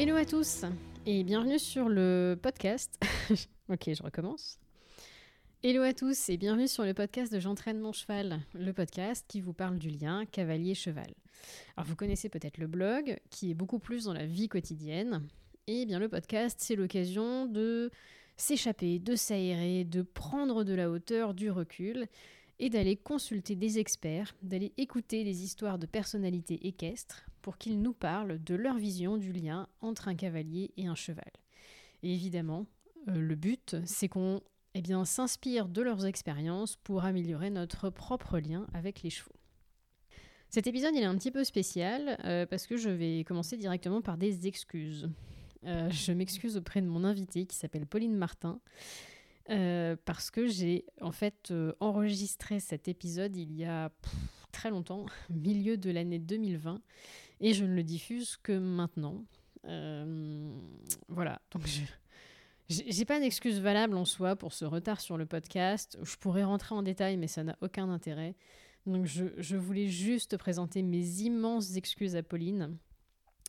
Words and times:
Hello 0.00 0.14
à 0.14 0.24
tous 0.24 0.64
et 1.06 1.24
bienvenue 1.24 1.58
sur 1.58 1.88
le 1.88 2.38
podcast. 2.40 3.02
ok, 3.68 3.92
je 3.92 4.00
recommence. 4.00 4.60
Hello 5.64 5.82
à 5.82 5.92
tous 5.92 6.28
et 6.28 6.36
bienvenue 6.36 6.68
sur 6.68 6.84
le 6.84 6.94
podcast 6.94 7.32
de 7.32 7.40
J'entraîne 7.40 7.80
mon 7.80 7.90
cheval, 7.90 8.38
le 8.54 8.72
podcast 8.72 9.24
qui 9.26 9.40
vous 9.40 9.52
parle 9.52 9.76
du 9.76 9.90
lien 9.90 10.24
cavalier-cheval. 10.24 11.12
Alors 11.76 11.88
vous 11.88 11.96
connaissez 11.96 12.28
peut-être 12.28 12.58
le 12.58 12.68
blog 12.68 13.18
qui 13.30 13.50
est 13.50 13.54
beaucoup 13.54 13.80
plus 13.80 14.04
dans 14.04 14.12
la 14.12 14.24
vie 14.24 14.48
quotidienne. 14.48 15.26
Et 15.66 15.84
bien 15.84 15.98
le 15.98 16.08
podcast, 16.08 16.58
c'est 16.62 16.76
l'occasion 16.76 17.46
de 17.46 17.90
s'échapper, 18.36 19.00
de 19.00 19.16
s'aérer, 19.16 19.82
de 19.82 20.02
prendre 20.02 20.62
de 20.62 20.74
la 20.74 20.90
hauteur, 20.90 21.34
du 21.34 21.50
recul 21.50 22.06
et 22.60 22.70
d'aller 22.70 22.94
consulter 22.94 23.56
des 23.56 23.80
experts, 23.80 24.36
d'aller 24.42 24.72
écouter 24.76 25.24
les 25.24 25.42
histoires 25.42 25.76
de 25.76 25.86
personnalités 25.86 26.68
équestres 26.68 27.24
pour 27.38 27.58
qu'ils 27.58 27.80
nous 27.80 27.92
parlent 27.92 28.42
de 28.42 28.54
leur 28.54 28.78
vision 28.78 29.16
du 29.16 29.32
lien 29.32 29.68
entre 29.80 30.08
un 30.08 30.14
cavalier 30.14 30.72
et 30.76 30.86
un 30.86 30.94
cheval. 30.94 31.30
Et 32.02 32.12
évidemment, 32.12 32.66
euh, 33.08 33.20
le 33.20 33.34
but, 33.34 33.76
c'est 33.84 34.08
qu'on 34.08 34.40
eh 34.74 34.82
s'inspire 35.04 35.68
de 35.68 35.82
leurs 35.82 36.06
expériences 36.06 36.76
pour 36.76 37.04
améliorer 37.04 37.50
notre 37.50 37.90
propre 37.90 38.38
lien 38.38 38.66
avec 38.74 39.02
les 39.02 39.10
chevaux. 39.10 39.34
Cet 40.50 40.66
épisode, 40.66 40.94
il 40.94 41.02
est 41.02 41.06
un 41.06 41.16
petit 41.16 41.30
peu 41.30 41.44
spécial 41.44 42.18
euh, 42.24 42.46
parce 42.46 42.66
que 42.66 42.76
je 42.76 42.90
vais 42.90 43.24
commencer 43.24 43.56
directement 43.56 44.00
par 44.00 44.16
des 44.16 44.46
excuses. 44.46 45.10
Euh, 45.64 45.90
je 45.90 46.12
m'excuse 46.12 46.56
auprès 46.56 46.80
de 46.80 46.86
mon 46.86 47.04
invité 47.04 47.44
qui 47.46 47.56
s'appelle 47.56 47.86
Pauline 47.86 48.16
Martin. 48.16 48.60
parce 50.04 50.30
que 50.30 50.46
j'ai 50.46 50.84
en 51.00 51.12
fait 51.12 51.52
enregistré 51.80 52.60
cet 52.60 52.86
épisode 52.86 53.34
il 53.36 53.52
y 53.52 53.64
a 53.64 53.90
très 54.52 54.70
longtemps, 54.70 55.06
milieu 55.30 55.76
de 55.76 55.90
l'année 55.90 56.18
2020, 56.18 56.80
et 57.40 57.52
je 57.52 57.64
ne 57.64 57.74
le 57.74 57.82
diffuse 57.82 58.36
que 58.42 58.52
maintenant. 58.52 59.24
Euh, 59.64 60.50
voilà, 61.08 61.40
donc 61.50 61.66
je 61.66 61.82
j'ai 62.68 63.06
pas 63.06 63.18
d'excuse 63.18 63.60
valable 63.60 63.96
en 63.96 64.04
soi 64.04 64.36
pour 64.36 64.52
ce 64.52 64.66
retard 64.66 65.00
sur 65.00 65.16
le 65.16 65.24
podcast. 65.24 65.98
Je 66.02 66.16
pourrais 66.16 66.44
rentrer 66.44 66.74
en 66.74 66.82
détail, 66.82 67.16
mais 67.16 67.26
ça 67.26 67.42
n'a 67.42 67.56
aucun 67.62 67.88
intérêt. 67.88 68.34
Donc 68.84 69.06
je, 69.06 69.24
je, 69.38 69.56
voulais 69.56 69.88
juste 69.88 70.36
présenter 70.36 70.82
mes 70.82 71.22
immenses 71.22 71.76
excuses 71.76 72.14
à 72.14 72.22
Pauline. 72.22 72.76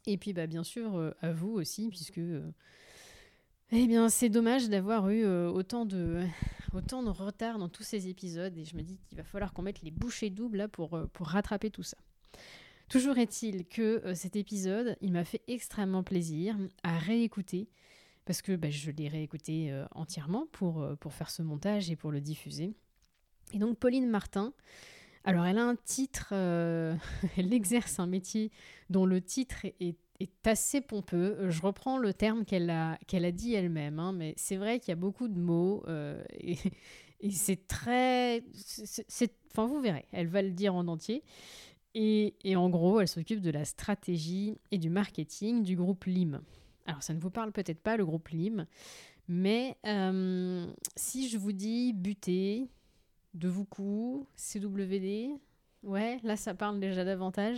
Et 0.06 0.18
puis 0.18 0.32
bah, 0.32 0.48
bien 0.48 0.64
sûr 0.64 0.96
euh, 0.96 1.12
à 1.22 1.34
vous 1.34 1.50
aussi, 1.50 1.90
puisque 1.90 2.20
euh, 2.20 2.50
eh 3.72 3.88
bien 3.88 4.08
c'est 4.08 4.30
dommage 4.30 4.70
d'avoir 4.70 5.10
eu 5.10 5.26
autant, 5.26 5.86
de, 5.86 6.24
autant 6.74 7.04
de 7.04 7.10
retard 7.10 7.60
dans 7.60 7.68
tous 7.68 7.84
ces 7.84 8.08
épisodes. 8.08 8.58
Et 8.58 8.64
je 8.64 8.78
me 8.78 8.84
dis 8.84 9.00
qu'il 9.00 9.18
va 9.18 9.26
falloir 9.26 9.52
qu'on 9.52 9.64
mette 9.64 9.82
les 9.82 9.92
bouchées 9.92 10.30
doubles 10.30 10.60
là, 10.60 10.70
pour, 10.70 10.98
pour 11.12 11.28
rattraper 11.28 11.72
tout 11.72 11.84
ça. 11.84 11.98
Toujours 12.90 13.20
est-il 13.20 13.68
que 13.68 14.04
euh, 14.04 14.16
cet 14.16 14.36
épisode, 14.36 14.98
il 15.00 15.12
m'a 15.12 15.24
fait 15.24 15.44
extrêmement 15.48 16.04
plaisir 16.04 16.58
à 16.82 16.98
réécouter 16.98 17.70
parce 18.26 18.42
que 18.42 18.56
bah, 18.56 18.72
je 18.72 18.90
l'ai 18.90 19.08
réécouté 19.08 19.72
euh, 19.72 19.86
entièrement 19.92 20.48
pour, 20.52 20.82
euh, 20.82 20.96
pour 20.96 21.14
faire 21.14 21.30
ce 21.30 21.44
montage 21.44 21.92
et 21.92 21.96
pour 21.96 22.12
le 22.12 22.20
diffuser. 22.20 22.74
Et 23.54 23.60
donc 23.60 23.78
Pauline 23.78 24.10
Martin, 24.10 24.54
alors 25.24 25.46
elle 25.46 25.60
a 25.60 25.66
un 25.66 25.76
titre, 25.76 26.34
elle 27.38 27.54
exerce 27.54 28.00
un 28.00 28.08
métier 28.08 28.52
dont 28.90 29.06
le 29.06 29.22
titre 29.22 29.66
est, 29.80 29.98
assez 30.44 30.82
pompeux. 30.82 31.50
Je 31.50 31.62
reprends 31.62 31.98
le 31.98 32.14
terme 32.14 32.44
qu'elle 32.44 32.70
a, 32.70 32.98
dit 33.32 33.54
elle-même, 33.54 34.00
hein, 34.00 34.12
mais 34.12 34.34
c'est 34.36 34.58
vrai 34.58 34.80
qu'il 34.80 34.90
y 34.90 34.92
a 34.92 34.96
beaucoup 34.96 35.28
de 35.28 35.40
mots 35.40 35.86
et 36.40 37.32
c'est 37.32 37.68
très... 37.68 38.44
Enfin 39.52 39.66
vous 39.66 39.80
verrez, 39.80 40.06
elle 40.12 40.28
va 40.28 40.42
le 40.42 40.52
dire 40.52 40.76
en 40.76 40.88
entier. 40.88 41.24
Et, 42.02 42.56
en 42.56 42.70
gros, 42.70 43.02
elle 43.02 43.10
s'occupe 43.10 43.42
de 43.42 43.52
la 43.52 43.66
stratégie 43.66 44.58
et 44.72 44.78
du 44.78 44.90
marketing 44.90 45.64
du 45.64 45.76
groupe 45.76 46.06
LIM. 46.06 46.42
Alors, 46.86 47.04
ça 47.04 47.14
ne 47.14 47.20
vous 47.20 47.30
parle 47.30 47.52
peut-être 47.52 47.82
pas, 47.82 47.98
le 47.98 48.06
groupe 48.06 48.30
LIM, 48.30 48.66
mais 49.28 49.76
euh, 49.86 50.66
si 50.96 51.28
je 51.28 51.38
vous 51.38 51.52
dis 51.52 51.92
buter, 51.92 52.70
de 53.34 53.50
vous 53.50 53.66
coup, 53.66 54.26
CWD, 54.38 55.32
ouais, 55.84 56.20
là, 56.24 56.38
ça 56.38 56.54
parle 56.54 56.80
déjà 56.80 57.04
davantage. 57.04 57.58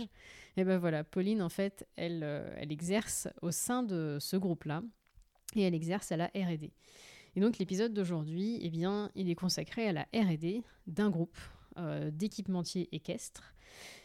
Et 0.56 0.64
ben 0.64 0.76
voilà, 0.76 1.04
Pauline, 1.04 1.40
en 1.40 1.48
fait, 1.48 1.86
elle, 1.94 2.24
euh, 2.24 2.52
elle 2.56 2.72
exerce 2.72 3.28
au 3.42 3.52
sein 3.52 3.84
de 3.84 4.18
ce 4.20 4.36
groupe-là 4.36 4.82
et 5.54 5.62
elle 5.62 5.74
exerce 5.74 6.10
à 6.10 6.16
la 6.16 6.26
R&D. 6.34 6.72
Et 7.36 7.40
donc, 7.40 7.58
l'épisode 7.58 7.94
d'aujourd'hui, 7.94 8.58
eh 8.60 8.70
bien, 8.70 9.12
il 9.14 9.30
est 9.30 9.36
consacré 9.36 9.86
à 9.86 9.92
la 9.92 10.02
R&D 10.12 10.64
d'un 10.88 11.10
groupe 11.10 11.38
euh, 11.78 12.10
d'équipementiers 12.10 12.88
équestres 12.90 13.54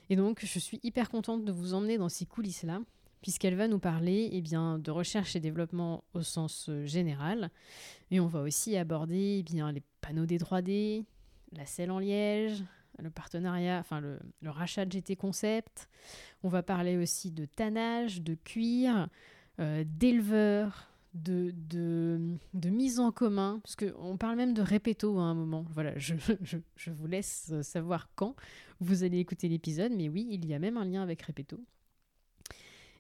et 0.10 0.16
donc, 0.16 0.46
je 0.46 0.60
suis 0.60 0.80
hyper 0.84 1.10
contente 1.10 1.44
de 1.44 1.52
vous 1.52 1.74
emmener 1.74 1.98
dans 1.98 2.10
ces 2.10 2.26
coulisses-là, 2.26 2.82
puisqu'elle 3.22 3.56
va 3.56 3.68
nous 3.68 3.80
parler 3.80 4.30
eh 4.32 4.42
bien, 4.42 4.80
de 4.80 4.92
recherche 4.92 5.36
et 5.36 5.40
développement 5.40 6.04
au 6.14 6.22
sens 6.22 6.68
euh, 6.70 6.86
général. 6.86 7.52
Et 8.12 8.20
on 8.20 8.28
va 8.28 8.42
aussi 8.42 8.78
aborder 8.78 9.38
eh 9.40 9.44
bien, 9.44 9.72
les 9.72 9.84
panneaux 10.02 10.26
des 10.26 10.38
3D, 10.38 11.06
la 11.54 11.66
selle 11.66 11.92
en 11.92 12.00
liège, 12.00 12.64
le 13.00 13.10
partenariat, 13.10 13.80
enfin 13.80 14.00
le, 14.00 14.20
rachat 14.46 14.86
de 14.86 14.92
GT 14.92 15.16
Concept. 15.16 15.90
On 16.44 16.50
va 16.50 16.64
parler 16.64 16.98
aussi 16.98 17.32
de 17.32 17.46
tannage, 17.46 18.22
de 18.22 18.36
cuir, 18.36 19.10
euh, 19.60 19.84
d'éleveur, 19.86 20.90
de, 21.24 21.54
de, 22.54 22.70
mise 22.70 23.00
en 23.00 23.12
commun, 23.12 23.60
parce 23.64 23.76
qu'on 23.76 24.18
parle 24.18 24.38
même 24.38 24.54
de 24.54 24.62
répéto 24.62 25.18
à 25.20 25.24
un 25.24 25.34
moment. 25.34 25.66
Voilà, 25.74 25.98
je, 25.98 26.16
je, 26.76 26.92
vous 26.92 27.08
laisse 27.08 27.54
savoir 27.62 28.10
quand 28.16 28.36
vous 28.80 29.04
allez 29.04 29.20
écouter 29.20 29.48
l'épisode, 29.48 29.92
mais 29.96 30.10
oui, 30.10 30.28
il 30.30 30.46
y 30.46 30.54
a 30.54 30.60
même 30.60 30.78
un 30.78 30.86
lien 30.86 31.02
avec 31.02 31.22
répéto. 31.22 31.60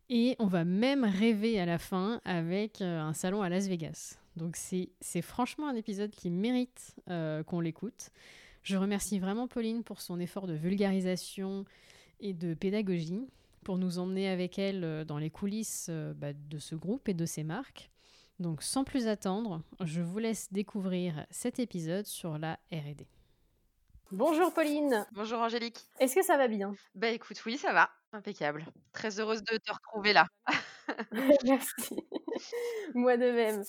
Et 0.09 0.35
on 0.39 0.47
va 0.47 0.63
même 0.63 1.03
rêver 1.03 1.59
à 1.59 1.65
la 1.65 1.77
fin 1.77 2.21
avec 2.23 2.81
euh, 2.81 3.01
un 3.01 3.13
salon 3.13 3.41
à 3.41 3.49
Las 3.49 3.67
Vegas. 3.67 4.17
Donc 4.37 4.55
c'est 4.55 5.21
franchement 5.21 5.67
un 5.67 5.75
épisode 5.75 6.11
qui 6.11 6.29
mérite 6.29 6.95
euh, 7.09 7.43
qu'on 7.43 7.59
l'écoute. 7.59 8.11
Je 8.61 8.77
remercie 8.77 9.19
vraiment 9.19 9.47
Pauline 9.47 9.83
pour 9.83 10.01
son 10.01 10.19
effort 10.19 10.47
de 10.47 10.53
vulgarisation 10.53 11.65
et 12.19 12.33
de 12.33 12.53
pédagogie, 12.53 13.27
pour 13.63 13.77
nous 13.77 13.99
emmener 13.99 14.29
avec 14.29 14.59
elle 14.59 14.83
euh, 14.83 15.03
dans 15.03 15.17
les 15.17 15.29
coulisses 15.29 15.89
bah, 16.15 16.33
de 16.33 16.57
ce 16.57 16.75
groupe 16.75 17.09
et 17.09 17.13
de 17.13 17.25
ses 17.25 17.43
marques. 17.43 17.89
Donc 18.39 18.61
sans 18.61 18.83
plus 18.83 19.07
attendre, 19.07 19.61
je 19.83 20.01
vous 20.01 20.19
laisse 20.19 20.51
découvrir 20.53 21.25
cet 21.31 21.59
épisode 21.59 22.05
sur 22.05 22.37
la 22.37 22.59
RD. 22.71 23.05
Bonjour 24.11 24.53
Pauline. 24.53 25.05
Bonjour 25.11 25.39
Angélique. 25.39 25.89
Est-ce 25.99 26.15
que 26.15 26.23
ça 26.23 26.37
va 26.37 26.47
bien? 26.47 26.73
Bah 26.95 27.09
écoute, 27.09 27.41
oui, 27.45 27.57
ça 27.57 27.73
va. 27.73 27.89
Impeccable. 28.13 28.65
Très 28.93 29.19
heureuse 29.19 29.43
de 29.43 29.57
te 29.57 29.73
retrouver 29.73 30.13
là. 30.13 30.27
Merci. 31.43 32.07
Moi 32.93 33.17
de 33.17 33.31
même. 33.31 33.63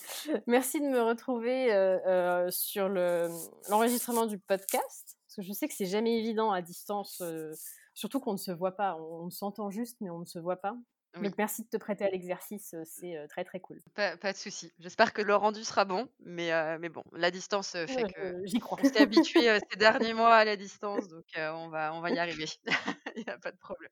Merci 0.46 0.80
de 0.80 0.86
me 0.86 1.02
retrouver 1.02 1.72
euh, 1.72 1.98
euh, 2.06 2.50
sur 2.50 2.88
l'enregistrement 2.88 4.26
du 4.26 4.38
podcast. 4.38 5.18
Parce 5.26 5.36
que 5.36 5.42
je 5.42 5.52
sais 5.52 5.66
que 5.66 5.74
c'est 5.74 5.86
jamais 5.86 6.18
évident 6.18 6.52
à 6.52 6.62
distance, 6.62 7.20
euh, 7.20 7.52
surtout 7.94 8.20
qu'on 8.20 8.32
ne 8.32 8.38
se 8.38 8.52
voit 8.52 8.76
pas. 8.76 8.96
On, 8.96 9.30
s'entend 9.30 9.70
juste, 9.70 9.96
mais 10.00 10.10
on 10.10 10.20
ne 10.20 10.24
se 10.24 10.38
voit 10.38 10.56
pas. 10.56 10.76
Donc 11.14 11.34
merci 11.38 11.62
de 11.62 11.69
te 11.69 11.76
prêter 11.76 12.04
à 12.04 12.10
l'exercice, 12.10 12.74
c'est 12.84 13.26
très 13.28 13.44
très 13.44 13.60
cool. 13.60 13.82
Pas, 13.94 14.16
de 14.16 14.36
souci. 14.36 14.72
J'espère 14.78 15.12
que 15.12 15.22
le 15.22 15.34
rendu 15.34 15.64
sera 15.64 15.84
bon, 15.84 16.08
mais, 16.20 16.50
mais 16.78 16.88
bon, 16.88 17.02
la 17.12 17.30
distance 17.30 17.72
fait 17.72 18.12
que 18.12 18.41
j'y 18.44 18.58
crois. 18.58 18.78
On 18.80 18.84
s'est 18.84 19.00
habitué 19.00 19.58
ces 19.70 19.76
derniers 19.78 20.14
mois 20.14 20.34
à 20.34 20.44
la 20.44 20.56
distance, 20.56 21.08
donc 21.08 21.24
on, 21.36 21.68
va, 21.68 21.94
on 21.94 22.00
va 22.00 22.10
y 22.10 22.18
arriver. 22.18 22.47
Il 23.16 23.24
n'y 23.24 23.32
a 23.32 23.38
pas 23.38 23.50
de 23.50 23.56
problème. 23.56 23.91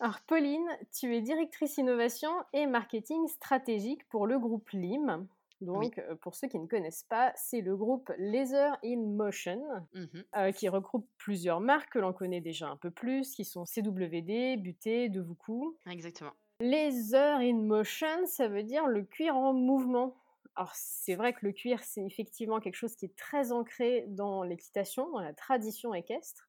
Alors 0.00 0.20
Pauline, 0.26 0.68
tu 0.92 1.16
es 1.16 1.20
directrice 1.20 1.78
innovation 1.78 2.30
et 2.52 2.66
marketing 2.66 3.26
stratégique 3.28 4.08
pour 4.08 4.26
le 4.26 4.38
groupe 4.38 4.68
LIM. 4.70 5.26
Donc, 5.60 6.02
pour 6.20 6.34
ceux 6.34 6.48
qui 6.48 6.58
ne 6.58 6.66
connaissent 6.66 7.06
pas, 7.08 7.32
c'est 7.36 7.60
le 7.60 7.76
groupe 7.76 8.12
Laser 8.18 8.76
in 8.84 8.98
Motion, 8.98 9.62
mmh 9.94 10.52
qui 10.52 10.68
regroupe 10.68 11.08
plusieurs 11.16 11.60
marques 11.60 11.92
que 11.92 11.98
l'on 11.98 12.12
connaît 12.12 12.40
déjà 12.40 12.68
un 12.68 12.76
peu 12.76 12.90
plus, 12.90 13.34
qui 13.34 13.44
sont 13.44 13.64
CWD, 13.64 14.56
Buté, 14.58 15.08
Devoucou. 15.08 15.76
Exactement. 15.88 16.32
Laser 16.60 17.38
in 17.38 17.54
Motion, 17.62 18.26
ça 18.26 18.48
veut 18.48 18.62
dire 18.62 18.86
le 18.86 19.02
cuir 19.02 19.36
en 19.36 19.52
mouvement. 19.54 20.16
Alors, 20.56 20.72
c'est 20.74 21.14
vrai 21.14 21.32
que 21.32 21.46
le 21.46 21.52
cuir, 21.52 21.82
c'est 21.82 22.04
effectivement 22.04 22.60
quelque 22.60 22.76
chose 22.76 22.94
qui 22.94 23.06
est 23.06 23.16
très 23.16 23.50
ancré 23.50 24.04
dans 24.08 24.42
l'équitation, 24.42 25.10
dans 25.10 25.20
la 25.20 25.32
tradition 25.32 25.94
équestre. 25.94 26.48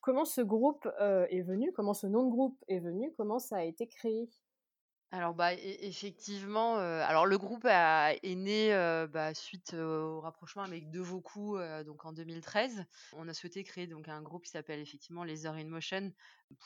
Comment 0.00 0.24
ce 0.24 0.42
groupe 0.42 0.86
est 1.00 1.42
venu 1.42 1.72
Comment 1.72 1.94
ce 1.94 2.06
nom 2.06 2.24
de 2.24 2.30
groupe 2.30 2.62
est 2.68 2.78
venu 2.78 3.12
Comment 3.16 3.38
ça 3.38 3.56
a 3.56 3.62
été 3.64 3.86
créé? 3.86 4.28
Alors 5.14 5.32
bah, 5.32 5.52
effectivement, 5.54 6.76
alors 6.76 7.24
le 7.24 7.38
groupe 7.38 7.64
est 7.66 8.34
né, 8.34 8.70
bah, 9.12 9.32
suite, 9.32 9.74
au 9.74 10.20
rapprochement 10.20 10.62
avec 10.62 10.90
Devaucou, 10.90 11.56
donc 11.86 12.04
en 12.04 12.12
2013. 12.12 12.84
On 13.12 13.28
a 13.28 13.32
souhaité 13.32 13.62
créer 13.62 13.86
donc 13.86 14.08
un 14.08 14.22
groupe 14.22 14.42
qui 14.42 14.50
s'appelle 14.50 14.80
effectivement 14.80 15.22
Laser 15.22 15.54
in 15.54 15.66
Motion 15.68 16.12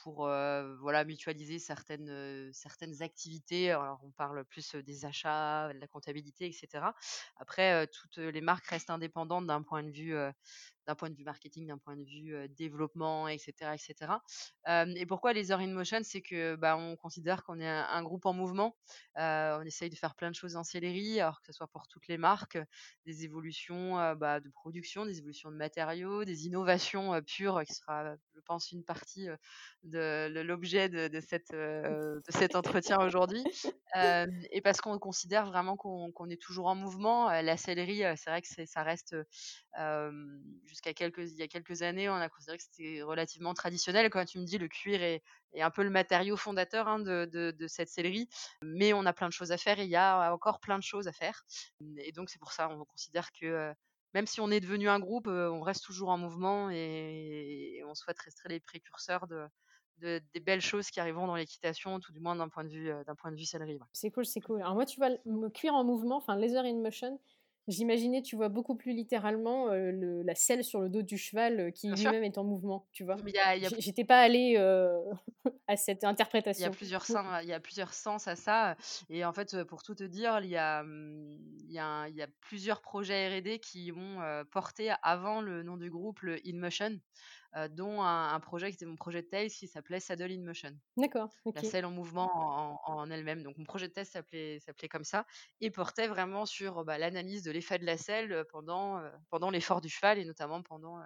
pour, 0.03 0.21
voilà 0.81 1.05
mutualiser 1.05 1.59
certaines, 1.59 2.51
certaines 2.55 3.03
activités. 3.03 3.71
Alors 3.71 4.01
on 4.03 4.11
parle 4.13 4.43
plus, 4.47 4.75
des 4.77 5.05
achats, 5.05 5.71
de 5.75 5.79
la 5.79 5.87
comptabilité 5.87 6.47
etc. 6.47 6.87
Après, 7.37 7.87
toutes 7.89 8.17
les 8.17 8.41
marques 8.41 8.67
restent 8.69 8.89
indépendantes 8.89 9.47
d'un 9.47 9.61
point 9.61 9.83
de 9.83 9.91
vue, 9.91 10.17
d'un 10.89 10.95
point 10.95 11.11
de 11.11 11.15
vue 11.15 11.25
marketing, 11.25 11.67
d'un 11.67 11.77
point 11.77 11.97
de 11.97 12.03
vue 12.03 12.49
développement, 12.57 13.29
etc., 13.29 13.75
etc. 13.75 14.13
et 14.97 15.05
pourquoi 15.05 15.35
les 15.35 15.53
Heures 15.53 15.61
in 15.61 15.69
Motion 15.69 16.01
C'est 16.03 16.23
que 16.23 16.57
bah, 16.57 16.79
on 16.79 16.97
considère 16.97 17.45
qu'on 17.45 17.61
est 17.61 17.69
un, 17.69 18.03
groupe 18.03 18.25
en 18.25 18.33
mouvement. 18.33 18.75
on 19.17 19.63
essaye 19.67 19.91
de 19.91 19.97
faire 19.97 20.15
plein 20.15 20.31
de 20.31 20.35
choses 20.35 20.57
en 20.57 20.65
céleri, 20.65 21.21
alors 21.21 21.41
que 21.41 21.47
ce 21.47 21.53
soit 21.53 21.67
pour 21.67 21.89
toutes 21.89 22.09
les 22.09 22.17
marques, 22.17 22.59
des 23.05 23.25
évolutions 23.25 23.97
bah, 24.15 24.41
de 24.41 24.49
production, 24.49 25.05
des 25.05 25.19
évolutions 25.19 25.51
de 25.51 25.57
matériaux, 25.57 26.25
des 26.25 26.47
innovations 26.47 27.21
pures, 27.23 27.63
qui 27.67 27.75
sera, 27.75 28.17
je 28.35 28.41
pense, 28.47 28.73
une 28.73 28.83
partie 28.83 29.29
de, 29.83 30.41
l'objet 30.41 30.89
de, 30.89 31.21
cette, 31.21 31.55
cet 32.31 32.57
entretien 32.57 32.99
aujourd'hui. 33.01 33.45
et 33.95 34.61
parce 34.63 34.81
qu'on 34.81 34.99
considère 34.99 35.45
vraiment 35.45 35.77
qu'on 35.77 36.31
est 36.31 36.41
toujours 36.41 36.69
en 36.69 36.75
mouvement. 36.75 37.29
la 37.29 37.57
céleri, 37.59 38.03
c'est 38.17 38.31
vrai 38.31 38.41
que 38.41 38.49
ça 38.65 38.83
reste 38.83 39.15
jusqu'à 40.65 40.93
quelques, 40.93 41.31
il 41.31 41.37
y 41.37 41.43
a 41.43 41.49
quelques 41.49 41.83
années, 41.83 42.09
on 42.09 42.15
a 42.15 42.29
considéré 42.29 42.59
que 42.59 42.65
c'était 42.65 43.03
relativement 43.03 43.55
traditionnel. 43.55 44.11
Quand 44.11 44.25
tu 44.25 44.39
me 44.39 44.45
dis 44.45 44.59
le 44.59 44.69
cuir 44.69 45.03
est, 45.03 45.23
un 45.61 45.71
peu 45.71 45.83
le 45.83 45.91
matériau 45.91 46.37
fondateur 46.37 46.89
hein, 46.89 46.99
de, 46.99 47.67
cette 47.69 47.89
céleri, 47.89 48.29
mais 48.63 48.93
on 48.93 49.07
a 49.07 49.13
plein 49.13 49.29
de 49.29 49.33
choses 49.33 49.53
à 49.53 49.59
faire 49.59 49.79
et 49.79 49.85
il 49.85 49.91
y 49.91 49.97
a 49.97 50.33
encore 50.33 50.61
plein 50.61 50.79
de 50.79 50.83
choses 50.83 51.09
à 51.09 51.13
faire. 51.13 51.45
Et 51.99 52.13
donc 52.13 52.31
c'est 52.31 52.39
pour 52.39 52.53
ça, 52.53 52.69
on 52.69 52.85
considère 52.85 53.33
que 53.33 53.73
même 54.15 54.27
si 54.27 54.41
on 54.41 54.51
est 54.51 54.61
devenu 54.61 54.89
un 54.89 54.99
groupe, 54.99 55.29
on 55.29 55.61
reste 55.61 55.85
toujours 55.85 56.09
en 56.09 56.19
mouvement 56.19 56.71
et, 56.71 57.83
on 57.87 57.95
souhaite 57.95 58.19
rester 58.19 58.49
les 58.49 58.61
précurseurs 58.61 59.27
de, 59.27 59.49
des 60.01 60.41
belles 60.41 60.61
choses 60.61 60.91
qui 60.91 61.01
arriveront 61.01 61.27
dans 61.27 61.37
l'équitation, 61.37 62.01
tout 62.01 62.13
du 62.13 62.21
moins 62.21 62.37
d'un 62.37 62.49
point 62.49 62.65
de 62.65 62.71
vue, 62.71 62.93
d'un. 63.07 63.15
C'est 63.93 64.11
cool, 64.11 64.27
c'est 64.27 64.41
cool. 64.41 64.61
Alors 64.61 64.75
moi, 64.75 64.87
tu 64.87 64.99
vois, 64.99 65.11
le 65.25 65.49
cuir 65.51 65.75
en 65.75 65.85
mouvement, 65.85 66.17
enfin 66.17 66.37
laser 66.37 66.65
in 66.65 66.81
motion, 66.81 67.19
J'imaginais, 67.69 68.23
tu 68.23 68.37
vois, 68.37 68.49
beaucoup 68.49 68.75
plus 68.75 68.93
littéralement 68.93 69.69
le, 69.69 70.23
la 70.23 70.35
selle 70.35 70.65
sur 70.65 70.81
le 70.81 70.89
dos 70.89 71.03
du 71.03 71.19
cheval 71.19 71.73
qui 71.73 71.91
lui-même 71.91 72.25
est 72.25 72.39
en 72.39 72.45
mouvement, 72.45 72.87
tu 72.93 73.05
vois. 73.05 73.17
J'étais 73.79 74.05
pas 74.05 74.21
allée 74.21 74.57
à 75.69 75.77
cette 75.77 76.05
interprétation. 76.05 76.65
Il 76.65 76.71
y, 76.71 76.75
a 76.75 76.77
plusieurs 76.77 77.05
sens, 77.05 77.27
il 77.43 77.49
y 77.49 77.53
a 77.53 77.61
plusieurs 77.61 77.95
sens 77.95 78.27
à 78.27 78.37
ça. 78.37 78.77
Et 79.11 79.25
en 79.25 79.33
fait, 79.33 79.65
pour 79.65 79.83
tout 79.83 79.95
te 79.95 80.05
dire, 80.05 80.41
il 80.43 80.51
y 80.51 80.57
a, 80.57 80.83
mmh, 80.83 81.39
il 81.67 81.73
y 81.73 81.79
a, 81.79 82.09
il 82.09 82.17
y 82.17 82.23
a 82.23 82.29
plusieurs 82.41 82.81
projets 82.81 83.39
R&D 83.39 83.59
qui 83.61 83.93
ont 83.95 84.45
porté 84.51 84.93
avant 85.03 85.41
le 85.41 85.63
nom 85.63 85.77
du 85.77 85.91
groupe 85.91 86.21
le 86.23 86.39
InMotion. 86.47 86.89
Euh, 86.91 86.99
dont 87.71 88.03
un, 88.03 88.39
projet 88.41 88.69
qui 88.69 88.75
était 88.75 88.87
mon 88.87 88.97
projet 88.97 89.23
de 89.23 89.27
thèse 89.27 89.55
qui 89.55 89.67
s'appelait 89.67 90.01
Saddle 90.01 90.33
in 90.33 90.43
Motion. 90.43 90.77
D'accord. 90.97 91.31
La 91.55 91.63
selle 91.63 91.87
en 91.87 91.91
mouvement 91.91 92.31
en, 92.89 93.11
elle-même. 93.11 93.43
Donc 93.43 93.57
mon 93.57 93.65
projet 93.65 93.89
de 93.89 93.93
thèse 93.93 94.11
s'appelait 94.11 94.61
comme 94.91 95.05
ça 95.05 95.27
et 95.61 95.71
portait 95.71 96.09
vraiment 96.09 96.47
sur 96.47 96.85
bah, 96.85 96.99
l'analyse 96.99 97.43
de 97.43 97.51
l'effet 97.51 97.79
de 97.79 97.87
la 97.87 97.97
selle 97.97 98.33
euh, 98.33 98.45
pendant, 98.51 98.99
euh, 98.99 99.11
pendant 99.31 99.51
l'effort 99.51 99.81
du 99.81 99.89
cheval 99.89 100.19
et 100.19 100.25
notamment 100.25 100.63
pendant, 100.63 101.03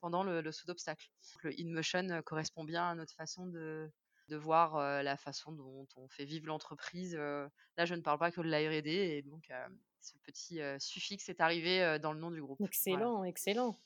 pendant 0.00 0.24
le, 0.24 0.50
saut 0.50 0.66
d'obstacle. 0.66 1.08
Le 1.42 1.50
in 1.58 1.72
motion 1.72 2.22
correspond 2.24 2.64
bien 2.64 2.88
à 2.88 2.94
notre 2.94 3.14
façon 3.14 3.46
de, 3.46 3.90
de 4.28 4.36
voir 4.36 5.02
la 5.02 5.16
façon 5.16 5.52
dont 5.52 5.86
on 5.96 6.08
fait 6.08 6.24
vivre 6.24 6.46
l'entreprise. 6.46 7.14
là, 7.14 7.84
je 7.84 7.94
ne 7.94 8.00
parle 8.00 8.18
pas 8.18 8.30
que 8.30 8.40
de 8.40 8.48
la 8.48 8.58
R&D 8.58 8.90
et 8.90 9.22
donc 9.22 9.52
ce 10.00 10.18
petit 10.24 10.60
suffixe 10.78 11.28
est 11.28 11.40
arrivé 11.40 11.98
dans 12.00 12.12
le 12.12 12.18
nom 12.18 12.30
du 12.30 12.40
groupe. 12.40 12.60
Excellent, 12.62 13.24
excellent. 13.24 13.76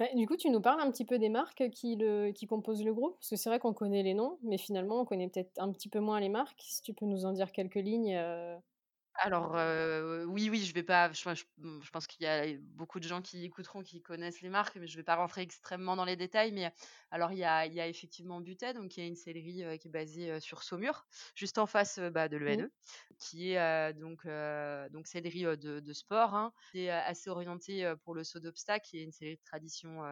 Bah, 0.00 0.06
du 0.14 0.26
coup, 0.26 0.38
tu 0.38 0.48
nous 0.48 0.62
parles 0.62 0.80
un 0.80 0.90
petit 0.90 1.04
peu 1.04 1.18
des 1.18 1.28
marques 1.28 1.68
qui, 1.68 1.98
composent 2.48 2.82
le 2.82 2.94
groupe 2.94 3.16
Parce 3.18 3.28
que 3.28 3.36
c'est 3.36 3.50
vrai 3.50 3.58
qu'on 3.58 3.74
connaît 3.74 4.02
les 4.02 4.14
noms, 4.14 4.38
mais 4.42 4.56
finalement, 4.56 5.02
on 5.02 5.04
connaît 5.04 5.28
peut-être 5.28 5.52
un 5.58 5.70
petit 5.72 5.90
peu 5.90 6.00
moins 6.00 6.20
les 6.20 6.30
marques. 6.30 6.62
Si 6.62 6.80
tu 6.80 6.94
peux 6.94 7.04
nous 7.04 7.26
en 7.26 7.32
dire 7.32 7.52
quelques 7.52 7.74
lignes. 7.74 8.16
Euh, 8.16 8.56
alors, 9.14 9.52
oui, 10.28 10.48
oui, 10.50 10.64
je 10.64 10.72
vais 10.74 10.82
pas 10.82 11.12
je 11.12 11.34
je 11.34 11.90
pense 11.90 12.06
qu'il 12.06 12.22
y 12.22 12.26
a 12.26 12.46
beaucoup 12.60 13.00
de 13.00 13.08
gens 13.08 13.20
qui 13.20 13.44
écouteront, 13.44 13.82
qui 13.82 14.00
connaissent 14.02 14.40
les 14.40 14.48
marques, 14.48 14.76
mais 14.76 14.86
je 14.86 14.96
vais 14.96 15.02
pas 15.02 15.16
rentrer 15.16 15.42
extrêmement 15.42 15.96
dans 15.96 16.04
les 16.04 16.16
détails. 16.16 16.52
Mais 16.52 16.72
alors 17.10 17.32
il 17.32 17.38
y 17.38 17.44
a 17.44 17.66
il 17.66 17.74
y 17.74 17.80
a 17.80 17.88
effectivement 17.88 18.40
Butet, 18.40 18.72
donc 18.74 18.88
qui 18.90 19.00
est 19.00 19.06
une 19.08 19.16
sellerie, 19.16 19.78
qui 19.78 19.88
est 19.88 19.90
basée, 19.90 20.40
sur 20.40 20.62
Saumur, 20.62 21.06
juste 21.34 21.58
en 21.58 21.66
face, 21.66 21.98
bah, 21.98 22.28
de 22.28 22.38
mmh. 22.44 22.44
l'ENE, 22.44 22.70
qui 23.18 23.52
est, 23.52 23.92
donc 23.94 24.26
donc 24.26 25.06
sellerie, 25.06 25.42
de 25.44 25.80
de 25.80 25.92
sport, 25.92 26.34
hein. 26.34 26.52
C'est, 26.72 26.88
assez 26.90 27.30
orienté, 27.30 27.92
pour 28.02 28.14
le 28.14 28.24
saut 28.24 28.40
d'obstacle, 28.40 28.86
qui 28.88 28.98
est 28.98 29.02
une 29.04 29.12
sellerie 29.12 29.36
de 29.36 29.42
tradition, 29.42 30.02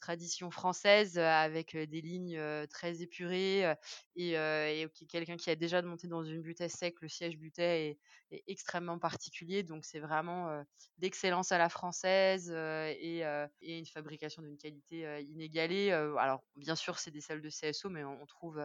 tradition 0.00 0.50
française 0.50 1.18
avec 1.18 1.76
des 1.76 2.00
lignes 2.00 2.40
très 2.68 3.02
épurées 3.02 3.74
et, 4.16 4.32
et 4.32 4.88
quelqu'un 5.08 5.36
qui 5.36 5.50
a 5.50 5.56
déjà 5.56 5.82
monté 5.82 6.08
dans 6.08 6.22
une 6.22 6.42
butée 6.42 6.68
sec, 6.68 7.00
le 7.00 7.08
siège 7.08 7.36
butée 7.36 7.98
est, 8.30 8.42
extrêmement 8.46 8.98
particulier, 8.98 9.62
donc 9.62 9.86
c'est 9.86 10.00
vraiment 10.00 10.62
d'excellence 10.98 11.50
à 11.50 11.56
la 11.58 11.70
française 11.70 12.50
et, 12.50 13.22
une 13.62 13.86
fabrication 13.86 14.42
d'une 14.42 14.58
qualité 14.58 15.22
inégalée. 15.22 15.90
alors 15.92 16.42
bien 16.56 16.76
sûr 16.76 16.98
c'est 16.98 17.10
des 17.10 17.20
salles 17.20 17.40
de 17.40 17.50
CSO, 17.50 17.88
mais 17.88 18.04
on, 18.04 18.26
trouve 18.26 18.60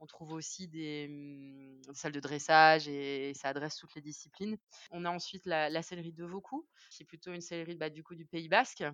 on 0.00 0.06
trouve 0.06 0.32
aussi 0.32 0.68
des, 0.68 1.08
mmh, 1.08 1.94
salles 1.94 2.12
de 2.12 2.20
dressage 2.20 2.88
et, 2.88 3.32
ça 3.34 3.48
adresse 3.48 3.76
toutes 3.76 3.94
les 3.94 4.02
disciplines. 4.02 4.56
On 4.90 5.04
a 5.04 5.10
ensuite 5.10 5.46
la, 5.46 5.70
la 5.70 5.82
sellerie 5.82 6.12
de 6.12 6.24
Vaucou, 6.24 6.66
qui 6.90 7.02
est 7.02 7.06
plutôt 7.06 7.32
une 7.32 7.40
sellerie 7.40 7.76
bah, 7.76 7.90
du 7.90 8.02
coup 8.02 8.14
du 8.14 8.26
Pays 8.26 8.48
Basque, 8.48 8.84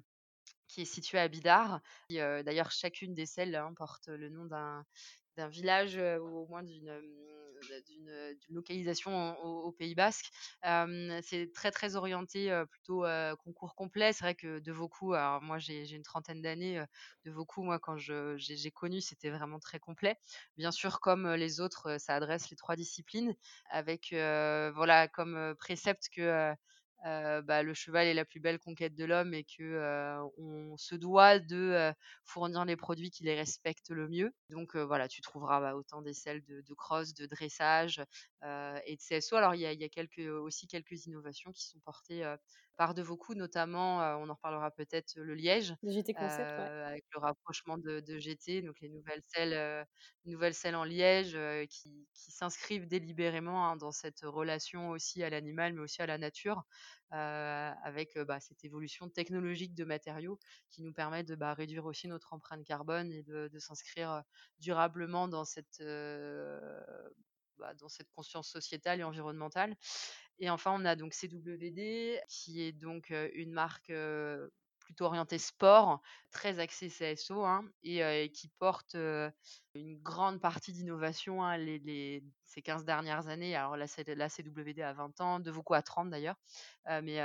qui 0.69 0.83
est 0.83 0.87
situé 0.87 1.19
à 1.19 1.29
Bidart. 1.29 1.81
D'ailleurs, 2.11 2.71
chacune 2.71 3.15
des 3.15 3.27
selles 3.27 3.55
hein, 3.55 3.73
porte 3.77 4.09
le 4.09 4.29
nom 4.31 4.47
d'un 4.47 5.49
village 5.49 5.97
ou 5.97 6.39
au 6.39 6.47
moins 6.47 6.63
d'une 6.63 6.91
d'une 7.87 8.57
localisation 8.57 9.39
au, 9.41 9.71
Pays 9.73 9.95
Basque. 9.95 10.31
c'est 11.23 11.53
très 11.55 11.71
très 11.71 11.95
orienté 11.97 12.51
plutôt 12.71 13.05
concours 13.45 13.75
complet. 13.75 14.13
C'est 14.13 14.25
vrai 14.25 14.35
que 14.35 14.59
de 14.59 14.73
Vaucou, 14.73 15.15
alors 15.15 15.41
moi 15.43 15.59
j'ai 15.59 15.89
une 15.91 16.03
trentaine 16.03 16.43
d'années, 16.43 16.83
de 17.25 17.31
Vaucou, 17.31 17.63
moi 17.63 17.79
quand 17.79 17.97
j'ai 17.97 18.71
connu, 18.73 19.01
c'était 19.01 19.31
vraiment 19.31 19.61
très 19.61 19.79
complet. 19.79 20.17
Bien 20.57 20.73
sûr, 20.73 21.01
comme 21.01 21.33
les 21.35 21.61
autres, 21.61 21.99
ça 21.99 22.17
adresse 22.17 22.51
les 22.51 22.57
trois 22.57 22.77
disciplines, 22.77 23.37
avec 23.71 24.09
voilà 24.11 25.09
comme 25.09 25.55
précepte 25.59 26.09
que 26.15 26.55
bah, 27.05 27.63
le 27.63 27.75
cheval 27.75 28.07
est 28.07 28.15
la 28.15 28.25
plus 28.25 28.41
belle 28.41 28.59
conquête 28.59 28.95
de 28.95 29.05
l'homme 29.05 29.35
et 29.35 29.45
que 29.45 30.23
on 30.39 30.77
se 30.77 30.95
doit 30.95 31.39
de 31.39 31.93
fournir 32.25 32.65
les 32.65 32.77
produits 32.77 33.11
qui 33.11 33.25
les 33.25 33.35
respectent 33.35 33.91
le 33.91 34.09
mieux. 34.09 34.33
Donc 34.51 34.77
voilà, 34.77 35.09
tu 35.09 35.21
trouveras 35.21 35.61
bah, 35.61 35.75
autant 35.75 36.03
des 36.03 36.15
selles 36.15 36.43
de, 36.45 36.61
de, 36.61 36.75
cross, 36.75 37.15
de 37.15 37.27
dressage 37.27 38.03
et 38.43 38.97
de 38.97 39.01
CSO. 39.01 39.37
Alors 39.37 39.55
il 39.55 39.61
y 39.61 39.67
a, 39.67 40.41
aussi 40.41 40.67
quelques 40.67 41.07
innovations 41.07 41.53
qui 41.53 41.65
sont 41.65 41.81
portées 41.81 42.25
par 42.77 42.95
de 42.95 43.03
beaucoup, 43.03 43.35
notamment, 43.35 43.99
on 44.19 44.29
en 44.29 44.35
reparlera 44.35 44.71
peut-être, 44.71 45.15
le 45.17 45.35
Liège, 45.35 45.75
GT 45.87 46.15
Concept, 46.15 46.59
avec 46.59 47.05
le 47.15 47.21
rapprochement 47.21 47.79
de, 47.79 48.01
de, 48.01 48.19
GT, 48.19 48.63
donc 48.63 48.81
les 48.81 48.89
nouvelles 48.89 49.23
selles, 49.35 49.87
nouvelles 50.25 50.55
selles 50.55 50.75
en 50.77 50.85
Liège 50.85 51.39
qui, 51.69 52.09
qui 52.15 52.31
s'inscrivent 52.33 52.87
délibérément 52.89 53.67
hein, 53.69 53.77
dans 53.77 53.93
cette 53.93 54.21
relation 54.23 54.91
aussi 54.91 55.23
à 55.23 55.31
l'animal, 55.31 55.75
mais 55.75 55.81
aussi 55.83 56.03
à 56.03 56.07
la 56.07 56.19
nature. 56.19 56.65
avec 57.11 58.19
bah, 58.19 58.41
cette 58.41 58.65
évolution 58.65 59.09
technologique 59.11 59.75
de 59.75 59.85
matériaux 59.85 60.39
qui 60.71 60.83
nous 60.83 60.93
permet 60.93 61.25
de 61.25 61.35
bah, 61.35 61.55
réduire 61.55 61.85
aussi 61.85 62.09
notre 62.09 62.33
empreinte 62.33 62.65
carbone 62.65 63.13
et 63.13 63.23
de, 63.23 63.49
de 63.49 63.59
s'inscrire 63.59 64.23
durablement 64.59 65.29
dans 65.29 65.45
cette, 65.45 65.83
bah, 67.59 67.75
dans 67.75 67.89
cette 67.89 68.11
conscience 68.11 68.49
sociétale 68.49 69.01
et 69.01 69.05
environnementale. 69.05 69.77
Et 70.39 70.51
enfin, 70.51 70.73
on 70.75 70.85
a 70.85 70.97
donc 70.97 71.15
CWD, 71.15 72.21
qui 72.29 72.63
est 72.63 72.73
donc 72.73 73.13
une 73.35 73.53
marque 73.53 73.93
plutôt 74.81 75.05
orientée 75.05 75.39
sport, 75.39 76.01
très 76.31 76.59
axée 76.59 76.89
CSO, 76.89 77.45
hein, 77.45 77.65
et, 77.83 78.31
qui 78.35 78.49
porte 78.59 78.97
une 79.75 80.01
grande 80.03 80.41
partie 80.41 80.73
d'innovation 80.73 81.43
hein, 81.43 81.57
les, 81.57 82.23
ces 82.45 82.63
15 82.63 82.85
dernières 82.85 83.29
années. 83.29 83.57
Alors 83.57 83.77
là, 83.77 83.87
c'est 83.87 84.07
la 84.15 84.29
CWD 84.29 84.81
à 84.81 84.93
20 84.93 85.21
ans, 85.21 85.41
de 85.41 85.51
beaucoup 85.51 85.75
à 85.75 85.83
30 85.83 86.11
d'ailleurs. 86.11 86.37
mais 87.03 87.21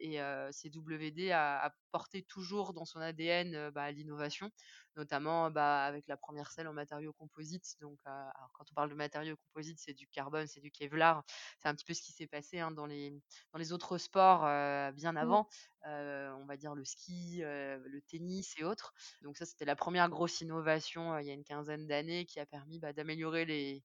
et 0.00 0.18
CWD 0.50 1.30
a, 1.30 1.66
a, 1.66 1.70
porté 1.90 2.22
toujours 2.22 2.72
dans 2.72 2.86
son 2.86 3.00
ADN 3.00 3.70
bah, 3.70 3.90
l'innovation, 3.90 4.50
notamment 4.96 5.50
bah, 5.50 5.84
avec 5.84 6.08
la 6.08 6.16
première 6.16 6.50
selle 6.50 6.68
en 6.68 6.72
matériaux 6.72 7.12
composites. 7.12 7.76
Donc, 7.80 7.98
alors, 8.04 8.50
quand 8.54 8.64
on 8.70 8.74
parle 8.74 8.88
de 8.90 8.94
matériaux 8.94 9.36
composites, 9.48 9.78
c'est 9.78 9.92
du 9.92 10.06
carbone, 10.08 10.46
c'est 10.46 10.60
du 10.60 10.70
Kevlar. 10.70 11.22
C'est 11.58 11.68
un 11.68 11.74
petit 11.74 11.84
peu 11.84 11.92
ce 11.92 12.00
qui 12.00 12.12
s'est 12.12 12.26
passé 12.26 12.60
hein, 12.60 12.70
dans, 12.70 12.86
les, 12.86 13.10
dans 13.52 13.58
les 13.58 13.72
autres 13.72 13.98
sports 13.98 14.40
bien 14.92 15.12
mmh. 15.12 15.16
avant. 15.16 15.48
on 15.84 16.44
va 16.46 16.56
dire 16.56 16.74
le 16.74 16.84
ski, 16.84 17.40
le 17.42 18.00
tennis 18.08 18.54
et 18.58 18.64
autres. 18.64 18.94
Donc 19.22 19.36
ça, 19.36 19.44
c'était 19.44 19.66
la 19.66 19.76
première 19.76 20.08
grosse 20.08 20.40
innovation 20.40 21.18
il 21.18 21.26
y 21.26 21.30
a 21.30 21.34
une 21.34 21.44
quinzaine 21.44 21.61
d'années 21.64 22.26
qui 22.26 22.40
a 22.40 22.46
permis 22.46 22.78
bah, 22.78 22.92
d'améliorer 22.92 23.44
les 23.44 23.84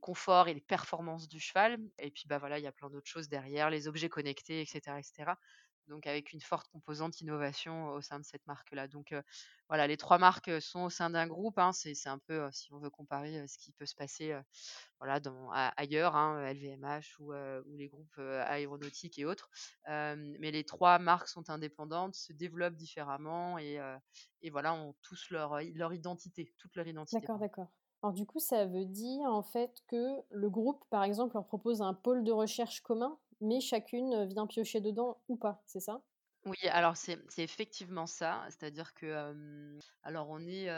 conforts 0.00 0.48
et 0.48 0.54
les 0.54 0.60
performances 0.60 1.28
du 1.28 1.40
cheval. 1.40 1.78
Et 1.98 2.10
puis 2.10 2.24
bah 2.28 2.38
voilà, 2.38 2.58
il 2.58 2.62
y 2.64 2.66
a 2.66 2.72
plein 2.72 2.90
d'autres 2.90 3.08
choses 3.10 3.28
derrière, 3.28 3.70
les 3.70 3.88
objets 3.88 4.08
connectés, 4.10 4.60
etc., 4.62 4.98
etc. 5.00 5.38
donc 5.88 6.06
avec 6.06 6.32
une 6.32 6.40
forte 6.40 6.68
composante 6.68 7.20
innovation 7.20 7.88
au 7.88 8.00
sein 8.00 8.18
de 8.18 8.24
cette 8.24 8.46
marque-là. 8.46 8.88
Donc 8.88 9.14
voilà, 9.68 9.86
les 9.86 9.96
trois 9.96 10.18
marques 10.18 10.60
sont 10.60 10.84
au 10.84 10.90
sein 10.90 11.10
d'un 11.10 11.26
groupe. 11.26 11.58
Hein. 11.58 11.72
c'est 11.72 12.08
un 12.08 12.18
peu, 12.18 12.48
si 12.52 12.72
on 12.72 12.78
veut 12.78 12.90
comparer 12.90 13.46
ce 13.46 13.58
qui 13.58 13.72
peut 13.72 13.86
se 13.86 13.94
passer 13.94 14.34
voilà, 14.98 15.20
dans, 15.20 15.50
ailleurs, 15.50 16.16
hein, 16.16 16.40
LVMH 16.52 17.20
ou, 17.20 17.32
ou, 17.34 17.76
les 17.76 17.88
groupes 17.88 18.18
aéronautiques 18.18 19.18
et 19.18 19.24
autres. 19.24 19.50
mais 19.86 20.50
les 20.50 20.64
trois 20.64 20.98
marques 20.98 21.28
sont 21.28 21.50
indépendantes, 21.50 22.14
se 22.14 22.32
développent 22.32 22.76
différemment 22.76 23.58
et, 23.58 23.80
et 24.42 24.50
voilà, 24.50 24.74
ont 24.74 24.94
tous 25.02 25.30
leur, 25.30 25.60
leur 25.74 25.92
identité, 25.92 26.54
toute 26.58 26.76
leur 26.76 26.86
identité. 26.86 27.20
D'accord, 27.20 27.38
d'accord. 27.38 27.68
Alors 28.04 28.12
du 28.12 28.26
coup, 28.26 28.38
ça 28.38 28.66
veut 28.66 28.84
dire 28.84 29.24
en 29.24 29.42
fait 29.42 29.82
que 29.88 30.20
le 30.28 30.50
groupe, 30.50 30.84
par 30.90 31.04
exemple, 31.04 31.36
leur 31.36 31.46
propose 31.46 31.80
un 31.80 31.94
pôle 31.94 32.22
de 32.22 32.32
recherche 32.32 32.82
commun, 32.82 33.18
mais 33.40 33.60
chacune 33.60 34.24
vient 34.26 34.46
piocher 34.46 34.80
dedans 34.80 35.18
ou 35.28 35.36
pas, 35.36 35.62
c'est 35.66 35.80
ça? 35.80 36.02
Oui, 36.46 36.56
alors 36.68 36.96
c'est 36.96 37.18
effectivement 37.38 38.06
ça. 38.06 38.44
C'est-à-dire 38.50 38.92
que, 38.94 39.78
alors 40.02 40.28
on 40.28 40.40
est, 40.46 40.70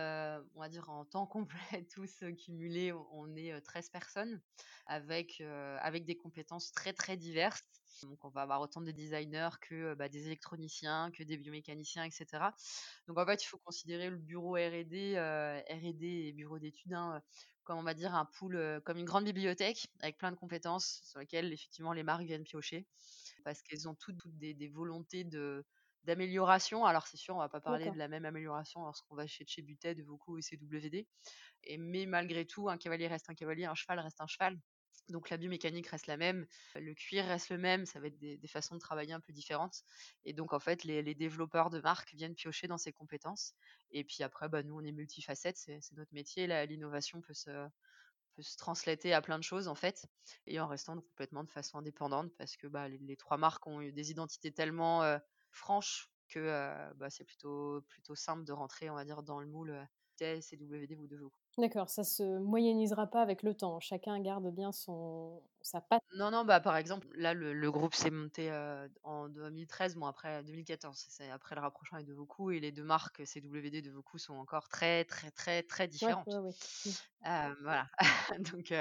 on 0.55 0.61
va 0.61 0.69
dire 0.69 0.89
en 0.91 1.05
temps 1.05 1.27
complet 1.27 1.59
tous, 1.93 2.23
cumulés, 2.45 2.93
on 2.93 3.35
est, 3.35 3.61
13 3.63 3.91
personnes 3.91 4.41
avec, 4.87 5.41
avec 5.81 6.05
des 6.05 6.17
compétences 6.17 6.71
très, 6.73 6.93
très 6.93 7.17
diverses. 7.17 7.65
Donc 8.03 8.25
on 8.25 8.29
va 8.29 8.43
avoir 8.43 8.61
autant 8.61 8.81
des 8.83 8.93
designers 8.93 9.49
que, 9.61 9.95
bah, 9.95 10.09
des 10.09 10.27
électroniciens, 10.27 11.11
que 11.13 11.23
des 11.25 11.37
biomécaniciens 11.39 12.05
etc. 12.05 12.55
Donc 13.09 13.19
en 13.19 13.27
fait, 13.27 13.43
il 13.43 13.47
faut 13.47 13.59
considérer 13.59 14.11
le 14.11 14.19
bureau 14.19 14.53
R&D, 14.55 15.17
R&D 15.19 16.07
et 16.29 16.33
bureau 16.33 16.59
d'études, 16.59 16.93
hein, 16.93 17.23
comme 17.65 17.79
on 17.79 17.83
va 17.83 17.95
dire 17.95 18.15
un 18.15 18.27
pool, 18.27 18.81
comme 18.85 18.99
une 18.99 19.07
grande 19.07 19.25
bibliothèque 19.25 19.89
avec 20.01 20.19
plein 20.19 20.31
de 20.31 20.37
compétences 20.37 21.01
sur 21.05 21.19
lesquelles 21.21 21.53
effectivement 21.53 21.93
les 21.93 22.03
marques 22.05 22.25
viennent 22.25 22.45
piocher 22.45 22.87
parce 23.47 23.63
qu'elles 23.63 23.89
ont 23.89 23.95
toutes, 23.95 24.27
des, 24.27 24.69
volontés 24.69 25.23
de 25.23 25.65
d'amélioration. 26.03 26.85
Alors 26.85 27.07
c'est 27.07 27.17
sûr, 27.17 27.37
on 27.37 27.39
va 27.39 27.49
pas 27.49 27.61
parler 27.61 27.93
de 27.93 27.97
la 27.97 28.09
même 28.09 28.25
amélioration 28.25 28.83
lorsqu'on 28.83 29.15
va 29.15 29.29
chez 29.29 29.45
chez 29.47 29.63
Butet, 29.63 29.95
Vauco 30.03 30.37
et 30.37 30.43
CWD. 30.43 31.07
Et 31.63 31.79
mais 31.79 32.07
malgré 32.07 32.45
tout, 32.45 32.69
un 32.69 32.77
cavalier 32.77 33.07
reste 33.07 33.31
un 33.31 33.35
cavalier, 33.35 33.65
un 33.65 33.77
cheval 33.77 34.01
reste 34.01 34.21
un 34.21 34.27
cheval. 34.27 34.61
Donc 35.11 35.31
la 35.31 35.37
biomécanique 35.37 35.87
reste 35.87 36.09
la 36.09 36.17
même, 36.17 36.45
le 36.75 36.93
cuir 36.95 37.25
reste 37.25 37.51
le 37.51 37.59
même, 37.59 37.87
ça 37.87 38.01
va 38.01 38.09
être 38.09 38.19
des, 38.19 38.49
façons 38.49 38.75
de 38.75 38.81
travailler 38.81 39.13
un 39.13 39.21
peu 39.21 39.33
différentes. 39.33 39.85
Et 40.25 40.33
donc 40.33 40.53
en 40.53 40.59
fait, 40.59 40.83
les, 40.83 41.15
développeurs 41.15 41.71
de 41.71 41.79
marques 41.81 42.15
viennent 42.15 42.35
piocher 42.35 42.67
dans 42.67 42.79
ces 42.79 42.93
compétences. 42.93 43.55
Et 43.93 44.03
puis 44.03 44.25
après, 44.25 44.49
bah, 44.49 44.65
nous, 44.65 44.75
on 44.75 44.85
est 44.85 44.91
multifacettes, 44.91 45.59
c'est 45.59 45.93
notre 45.93 46.13
métier. 46.13 46.49
L'innovation 46.67 47.21
peut 47.21 47.35
se, 47.35 47.69
se 48.43 48.57
translater 48.57 49.13
à 49.13 49.21
plein 49.21 49.39
de 49.39 49.45
choses 49.45 49.69
en 49.69 49.75
fait, 49.75 50.07
et 50.47 50.61
en 50.61 50.67
restant 50.67 50.95
complètement 50.97 51.45
de 51.45 51.51
façon 51.51 51.79
indépendante 51.79 52.33
parce 52.37 52.57
que 52.57 52.67
bah, 52.67 52.89
les, 52.89 53.17
trois 53.17 53.37
marques 53.37 53.67
ont 53.67 53.81
eu 53.81 53.93
des 53.93 54.11
identités 54.11 54.53
tellement 54.53 55.03
franches 55.51 56.11
que 56.29 56.93
bah, 56.95 57.11
c'est 57.11 57.25
plutôt, 57.25 57.83
plutôt 57.89 58.15
simple 58.15 58.45
de 58.45 58.53
rentrer, 58.53 58.91
on 58.91 58.95
va 58.95 59.05
dire, 59.05 59.23
dans 59.23 59.41
le 59.41 59.47
moule 59.47 59.87
TS 60.17 60.55
ou 60.61 61.07
de 61.07 61.17
vous. 61.17 61.33
D'accord, 61.59 61.89
ça 61.89 62.05
se 62.05 62.39
moyennisera 62.39 63.07
pas 63.07 63.23
avec 63.23 63.43
le 63.43 63.55
temps. 63.55 63.81
Chacun 63.81 64.21
garde 64.21 64.51
bien 64.53 64.73
son 64.73 65.43
sa 65.67 65.81
patte. 65.81 66.03
Non, 66.17 66.31
non, 66.31 66.45
bah 66.45 66.61
par 66.61 66.77
exemple, 66.77 67.07
là 67.17 67.35
le, 67.35 67.71
groupe 67.71 67.95
s'est 67.95 68.11
monté 68.11 68.51
en 69.03 69.29
2013, 69.29 69.97
bon 69.97 70.07
après 70.07 70.43
2014, 70.45 71.07
c'est 71.09 71.31
après 71.31 71.55
le 71.55 71.61
rapprochement 71.61 71.97
avec 71.97 72.07
Devoku 72.07 72.53
et 72.53 72.61
les 72.61 72.73
deux 72.73 72.85
marques 72.85 73.23
CWD 73.25 73.71
de 73.71 73.81
Devoku 73.81 74.19
sont 74.19 74.35
encore 74.35 74.69
très 74.69 75.05
très 75.05 75.31
très 75.31 75.63
très 75.63 75.89
différentes. 75.89 76.27
Ouais, 76.27 77.49
mmh. 77.49 77.57
voilà. 77.63 77.87
donc 78.55 78.73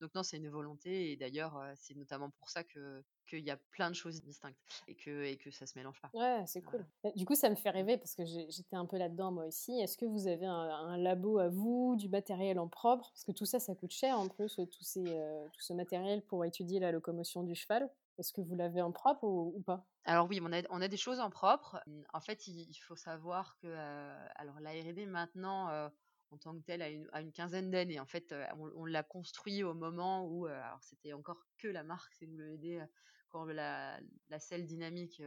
donc 0.00 0.14
non, 0.14 0.22
c'est 0.22 0.38
une 0.38 0.48
volonté 0.48 1.12
et 1.12 1.16
d'ailleurs 1.16 1.62
c'est 1.76 1.96
notamment 1.96 2.30
pour 2.30 2.48
ça 2.48 2.64
que 2.64 3.04
qu'il 3.30 3.46
y 3.46 3.50
a 3.50 3.56
plein 3.70 3.90
de 3.90 3.94
choses 3.94 4.20
distinctes 4.20 4.58
et 4.88 4.94
que, 4.94 5.24
et 5.24 5.36
que 5.36 5.50
ça 5.50 5.66
se 5.66 5.78
mélange 5.78 6.00
pas. 6.00 6.10
Ouais, 6.14 6.44
c'est 6.46 6.62
cool. 6.62 6.84
Du 7.14 7.24
coup, 7.24 7.36
ça 7.36 7.48
me 7.48 7.54
fait 7.54 7.70
rêver 7.70 7.96
parce 7.96 8.14
que 8.14 8.24
j'étais 8.24 8.76
un 8.76 8.86
peu 8.86 8.98
là-dedans 8.98 9.30
moi 9.30 9.46
aussi. 9.46 9.80
Est-ce 9.80 9.96
que 9.96 10.04
vous 10.04 10.26
avez 10.26 10.46
un, 10.46 10.96
labo 10.98 11.38
à 11.38 11.48
vous, 11.48 11.94
du 11.96 12.08
matériel 12.08 12.58
en 12.58 12.68
propre? 12.68 13.10
Parce 13.10 13.24
que 13.24 13.32
tout 13.32 13.46
ça, 13.46 13.60
ça 13.60 13.74
coûte 13.74 13.92
cher 13.92 14.18
en 14.18 14.28
plus, 14.28 14.56
tout, 14.56 14.82
ces, 14.82 15.04
euh, 15.06 15.44
tout 15.52 15.62
ce 15.62 15.72
matériel 15.72 16.22
pour 16.30 16.44
étudier 16.44 16.78
la 16.78 16.92
locomotion 16.92 17.42
du 17.42 17.54
cheval? 17.54 17.90
Est-ce 18.18 18.32
que 18.32 18.40
vous 18.40 18.54
l'avez 18.54 18.80
en 18.80 18.92
propre 18.92 19.24
ou, 19.24 19.60
pas? 19.66 19.84
Alors 20.04 20.28
oui, 20.28 20.40
on 20.42 20.80
a, 20.80 20.88
des 20.88 20.96
choses 20.96 21.20
en 21.20 21.28
propre. 21.28 21.82
En 22.12 22.20
fait, 22.20 22.46
il, 22.46 22.74
faut 22.76 22.96
savoir 22.96 23.56
que 23.56 23.66
euh, 23.66 24.26
alors 24.36 24.60
la 24.60 24.70
R&D 24.70 25.06
maintenant, 25.06 25.68
euh, 25.70 25.88
en 26.30 26.38
tant 26.38 26.54
que 26.56 26.62
telle, 26.62 26.82
a 26.82 27.20
une, 27.20 27.32
quinzaine 27.32 27.70
d'années. 27.70 27.98
En 27.98 28.06
fait, 28.06 28.34
on, 28.76 28.84
l'a 28.84 29.02
construit 29.02 29.64
au 29.64 29.74
moment 29.74 30.26
où, 30.26 30.46
alors 30.46 30.82
c'était 30.82 31.12
encore 31.12 31.44
que 31.58 31.68
la 31.68 31.82
marque 31.82 32.14
CWD 32.14 32.86
quand 33.30 33.44
la, 33.44 33.98
la 34.28 34.40
selle 34.40 34.66
dynamique 34.66 35.22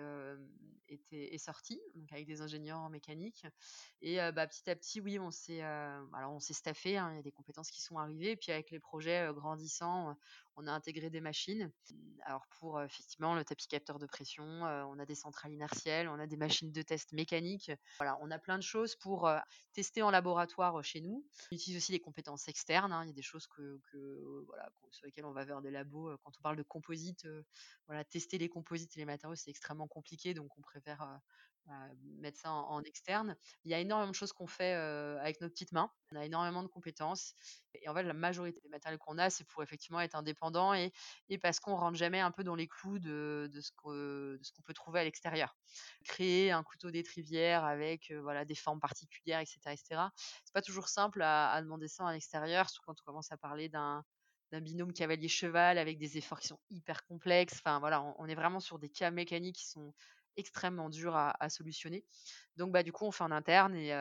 était, 0.89 1.33
est 1.33 1.37
sortie, 1.37 1.81
donc 1.95 2.11
avec 2.11 2.27
des 2.27 2.41
ingénieurs 2.41 2.79
en 2.79 2.89
mécanique. 2.89 3.45
Et 4.01 4.17
bah, 4.33 4.45
petit 4.45 4.69
à 4.69 4.75
petit, 4.75 4.99
oui, 4.99 5.19
on 5.19 5.31
s'est, 5.31 5.61
alors 5.61 6.33
on 6.33 6.39
s'est 6.39 6.53
staffé, 6.53 6.97
hein, 6.97 7.11
il 7.13 7.15
y 7.15 7.19
a 7.19 7.23
des 7.23 7.31
compétences 7.31 7.71
qui 7.71 7.81
sont 7.81 7.97
arrivées. 7.97 8.31
Et 8.31 8.35
puis 8.35 8.51
avec 8.51 8.71
les 8.71 8.79
projets 8.79 9.29
grandissants, 9.33 10.17
on 10.55 10.67
a 10.67 10.71
intégré 10.71 11.09
des 11.09 11.21
machines. 11.21 11.71
Alors 12.25 12.47
pour 12.59 12.81
effectivement 12.81 13.35
le 13.35 13.43
tapis 13.43 13.67
capteur 13.67 13.99
de 13.99 14.05
pression, 14.05 14.43
on 14.43 14.99
a 14.99 15.05
des 15.05 15.15
centrales 15.15 15.51
inertielles, 15.51 16.07
on 16.07 16.19
a 16.19 16.27
des 16.27 16.37
machines 16.37 16.71
de 16.71 16.81
test 16.81 17.11
mécaniques. 17.13 17.71
Voilà, 17.97 18.17
on 18.21 18.31
a 18.31 18.39
plein 18.39 18.57
de 18.57 18.63
choses 18.63 18.95
pour 18.95 19.29
tester 19.73 20.01
en 20.01 20.11
laboratoire 20.11 20.83
chez 20.83 21.01
nous. 21.01 21.25
On 21.51 21.55
utilise 21.55 21.77
aussi 21.77 21.91
des 21.91 21.99
compétences 21.99 22.47
externes. 22.47 22.91
Hein. 22.91 23.03
Il 23.03 23.07
y 23.07 23.11
a 23.11 23.13
des 23.13 23.21
choses 23.21 23.47
que, 23.47 23.79
voilà, 24.47 24.69
sur 24.91 25.05
lesquelles 25.05 25.25
on 25.25 25.33
va 25.33 25.45
vers 25.45 25.61
des 25.61 25.71
labos. 25.71 26.17
Quand 26.23 26.31
on 26.37 26.41
parle 26.41 26.57
de 26.57 26.63
composites, 26.63 27.27
voilà, 27.87 28.03
tester 28.03 28.37
les 28.37 28.49
composites 28.49 28.95
et 28.95 28.99
les 28.99 29.05
matériaux, 29.05 29.35
c'est 29.35 29.49
extrêmement 29.49 29.87
compliqué, 29.87 30.33
donc 30.33 30.57
on 30.57 30.61
préfère 30.61 31.19
mettre 32.19 32.39
ça 32.39 32.51
en, 32.51 32.81
externe. 32.83 33.35
Il 33.63 33.71
y 33.71 33.73
a 33.73 33.79
énormément 33.79 34.11
de 34.11 34.15
choses 34.15 34.33
qu'on 34.33 34.47
fait 34.47 34.73
avec 34.73 35.41
nos 35.41 35.49
petites 35.49 35.71
mains. 35.71 35.91
On 36.11 36.15
a 36.15 36.25
énormément 36.25 36.63
de 36.63 36.67
compétences. 36.67 37.35
Et 37.73 37.87
en 37.89 37.93
fait, 37.93 38.03
la 38.03 38.13
majorité 38.13 38.59
des 38.61 38.69
matériels 38.69 38.99
qu'on 38.99 39.17
a, 39.17 39.29
c'est 39.29 39.45
pour 39.45 39.63
effectivement 39.63 39.99
être 39.99 40.15
indépendant 40.15 40.73
et, 40.73 40.91
parce 41.41 41.59
qu'on 41.59 41.75
rentre 41.75 41.97
jamais 41.97 42.19
un 42.19 42.31
peu 42.31 42.43
dans 42.43 42.55
les 42.55 42.67
clous 42.67 42.99
de, 42.99 43.49
ce 43.53 43.71
qu'on 43.77 44.61
peut 44.63 44.73
trouver 44.73 44.99
à 44.99 45.03
l'extérieur. 45.03 45.55
Créer 46.05 46.51
un 46.51 46.63
couteau 46.63 46.91
d'étrivière 46.91 47.65
avec 47.65 48.11
voilà, 48.21 48.45
des 48.45 48.55
formes 48.55 48.79
particulières, 48.79 49.39
etc. 49.39 49.59
etc. 49.67 50.01
C'est 50.45 50.53
pas 50.53 50.61
toujours 50.61 50.89
simple 50.89 51.21
à, 51.21 51.59
demander 51.61 51.87
ça 51.87 52.07
à 52.07 52.13
l'extérieur, 52.13 52.69
surtout 52.69 52.85
quand 52.85 53.01
on 53.01 53.05
commence 53.05 53.31
à 53.31 53.37
parler 53.37 53.69
d'un 53.69 54.03
d'un 54.53 54.61
binôme 54.61 54.93
cavalier-cheval 54.93 55.79
avec 55.79 55.97
des 55.97 56.19
efforts 56.19 56.39
qui 56.39 56.47
sont 56.47 56.59
hyper 56.69 57.03
complexes. 57.05 57.55
Enfin 57.55 57.79
voilà, 57.79 58.03
on, 58.19 58.27
est 58.27 58.35
vraiment 58.35 58.59
sur 58.59 58.77
des 58.77 58.87
cas 58.87 59.09
mécaniques 59.09 59.55
qui 59.55 59.67
sont 59.67 59.95
extrêmement 60.37 60.89
durs 60.89 61.15
à, 61.15 61.49
solutionner. 61.49 62.05
Donc 62.57 62.71
bah 62.71 62.83
du 62.83 62.91
coup 62.91 63.05
on 63.05 63.11
fait 63.11 63.23
en 63.23 63.31
interne 63.31 63.75
et 63.75 63.91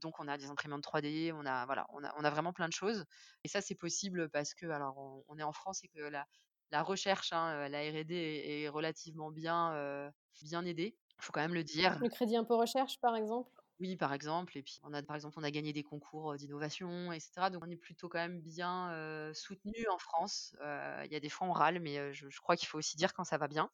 donc 0.00 0.18
on 0.18 0.28
a 0.28 0.36
des 0.38 0.46
imprimantes 0.46 0.82
3D, 0.82 1.32
on 1.32 1.46
a 1.46 1.66
voilà, 1.66 1.86
on 1.92 2.02
a, 2.04 2.14
on 2.18 2.24
a 2.24 2.30
vraiment 2.30 2.52
plein 2.52 2.68
de 2.68 2.72
choses. 2.72 3.04
Et 3.44 3.48
ça 3.48 3.60
c'est 3.60 3.74
possible 3.74 4.28
parce 4.30 4.54
que 4.54 4.66
alors 4.66 5.24
on, 5.28 5.38
est 5.38 5.42
en 5.42 5.52
France 5.52 5.82
et 5.84 5.88
que 5.88 6.00
la, 6.00 6.26
la 6.70 6.82
recherche, 6.82 7.32
hein, 7.32 7.68
la 7.68 7.80
R&D 7.80 8.14
est, 8.14 8.62
est, 8.62 8.68
relativement 8.68 9.30
bien 9.30 10.10
bien 10.42 10.64
aidée. 10.64 10.96
Il 11.18 11.24
faut 11.24 11.32
quand 11.32 11.40
même 11.40 11.54
le 11.54 11.64
dire. 11.64 11.98
Le 12.00 12.08
crédit 12.08 12.36
impôt 12.36 12.58
recherche 12.58 12.98
par 13.00 13.16
exemple 13.16 13.59
oui, 13.80 13.96
par 13.96 14.12
exemple. 14.12 14.56
Et 14.58 14.62
puis, 14.62 14.78
on 14.84 14.92
a, 14.92 15.02
par 15.02 15.16
exemple, 15.16 15.38
on 15.38 15.42
a 15.42 15.50
gagné 15.50 15.72
des 15.72 15.82
concours 15.82 16.36
d'innovation, 16.36 17.12
etc. 17.12 17.50
Donc, 17.50 17.62
on 17.66 17.70
est 17.70 17.76
plutôt 17.76 18.08
quand 18.08 18.18
même 18.18 18.40
bien 18.40 18.92
soutenu 19.34 19.86
en 19.90 19.98
France. 19.98 20.54
Il 20.60 21.10
y 21.10 21.16
a 21.16 21.20
des 21.20 21.28
fois, 21.28 21.46
on 21.48 21.52
râle, 21.52 21.80
mais 21.80 22.12
je, 22.12 22.40
crois 22.40 22.56
qu'il 22.56 22.68
faut 22.68 22.78
aussi 22.78 22.96
dire 22.96 23.14
quand 23.14 23.24
ça 23.24 23.38
va 23.38 23.48
bien. 23.48 23.70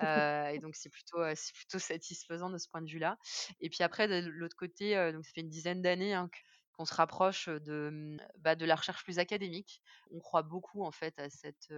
et 0.00 0.58
donc, 0.60 0.74
c'est 0.76 0.90
plutôt, 0.90 1.22
c'est 1.34 1.54
plutôt 1.54 1.78
satisfaisant 1.78 2.50
de 2.50 2.58
ce 2.58 2.68
point 2.68 2.82
de 2.82 2.90
vue-là. 2.90 3.18
Et 3.60 3.70
puis 3.70 3.82
après, 3.82 4.08
de 4.08 4.28
l'autre 4.28 4.56
côté, 4.56 4.94
donc 5.12 5.24
ça 5.24 5.32
fait 5.32 5.40
une 5.42 5.50
dizaine 5.50 5.82
d'années 5.82 6.14
hein, 6.14 6.28
qu'on 6.76 6.84
se 6.84 6.94
rapproche 6.94 7.48
de, 7.48 7.90
mmh, 7.92 8.20
bah, 8.38 8.54
de 8.54 8.64
la 8.64 8.74
recherche 8.74 9.02
plus 9.04 9.18
académique. 9.18 9.82
On 10.10 10.20
croit 10.20 10.42
beaucoup 10.42 10.84
en 10.84 10.90
fait 10.90 11.18
à 11.18 11.30
cette 11.30 11.72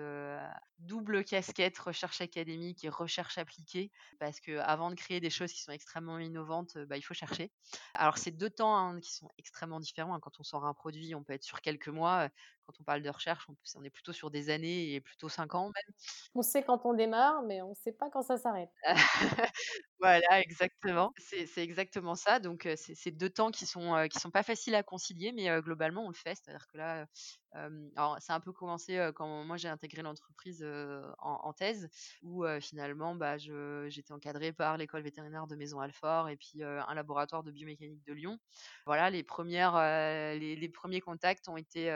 double 0.79 1.25
casquette 1.25 1.79
recherche 1.79 2.21
académique 2.21 2.85
et 2.85 2.89
recherche 2.89 3.39
appliquée, 3.39 3.91
parce 4.19 4.41
que 4.41 4.59
avant 4.59 4.91
de 4.91 4.95
créer 4.95 5.21
des 5.21 5.31
choses 5.31 5.53
qui 5.53 5.63
sont 5.63 5.73
extrêmement 5.73 6.19
innovantes, 6.19 6.79
bah, 6.79 6.97
il 6.97 7.03
faut 7.03 7.15
chercher. 7.15 7.51
Alors 7.95 8.19
c'est 8.19 8.31
deux 8.31 8.51
temps 8.51 8.77
hein, 8.77 9.01
qui 9.01 9.15
sont 9.15 9.29
extrêmement 9.39 9.81
différents. 9.81 10.15
Hein. 10.15 10.21
Quand 10.21 10.41
on 10.41 10.43
sort 10.43 10.65
un 10.65 10.75
produit, 10.75 11.15
on 11.15 11.23
peut 11.23 11.33
être 11.33 11.45
sur 11.45 11.61
quelques 11.61 11.89
mois. 11.89 12.29
Quand 12.67 12.81
on 12.81 12.85
parle 12.85 13.03
de 13.03 13.11
recherche, 13.11 13.47
on, 13.77 13.85
est 13.85 13.91
plutôt 13.91 14.13
sur 14.13 14.31
des 14.31 14.51
années 14.51 14.95
et 14.95 15.01
plutôt 15.01 15.29
cinq 15.29 15.55
ans 15.55 15.67
même. 15.67 15.95
On 16.35 16.43
sait 16.43 16.65
quand 16.65 16.85
on 16.85 16.95
démarre, 16.95 17.43
mais 17.43 17.63
on 17.63 17.71
ne 17.71 17.75
sait 17.75 17.93
pas 17.93 18.11
quand 18.11 18.23
ça 18.23 18.37
s'arrête. 18.37 18.71
voilà, 20.01 20.41
exactement. 20.41 21.13
C'est 21.19 21.63
exactement 21.63 22.15
ça. 22.15 22.39
Donc 22.39 22.69
c'est 22.77 23.11
deux 23.11 23.31
temps 23.31 23.51
qui 23.51 23.67
sont 23.67 24.07
qui 24.11 24.19
sont 24.19 24.31
pas 24.31 24.43
faciles 24.43 24.75
à 24.75 24.83
concilier, 24.83 25.33
mais 25.33 25.49
globalement 25.63 26.05
on 26.05 26.09
le 26.09 26.15
fait. 26.15 26.35
C'est-à-dire 26.35 26.67
que 26.67 26.77
là, 26.77 27.07
a 27.53 28.19
un 28.29 28.41
peu 28.41 28.53
commencé 28.53 29.11
quand 29.15 29.45
moi 29.45 29.57
j'ai 29.57 29.69
intégré 29.69 30.03
l'entreprise 30.03 30.67
en, 31.19 31.53
thèse, 31.55 31.89
où 32.23 32.45
finalement 32.61 33.15
bah, 33.15 33.39
j'étais 33.39 34.13
encadrée 34.13 34.53
par 34.53 34.77
l'école 34.77 35.03
vétérinaire 35.03 35.47
de 35.47 35.57
Maison 35.57 35.81
Alfort 35.81 36.29
et 36.29 36.37
puis 36.37 36.63
un 36.63 36.95
laboratoire 36.95 37.43
de 37.43 37.51
biomécanique 37.51 38.05
de 38.05 38.13
Lyon. 38.13 38.39
Voilà, 38.85 39.09
les 39.09 39.23
premières 39.23 39.77
les, 40.39 40.57
les 40.57 40.69
premiers 40.69 41.01
contacts 41.01 41.49
ont 41.49 41.57
été 41.57 41.91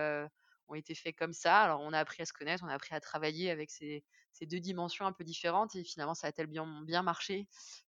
ont 0.70 0.74
été 0.74 0.94
faits 0.94 1.16
comme 1.16 1.32
ça. 1.32 1.62
Alors, 1.62 1.80
on 1.80 1.92
a 1.92 1.98
appris 1.98 2.22
à 2.22 2.26
se 2.26 2.32
connaître, 2.32 2.64
on 2.64 2.68
a 2.68 2.74
appris 2.74 2.94
à 2.94 3.00
travailler 3.00 3.50
avec 3.50 3.70
ces, 3.70 4.04
ces 4.32 4.46
deux 4.46 4.60
dimensions 4.60 5.06
un 5.06 5.12
peu 5.12 5.24
différentes 5.24 5.74
et 5.76 5.84
finalement, 5.84 6.14
ça 6.14 6.28
a 6.28 6.32
tellement 6.32 6.82
bien, 6.82 7.02
marché 7.02 7.48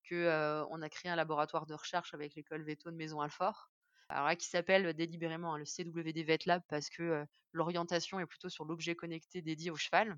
qu'on 0.09 0.66
on 0.71 0.83
a 0.83 0.88
créé 0.88 1.11
un 1.11 1.16
laboratoire 1.16 1.66
de 1.66 1.75
recherche 1.75 2.14
avec 2.14 2.35
l'école 2.35 2.64
Veto 2.64 2.90
de 2.90 2.97
Maison 2.97 3.21
Alfort. 3.21 3.71
Alors 4.09 4.26
là, 4.26 4.37
qui 4.37 4.47
s'appelle 4.47 4.95
délibérément 4.95 5.54
hein, 5.54 5.59
le 5.59 5.64
CWD 5.64 6.23
Vet 6.23 6.38
Lab 6.47 6.62
parce 6.68 6.88
que 6.90 7.25
l'orientation 7.52 8.21
est 8.21 8.26
plutôt 8.26 8.49
sur 8.49 8.64
l'objet 8.64 8.95
connecté 8.95 9.42
dédié 9.42 9.71
au 9.73 9.76
cheval, 9.76 10.16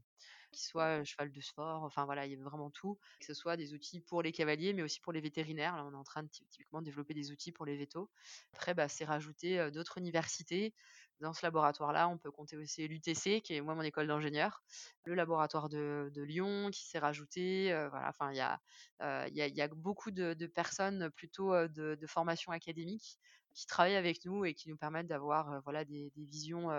qu'il 0.52 0.66
soit 0.66 1.04
cheval 1.04 1.32
de 1.32 1.40
sport, 1.40 1.84
enfin 1.84 2.04
voilà, 2.04 2.26
il 2.26 2.32
y 2.32 2.40
a 2.40 2.44
vraiment 2.44 2.70
tout, 2.70 2.98
que 3.18 3.24
ce 3.26 3.32
soit 3.32 3.56
des 3.56 3.72
outils 3.72 4.00
pour 4.00 4.22
les 4.22 4.32
cavaliers, 4.32 4.74
mais 4.74 4.82
aussi 4.82 5.00
pour 5.00 5.12
les 5.14 5.22
vétérinaires. 5.22 5.76
Là, 5.76 5.86
on 5.86 5.92
est 5.92 5.96
en 5.96 6.04
train 6.04 6.22
de 6.22 6.28
typiquement 6.28 6.82
développer 6.82 7.14
des 7.14 7.30
outils 7.30 7.52
pour 7.52 7.64
les 7.64 7.76
vétos. 7.78 8.10
Après, 8.52 8.74
bah, 8.74 8.88
c'est 8.88 9.06
rajouter 9.06 9.70
d'autres 9.70 9.96
universités, 9.96 10.74
dans 11.20 11.32
ce 11.32 11.44
laboratoire-là, 11.44 12.08
on 12.08 12.18
peut 12.18 12.30
compter 12.30 12.56
aussi 12.56 12.86
l'UTC, 12.86 13.40
qui 13.42 13.54
est 13.54 13.60
moi 13.60 13.74
mon 13.74 13.82
école 13.82 14.06
d'ingénieur, 14.06 14.62
le 15.04 15.14
laboratoire 15.14 15.68
de, 15.68 16.10
Lyon 16.16 16.70
qui 16.70 16.86
s'est 16.86 16.98
rajouté. 16.98 17.68
voilà, 17.90 18.08
enfin, 18.08 18.32
il 18.32 18.36
y 18.36 18.40
a, 18.40 19.64
a, 19.64 19.68
beaucoup 19.68 20.10
de, 20.10 20.46
personnes 20.46 21.10
plutôt 21.10 21.52
de, 21.68 22.06
formation 22.06 22.52
académique 22.52 23.18
qui 23.54 23.66
travaillent 23.66 23.96
avec 23.96 24.24
nous 24.24 24.44
et 24.44 24.54
qui 24.54 24.68
nous 24.68 24.76
permettent 24.76 25.08
d'avoir 25.08 25.60
voilà, 25.62 25.84
des, 25.84 26.12
visions 26.16 26.70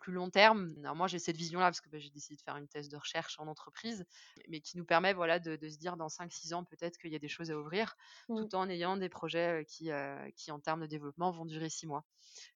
plus 0.00 0.12
long 0.12 0.30
terme. 0.30 0.74
Alors 0.82 0.96
moi, 0.96 1.06
j'ai 1.06 1.18
cette 1.18 1.36
vision-là 1.36 1.66
parce 1.66 1.80
que 1.80 1.88
bah, 1.88 1.98
j'ai 1.98 2.10
décidé 2.10 2.36
de 2.36 2.42
faire 2.42 2.56
une 2.56 2.66
thèse 2.66 2.88
de 2.88 2.96
recherche 2.96 3.38
en 3.38 3.46
entreprise, 3.46 4.04
mais 4.48 4.60
qui 4.60 4.76
nous 4.78 4.84
permet 4.84 5.12
voilà, 5.12 5.38
de, 5.38 5.56
se 5.68 5.78
dire 5.78 5.96
dans 5.96 6.08
5-6 6.08 6.54
ans 6.54 6.64
peut-être 6.64 6.98
qu'il 6.98 7.12
y 7.12 7.16
a 7.16 7.18
des 7.18 7.28
choses 7.28 7.50
à 7.50 7.58
ouvrir, 7.58 7.94
mmh. 8.28 8.36
tout 8.36 8.54
en 8.56 8.68
ayant 8.68 8.96
des 8.96 9.08
projets 9.08 9.64
qui, 9.68 9.90
qui, 10.36 10.50
en 10.50 10.58
termes 10.58 10.80
de 10.80 10.86
développement, 10.86 11.30
vont 11.30 11.44
durer 11.44 11.68
6 11.68 11.86
mois. 11.86 12.04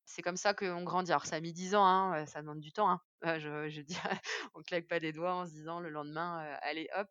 C'est 0.06 0.22
comme 0.22 0.36
ça 0.36 0.54
qu'on 0.54 0.82
grandit. 0.82 1.12
Alors 1.12 1.26
ça 1.26 1.36
a 1.36 1.40
mis 1.40 1.52
10 1.52 1.74
ans, 1.74 1.86
hein, 1.86 2.26
ça 2.26 2.40
demande 2.40 2.60
du 2.60 2.72
temps. 2.72 2.90
Hein. 2.90 3.00
Je, 3.38 3.68
je, 3.68 3.80
dis, 3.82 3.96
on 4.54 4.62
claque 4.62 4.88
pas 4.88 4.98
des 4.98 5.12
doigts 5.12 5.34
en 5.34 5.46
se 5.46 5.52
disant 5.52 5.80
le 5.80 5.90
lendemain, 5.90 6.38
allez 6.62 6.88
hop. 6.96 7.08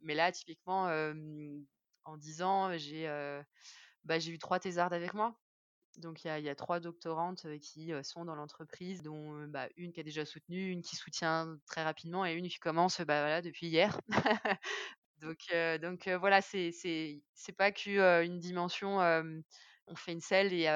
Mais 0.00 0.14
là, 0.14 0.30
typiquement, 0.32 0.84
en 2.04 2.16
10 2.16 2.42
ans, 2.42 2.76
j'ai 2.76 3.06
bah, 4.04 4.18
eu 4.18 4.38
trois 4.38 4.58
thésardes 4.58 4.94
avec 4.94 5.14
moi. 5.14 5.38
Donc 5.98 6.24
il 6.24 6.28
y, 6.28 6.48
a 6.48 6.54
trois 6.54 6.78
doctorantes 6.78 7.46
qui 7.60 7.92
sont 8.04 8.24
dans 8.24 8.36
l'entreprise, 8.36 9.02
dont 9.02 9.46
bah, 9.48 9.68
une 9.76 9.92
qui 9.92 9.98
a 9.98 10.04
déjà 10.04 10.24
soutenu, 10.24 10.70
une 10.70 10.80
qui 10.80 10.94
soutient 10.94 11.58
très 11.66 11.82
rapidement 11.82 12.24
et 12.24 12.34
une 12.34 12.48
qui 12.48 12.60
commence 12.60 13.00
bah, 13.00 13.20
voilà, 13.20 13.42
depuis 13.42 13.66
hier. 13.66 14.00
donc 15.20 15.38
donc 15.82 16.08
voilà, 16.08 16.40
c'est 16.40 17.20
pas 17.56 17.72
qu'une 17.72 18.38
dimension, 18.38 18.98
on 19.88 19.96
fait 19.96 20.12
une 20.12 20.20
selle 20.20 20.52
et 20.52 20.68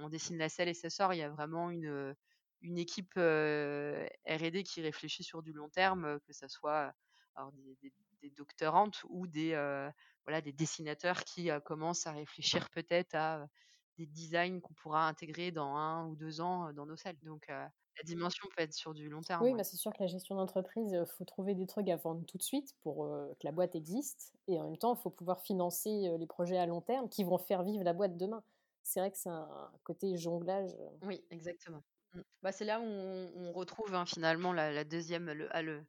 on 0.00 0.08
dessine 0.08 0.38
la 0.38 0.48
selle 0.48 0.68
et 0.68 0.74
ça 0.74 0.88
sort. 0.88 1.12
Il 1.14 1.18
y 1.18 1.22
a 1.22 1.30
vraiment 1.30 1.70
une, 1.70 2.14
une 2.62 2.78
équipe 2.78 3.14
R&D 3.16 4.62
qui 4.62 4.82
réfléchit 4.82 5.24
sur 5.24 5.42
du 5.42 5.52
long 5.52 5.68
terme, 5.68 6.20
que 6.20 6.32
ce 6.32 6.46
soit 6.46 6.94
des, 7.82 7.92
des, 8.22 8.30
doctorantes 8.30 9.02
ou 9.08 9.26
des, 9.26 9.50
voilà, 10.24 10.40
des 10.40 10.52
dessinateurs 10.52 11.24
qui 11.24 11.50
commencent 11.64 12.06
à 12.06 12.12
réfléchir 12.12 12.70
peut-être 12.70 13.16
à 13.16 13.48
des 13.98 14.06
designs 14.06 14.60
qu'on 14.60 14.74
pourra 14.74 15.08
intégrer 15.08 15.50
dans 15.50 15.76
un 15.76 16.06
ou 16.08 16.16
deux 16.16 16.40
ans 16.40 16.72
dans 16.72 16.86
nos 16.86 16.96
salles. 16.96 17.18
Donc 17.22 17.46
la 17.48 18.02
dimension 18.04 18.46
peut 18.56 18.62
être 18.62 18.74
sur 18.74 18.94
du 18.94 19.08
long 19.08 19.20
terme. 19.20 19.42
Oui, 19.42 19.54
bah, 19.54 19.64
c'est 19.64 19.76
sûr 19.76 19.92
que 19.92 20.02
la 20.02 20.06
gestion 20.06 20.34
d'entreprise, 20.34 20.92
il 20.92 21.06
faut 21.06 21.24
trouver 21.24 21.54
des 21.54 21.66
trucs 21.66 21.88
à 21.88 21.96
vendre 21.96 22.24
tout 22.26 22.38
de 22.38 22.42
suite 22.42 22.74
pour 22.82 23.06
que 23.06 23.44
la 23.44 23.52
boîte 23.52 23.74
existe. 23.74 24.32
Et 24.48 24.60
en 24.60 24.64
même 24.64 24.78
temps, 24.78 24.94
il 24.94 25.00
faut 25.00 25.10
pouvoir 25.10 25.40
financer 25.40 26.16
les 26.18 26.26
projets 26.26 26.58
à 26.58 26.66
long 26.66 26.80
terme 26.80 27.08
qui 27.08 27.24
vont 27.24 27.38
faire 27.38 27.62
vivre 27.62 27.84
la 27.84 27.92
boîte 27.92 28.16
demain. 28.16 28.42
C'est 28.82 29.00
vrai 29.00 29.10
que 29.10 29.16
c'est 29.16 29.30
un 29.30 29.70
côté 29.82 30.16
jonglage. 30.16 30.76
Oui, 31.02 31.24
exactement. 31.30 31.82
Mmh. 32.12 32.20
Bah, 32.42 32.52
c'est 32.52 32.64
là 32.64 32.80
où 32.80 32.84
on, 32.84 33.52
retrouve 33.52 33.94
hein, 33.94 34.06
finalement 34.06 34.52
la, 34.52 34.84
deuxième, 34.84 35.32
le, 35.32 35.48
ah, 35.56 35.62
le, 35.62 35.84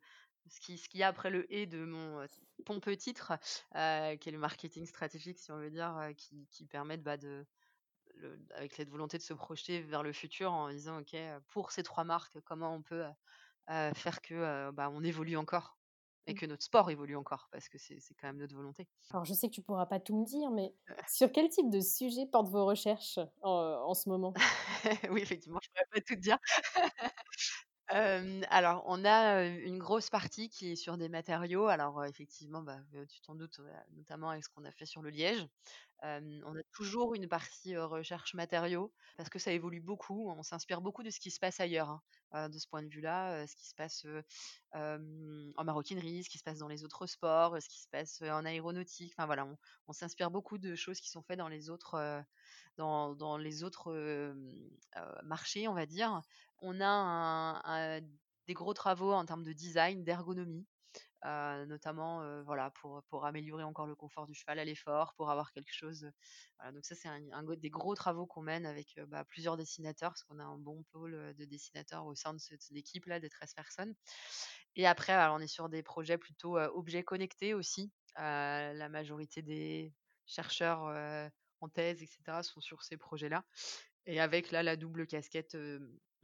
ce 0.48 0.60
qu'il 0.60 0.78
ce 0.80 0.88
qui 0.88 1.00
y 1.00 1.04
a 1.04 1.08
après 1.08 1.30
le 1.30 1.52
et 1.54 1.66
de 1.66 1.84
mon 1.86 2.26
pompeux 2.66 2.96
titre, 2.96 3.34
qui 3.74 4.30
est 4.30 4.32
le 4.32 4.38
marketing 4.38 4.86
stratégique, 4.86 5.40
si 5.40 5.52
on 5.52 5.58
veut 5.58 5.72
dire, 5.72 6.10
qui, 6.18 6.48
qui 6.52 6.66
permet 6.66 6.98
bah, 6.98 7.18
de, 7.18 7.46
avec 8.56 8.74
cette 8.74 8.90
volonté 8.90 9.18
de 9.18 9.24
se 9.24 9.34
projeter 9.34 9.82
vers 9.82 10.04
le 10.04 10.14
futur 10.14 10.52
en 10.52 10.70
disant 10.70 11.00
ok 11.00 11.16
pour 11.50 11.72
ces 11.72 11.84
trois 11.84 12.04
marques 12.04 12.40
comment 12.42 12.74
on 12.74 12.82
peut 12.82 13.04
faire 13.68 14.22
que 14.22 14.72
bah, 14.72 14.90
on 14.94 15.04
évolue 15.04 15.38
encore 15.38 15.78
et 16.28 16.34
mmh. 16.34 16.38
que 16.38 16.46
notre 16.46 16.64
sport 16.64 16.90
évolue 16.90 17.16
encore? 17.16 17.48
Parce 17.52 17.70
que 17.70 17.78
c'est 17.78 18.00
quand 18.20 18.28
même 18.28 18.38
notre 18.38 18.56
volonté. 18.56 18.88
Alors 19.12 19.26
je 19.26 19.34
sais 19.34 19.48
que 19.48 19.54
tu 19.54 19.62
pourras 19.62 19.86
pas 19.86 20.00
tout 20.00 20.18
me 20.18 20.26
dire 20.26 20.50
mais 20.52 20.74
sur 21.08 21.32
quel 21.32 21.50
type 21.50 21.70
de 21.70 21.82
sujet 21.82 22.26
portent 22.32 22.50
vos 22.50 22.66
recherches 22.66 23.20
en, 23.42 23.94
ce 23.94 24.10
moment? 24.10 24.34
Oui 25.12 25.22
effectivement 25.22 25.60
je 25.62 25.70
pourrais 25.70 25.86
pas 25.92 26.02
tout 26.02 26.16
te 26.16 26.20
dire. 26.20 26.38
Alors, 27.90 28.84
on 28.88 29.06
a 29.06 29.44
une 29.44 29.78
grosse 29.78 30.10
partie 30.10 30.50
qui 30.50 30.72
est 30.72 30.76
sur 30.76 30.98
des 30.98 31.10
matériaux. 31.10 31.68
Alors, 31.68 32.04
effectivement, 32.06 32.62
bah, 32.62 32.80
tu 33.10 33.22
t'en 33.22 33.36
doutes, 33.36 33.60
notamment 33.96 34.30
avec 34.30 34.44
ce 34.44 34.50
qu'on 34.50 34.66
a 34.66 34.72
fait 34.72 34.86
sur 34.86 35.02
le 35.02 35.10
liège. 35.10 35.46
on 36.02 36.56
a 36.56 36.64
toujours 36.74 37.16
une 37.16 37.28
partie 37.28 37.78
recherche 37.78 38.34
matériaux 38.34 38.92
parce 39.18 39.30
que 39.30 39.40
ça 39.40 39.52
évolue 39.52 39.82
beaucoup. 39.82 40.30
On 40.30 40.44
s'inspire 40.44 40.82
beaucoup 40.82 41.04
de 41.04 41.10
ce 41.10 41.20
qui 41.20 41.32
se 41.32 41.40
passe 41.40 41.60
ailleurs. 41.60 41.90
Hein, 42.32 42.50
de 42.50 42.58
ce 42.58 42.68
point 42.68 42.84
de 42.84 42.90
vue-là, 42.90 43.48
ce 43.48 43.56
qui 43.56 43.66
se 43.66 43.76
passe 43.76 44.06
en 44.74 45.64
maroquinerie, 45.64 46.24
ce 46.24 46.30
qui 46.30 46.38
se 46.38 46.44
passe 46.44 46.60
dans 46.60 46.68
les 46.68 46.84
autres 46.84 47.06
sports, 47.06 47.56
ce 47.62 47.70
qui 47.70 47.82
se 47.82 47.88
passe 47.88 48.22
en 48.22 48.46
aéronautique. 48.46 49.14
Enfin 49.16 49.26
voilà, 49.26 49.48
on, 49.88 49.94
s'inspire 49.94 50.32
beaucoup 50.32 50.58
de 50.58 50.76
choses 50.76 51.00
qui 51.00 51.10
sont 51.10 51.22
faites 51.22 51.38
dans 51.38 51.48
les 51.48 51.70
autres, 51.70 52.24
dans, 52.78 53.38
les 53.38 53.64
autres 53.64 54.36
marchés, 55.24 55.68
on 55.68 55.74
va 55.74 55.86
dire. 55.86 56.22
On 56.60 56.80
a 56.82 58.00
des 58.48 58.54
gros 58.54 58.74
travaux 58.74 59.12
en 59.12 59.26
termes 59.26 59.44
de 59.44 59.54
design, 59.54 60.04
d'ergonomie. 60.04 60.68
notamment 61.24 62.44
voilà 62.44 62.72
pour, 62.72 63.26
améliorer 63.26 63.64
encore 63.64 63.88
le 63.88 63.96
confort 63.96 64.26
du 64.26 64.34
cheval 64.34 64.60
à 64.60 64.66
l'effort, 64.66 65.14
pour 65.16 65.32
avoir 65.32 65.52
quelque 65.52 65.74
chose. 65.74 66.10
Voilà, 66.58 66.72
donc 66.72 66.86
ça 66.86 66.96
c'est 66.96 67.10
des 67.60 67.70
gros 67.70 67.96
travaux 67.96 68.26
qu'on 68.26 68.42
mène 68.42 68.66
avec 68.66 69.00
bah, 69.08 69.24
plusieurs 69.26 69.58
dessinateurs, 69.58 70.12
parce 70.12 70.24
qu'on 70.24 70.40
a 70.40 70.44
un 70.44 70.58
bon 70.58 70.84
pôle 70.92 71.34
de 71.36 71.46
dessinateurs 71.46 72.06
au 72.06 72.16
sein 72.16 72.34
de 72.34 72.40
cette 72.40 72.72
équipe 72.72 73.06
là 73.06 73.20
de 73.20 73.28
13 73.28 73.54
personnes. 73.54 73.96
Et 74.76 74.86
après, 74.86 75.16
on 75.30 75.40
est 75.40 75.48
sur 75.48 75.70
des 75.70 75.84
projets 75.84 76.18
plutôt 76.18 76.58
objets 76.58 77.04
connectés 77.04 77.54
aussi. 77.54 77.92
la 78.18 78.90
majorité 78.90 79.42
des 79.42 79.94
chercheurs 80.26 81.32
en 81.62 81.70
thèse, 81.70 82.02
etc., 82.02 82.42
sont 82.44 82.62
sur 82.62 82.84
ces 82.84 82.98
projets-là. 82.98 83.44
Et 84.06 84.20
avec 84.20 84.52
là 84.52 84.62
la 84.64 84.76
double 84.76 85.08
casquette 85.08 85.58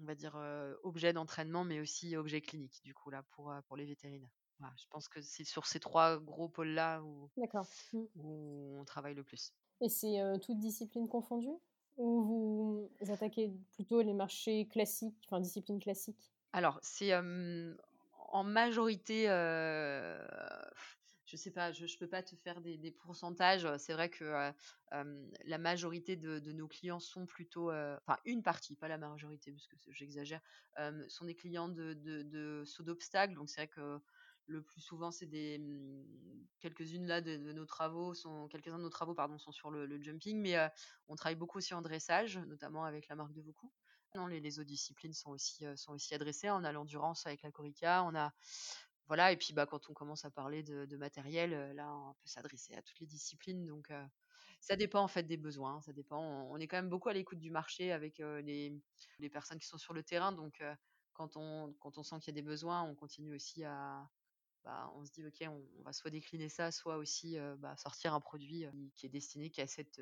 on 0.02 0.06
va 0.06 0.16
dire, 0.16 0.36
objet 0.84 1.14
d'entraînement, 1.14 1.64
mais 1.64 1.80
aussi 1.80 2.16
objet 2.16 2.42
clinique, 2.42 2.82
du 2.84 2.94
coup, 2.94 3.10
là, 3.10 3.24
pour, 3.32 3.54
pour 3.68 3.78
les 3.78 3.86
vétérinaires. 3.86 4.32
je 4.78 4.86
pense 4.90 5.08
que 5.08 5.22
c'est 5.22 5.44
sur 5.44 5.66
ces 5.66 5.80
trois 5.80 6.20
gros 6.20 6.50
pôles-là 6.50 7.02
où, 7.04 7.30
mmh. 7.38 8.00
où 8.16 8.78
on 8.80 8.86
travaille 8.86 9.14
le 9.14 9.24
plus. 9.24 9.54
Et 9.82 9.90
c'est 9.90 10.20
toutes 10.42 10.60
disciplines 10.60 11.08
confondues? 11.08 11.58
Ou 11.98 12.22
vous 12.24 12.90
attaquez 13.12 13.52
plutôt 13.74 14.02
les 14.02 14.14
marchés 14.14 14.68
classiques, 14.68 15.18
enfin 15.26 15.40
disciplines 15.40 15.80
classiques? 15.80 16.32
Alors, 16.54 16.80
c'est 16.82 17.14
en 17.14 18.44
majorité 18.44 19.28
je 21.32 21.38
sais 21.38 21.52
pas, 21.52 21.72
je 21.72 21.86
ne 21.86 21.98
peux 21.98 22.08
pas 22.08 22.22
te 22.24 22.36
faire 22.36 22.60
des, 22.60 22.92
pourcentages. 22.92 23.66
C'est 23.78 23.94
vrai 23.94 24.10
que 24.10 24.52
la 24.92 25.58
majorité 25.58 26.18
de, 26.18 26.52
nos 26.52 26.68
clients 26.68 27.00
sont 27.00 27.26
plutôt, 27.26 27.72
enfin 27.72 28.18
une 28.26 28.44
partie, 28.44 28.76
pas 28.76 28.90
la 28.90 28.98
majorité, 28.98 29.54
parce 29.54 29.68
que 29.68 29.76
j'exagère, 29.94 30.42
sont 31.08 31.26
des 31.26 31.36
clients 31.36 31.70
de, 31.70 31.94
de, 31.94 32.64
saut 32.66 32.84
d'obstacles. 32.84 33.34
Donc 33.34 33.50
c'est 33.50 33.62
vrai 33.62 33.68
que 33.70 34.00
le 34.48 34.62
plus 34.62 34.82
souvent, 34.82 35.12
c'est 35.12 35.28
des 35.28 35.60
mmh, 35.60 36.04
quelques-unes 36.60 37.08
là 37.08 37.22
de, 37.22 37.38
nos 37.38 37.66
travaux 37.66 38.14
sont 38.14 38.50
quelques-uns 38.50 38.80
de 38.80 38.84
nos 38.84 38.90
travaux 38.90 39.14
pardon 39.14 39.38
sont 39.38 39.54
sur 39.54 39.72
le, 39.72 40.02
jumping, 40.02 40.38
mais 40.38 40.58
on 41.08 41.16
travaille 41.16 41.38
beaucoup 41.38 41.60
aussi 41.60 41.74
en 41.74 41.82
dressage, 41.82 42.38
notamment 42.40 42.84
avec 42.84 43.08
la 43.08 43.16
marque 43.16 43.32
de. 43.32 43.42
Non, 44.16 44.28
les, 44.28 44.42
les, 44.42 44.60
autres 44.60 44.68
disciplines 44.68 45.14
sont 45.14 45.32
aussi, 45.32 45.64
sont 45.78 45.94
aussi 45.94 46.14
adressées. 46.14 46.50
On 46.50 46.66
a 46.66 46.74
l'endurance 46.74 47.26
avec 47.26 47.44
la 47.44 47.52
Corica, 47.52 48.04
on 48.04 48.14
a 48.14 48.34
voilà, 49.12 49.34
et 49.34 49.36
puis 49.36 49.52
bah, 49.52 49.66
quand 49.66 49.90
on 49.90 49.94
commence 49.94 50.24
à 50.24 50.32
parler 50.32 50.64
de, 50.64 50.96
matériel, 50.96 51.74
là, 51.76 51.94
on 51.94 52.14
peut 52.14 52.28
s'adresser 52.30 52.76
à 52.76 52.82
toutes 52.82 53.02
les 53.02 53.06
disciplines. 53.06 53.66
Donc, 53.66 53.92
ça 54.62 54.78
dépend 54.78 55.02
en 55.02 55.10
fait 55.10 55.24
des 55.24 55.36
besoins. 55.36 55.82
Ça 55.82 55.92
dépend. 55.92 56.22
On, 56.50 56.56
est 56.56 56.68
quand 56.68 56.78
même 56.78 56.88
beaucoup 56.88 57.10
à 57.10 57.14
l'écoute 57.14 57.40
du 57.40 57.52
marché 57.52 57.92
avec 57.92 58.20
les, 58.20 58.74
les, 59.20 59.30
personnes 59.30 59.60
qui 59.60 59.68
sont 59.68 59.78
sur 59.78 59.94
le 59.94 60.02
terrain. 60.02 60.32
Donc, 60.32 60.64
quand, 61.12 61.36
on, 61.36 61.74
quand 61.82 61.98
on 61.98 62.04
sent 62.04 62.16
qu'il 62.22 62.34
y 62.34 62.40
a 62.40 62.42
des 62.42 62.48
besoins, 62.48 62.84
on 62.84 62.96
continue 62.96 63.36
aussi 63.36 63.66
à, 63.66 64.10
bah, 64.64 64.92
on 64.96 65.06
se 65.06 65.12
dit 65.12 65.26
ok, 65.26 65.48
on, 65.50 65.84
va 65.84 65.94
soit 65.94 66.12
décliner 66.12 66.50
ça, 66.50 66.72
soit 66.72 66.98
aussi 66.98 67.38
bah, 67.60 67.76
sortir 67.78 68.14
un 68.14 68.20
produit 68.20 68.66
qui 68.96 69.06
est 69.06 69.10
destiné 69.10 69.50
qu'à 69.50 69.68
cette, 69.68 70.02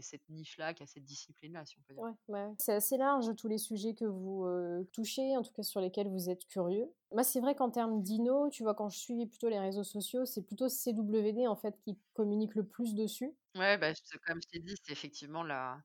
cette 0.00 0.28
niche-là, 0.28 0.74
qu'à 0.74 0.86
cette 0.86 1.04
discipline-là, 1.04 1.64
si 1.64 1.76
on 1.78 1.82
peut 1.82 1.94
dire. 1.94 2.54
C'est 2.58 2.74
assez 2.74 2.96
large 2.96 3.34
tous 3.36 3.48
les 3.48 3.58
sujets 3.58 3.94
que 3.94 4.04
vous 4.04 4.46
touchez, 4.92 5.36
en 5.36 5.42
tout 5.42 5.52
cas 5.52 5.62
sur 5.62 5.80
lesquels 5.80 6.08
vous 6.08 6.28
êtes 6.30 6.46
curieux. 6.46 6.92
Moi, 7.12 7.24
c'est 7.24 7.40
vrai 7.40 7.56
qu'en 7.56 7.70
termes 7.70 8.02
d'INO, 8.02 8.50
tu 8.50 8.62
vois, 8.62 8.74
quand 8.74 8.88
je 8.88 8.98
suis 8.98 9.26
plutôt 9.26 9.48
les 9.48 9.58
réseaux 9.58 9.82
sociaux, 9.82 10.24
c'est 10.24 10.42
plutôt 10.42 10.68
CWD 10.68 11.48
en 11.48 11.56
fait 11.56 11.76
qui 11.80 11.98
communique 12.14 12.54
le 12.54 12.64
plus 12.64 12.94
dessus. 12.94 13.34
Ouais, 13.56 13.76
bah, 13.78 13.92
comme 14.26 14.40
je 14.40 14.48
t'ai 14.48 14.60
dit, 14.60 14.76
c'est 14.84 14.92
effectivement 14.92 15.42
la, 15.42 15.82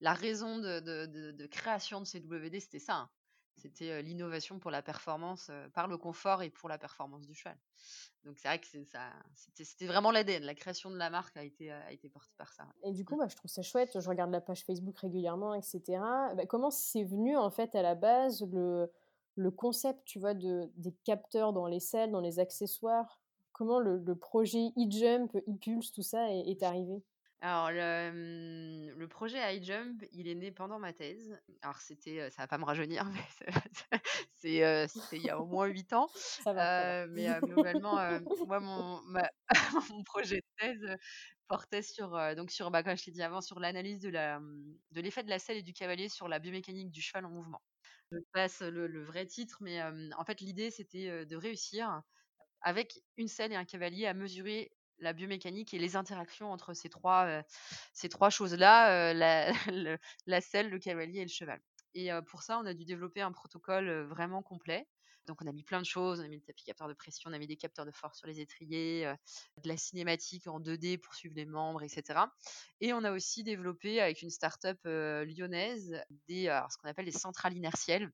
la 0.00 0.14
raison 0.14 0.58
de, 0.58 0.80
de, 0.80 1.32
de, 1.32 1.46
création 1.46 2.00
de 2.00 2.06
CWD, 2.06 2.60
c'était 2.60 2.78
ça. 2.78 2.94
Hein. 2.94 3.10
C'était 3.58 4.02
l'innovation 4.02 4.58
pour 4.58 4.70
la 4.70 4.82
performance, 4.82 5.50
par 5.74 5.88
le 5.88 5.98
confort 5.98 6.42
et 6.42 6.50
pour 6.50 6.68
la 6.68 6.78
performance 6.78 7.26
du 7.26 7.34
cheval. 7.34 7.58
Donc 8.24 8.38
c'est 8.38 8.48
vrai 8.48 8.60
que 8.60 8.84
ça, 8.84 9.10
c'était 9.34 9.86
vraiment 9.86 10.10
l'ADN. 10.10 10.42
La 10.44 10.54
création 10.54 10.90
de 10.90 10.96
la 10.96 11.10
marque 11.10 11.36
a 11.36 11.42
été, 11.42 11.70
a 11.70 11.90
été 11.92 12.08
portée 12.08 12.34
par 12.36 12.52
ça. 12.52 12.66
Et 12.84 12.92
du 12.92 13.04
coup, 13.04 13.16
bah, 13.16 13.26
je 13.28 13.36
trouve 13.36 13.50
ça 13.50 13.62
chouette. 13.62 13.98
Je 14.00 14.08
regarde 14.08 14.30
la 14.30 14.40
page 14.40 14.64
Facebook 14.64 14.98
régulièrement, 14.98 15.54
etc. 15.54 15.82
Bah, 16.36 16.46
comment 16.46 16.70
c'est 16.70 17.04
venu 17.04 17.36
en 17.36 17.50
fait 17.50 17.74
à 17.74 17.82
la 17.82 17.94
base 17.94 18.42
le, 18.52 18.90
le 19.36 19.50
concept, 19.50 20.04
tu 20.04 20.18
vois, 20.18 20.34
de, 20.34 20.70
des 20.76 20.92
capteurs 21.04 21.52
dans 21.52 21.66
les 21.66 21.80
selles, 21.80 22.10
dans 22.10 22.20
les 22.20 22.38
accessoires? 22.38 23.20
Comment 23.52 23.80
le, 23.80 23.98
le 23.98 24.14
projet 24.14 24.68
e-jump, 24.76 25.34
e-pulse, 25.34 25.90
tout 25.92 26.02
ça 26.02 26.30
est, 26.30 26.48
est 26.48 26.62
arrivé? 26.62 27.02
Alors, 27.40 27.70
le, 27.70 28.94
le 28.96 29.08
projet 29.08 29.56
iJump, 29.58 30.04
il 30.10 30.26
est 30.26 30.34
né 30.34 30.50
pendant 30.50 30.80
ma 30.80 30.92
thèse. 30.92 31.40
Alors, 31.62 31.76
c'était, 31.80 32.30
ça 32.30 32.42
va 32.42 32.48
pas 32.48 32.58
me 32.58 32.64
rajeunir, 32.64 33.04
mais 33.14 33.20
c'est, 34.34 34.88
c'était 34.88 35.16
il 35.16 35.22
y 35.22 35.30
a 35.30 35.40
au 35.40 35.46
moins 35.46 35.66
8 35.66 35.92
ans. 35.92 36.08
Ça 36.14 36.52
va, 36.52 37.06
mais 37.06 37.28
globalement, 37.44 37.96
moi, 38.46 38.58
mon, 38.60 39.00
mon 39.90 40.02
projet 40.04 40.36
de 40.38 40.42
thèse 40.58 40.96
portait 41.46 41.82
sur, 41.82 42.10
donc 42.36 42.50
sur, 42.50 42.70
bah, 42.72 42.82
comme 42.82 42.96
je 42.96 43.04
t'ai 43.04 43.10
dit 43.12 43.22
avant, 43.22 43.40
sur 43.40 43.60
l'analyse 43.60 44.00
de, 44.00 44.08
la, 44.10 44.40
de 44.90 45.00
l'effet 45.00 45.22
de 45.22 45.30
la 45.30 45.38
selle 45.38 45.58
et 45.58 45.62
du 45.62 45.72
cavalier 45.72 46.08
sur 46.08 46.28
la 46.28 46.40
biomécanique 46.40 46.90
du 46.90 47.00
cheval 47.02 47.24
en 47.24 47.30
mouvement. 47.30 47.62
Je 48.10 48.18
passe 48.32 48.62
le, 48.62 48.86
le 48.88 49.04
vrai 49.04 49.26
titre, 49.26 49.58
mais 49.60 49.80
en 49.82 50.24
fait, 50.24 50.40
l'idée, 50.40 50.70
c'était 50.72 51.24
de 51.24 51.36
réussir 51.36 52.02
avec 52.62 53.00
une 53.16 53.28
selle 53.28 53.52
et 53.52 53.56
un 53.56 53.64
cavalier 53.64 54.06
à 54.06 54.14
mesurer 54.14 54.70
la 55.00 55.12
biomécanique 55.12 55.74
et 55.74 55.78
les 55.78 55.96
interactions 55.96 56.52
entre 56.52 56.74
ces 56.74 56.88
trois, 56.88 57.42
ces 57.92 58.08
trois 58.08 58.30
choses-là, 58.30 59.14
la, 59.14 59.52
la, 60.26 60.40
selle, 60.40 60.70
le 60.70 60.78
cavalier 60.78 61.20
et 61.20 61.24
le 61.24 61.30
cheval. 61.30 61.60
Et 61.94 62.10
pour 62.26 62.42
ça, 62.42 62.58
on 62.58 62.66
a 62.66 62.74
dû 62.74 62.84
développer 62.84 63.20
un 63.20 63.32
protocole 63.32 64.04
vraiment 64.04 64.42
complet. 64.42 64.86
Donc, 65.26 65.42
on 65.42 65.46
a 65.46 65.52
mis 65.52 65.62
plein 65.62 65.80
de 65.80 65.86
choses. 65.86 66.20
On 66.20 66.24
a 66.24 66.28
mis 66.28 66.38
des 66.38 66.44
tapis 66.44 66.64
capteurs 66.64 66.88
de 66.88 66.94
pression, 66.94 67.30
on 67.30 67.34
a 67.34 67.38
mis 67.38 67.46
des 67.46 67.56
capteurs 67.56 67.84
de 67.84 67.90
force 67.90 68.18
sur 68.18 68.26
les 68.26 68.40
étriers, 68.40 69.12
de 69.62 69.68
la 69.68 69.76
cinématique 69.76 70.46
en 70.46 70.58
2D 70.58 70.98
pour 70.98 71.14
suivre 71.14 71.34
les 71.36 71.44
membres, 71.44 71.82
etc. 71.82 72.20
Et 72.80 72.92
on 72.92 73.04
a 73.04 73.12
aussi 73.12 73.44
développé 73.44 74.00
avec 74.00 74.22
une 74.22 74.30
start-up 74.30 74.78
lyonnaise 74.84 76.02
des, 76.28 76.44
ce 76.70 76.78
qu'on 76.78 76.88
appelle 76.88 77.06
les 77.06 77.12
centrales 77.12 77.56
inertielles. 77.56 78.10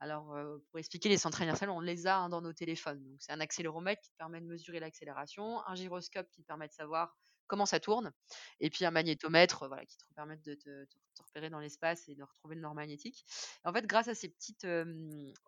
Alors, 0.00 0.36
pour 0.70 0.78
expliquer 0.78 1.08
les 1.08 1.18
centrales 1.18 1.46
inertielles, 1.46 1.70
on 1.70 1.80
les 1.80 2.06
a 2.06 2.18
hein, 2.18 2.28
dans 2.28 2.42
nos 2.42 2.52
téléphones. 2.52 3.02
Donc, 3.02 3.16
c'est 3.20 3.32
un 3.32 3.40
accéléromètre 3.40 4.02
qui 4.02 4.12
permet 4.18 4.40
de 4.40 4.46
mesurer 4.46 4.78
l'accélération, 4.78 5.66
un 5.66 5.74
gyroscope 5.74 6.30
qui 6.30 6.42
permet 6.42 6.68
de 6.68 6.72
savoir 6.72 7.16
comment 7.46 7.66
ça 7.66 7.80
tourne, 7.80 8.12
et 8.60 8.70
puis 8.70 8.84
un 8.84 8.90
magnétomètre 8.90 9.68
voilà, 9.68 9.84
qui 9.86 9.96
te 9.96 10.04
permet 10.14 10.36
de 10.38 10.54
te, 10.54 10.86
repérer 11.22 11.50
dans 11.50 11.60
l'espace 11.60 12.08
et 12.08 12.14
de 12.14 12.22
retrouver 12.22 12.56
le 12.56 12.60
nord 12.60 12.74
magnétique. 12.74 13.24
en 13.64 13.72
fait, 13.72 13.86
grâce 13.86 14.08
à 14.08 14.14
ces, 14.14 14.28
petites, 14.28 14.66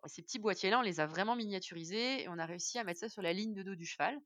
ces 0.05 0.21
petits 0.21 0.39
boîtiers-là, 0.39 0.79
on 0.79 0.81
les 0.81 0.99
a 0.99 1.05
vraiment 1.07 1.35
miniaturisés 1.35 2.23
et 2.23 2.29
on 2.29 2.39
a 2.39 2.45
réussi 2.45 2.79
à 2.79 2.83
mettre 2.83 3.01
ça 3.01 3.09
sur 3.09 3.21
la 3.21 3.33
ligne 3.33 3.53
de 3.53 3.63
dos 3.63 3.75
du 3.75 3.85
cheval. 3.85 4.17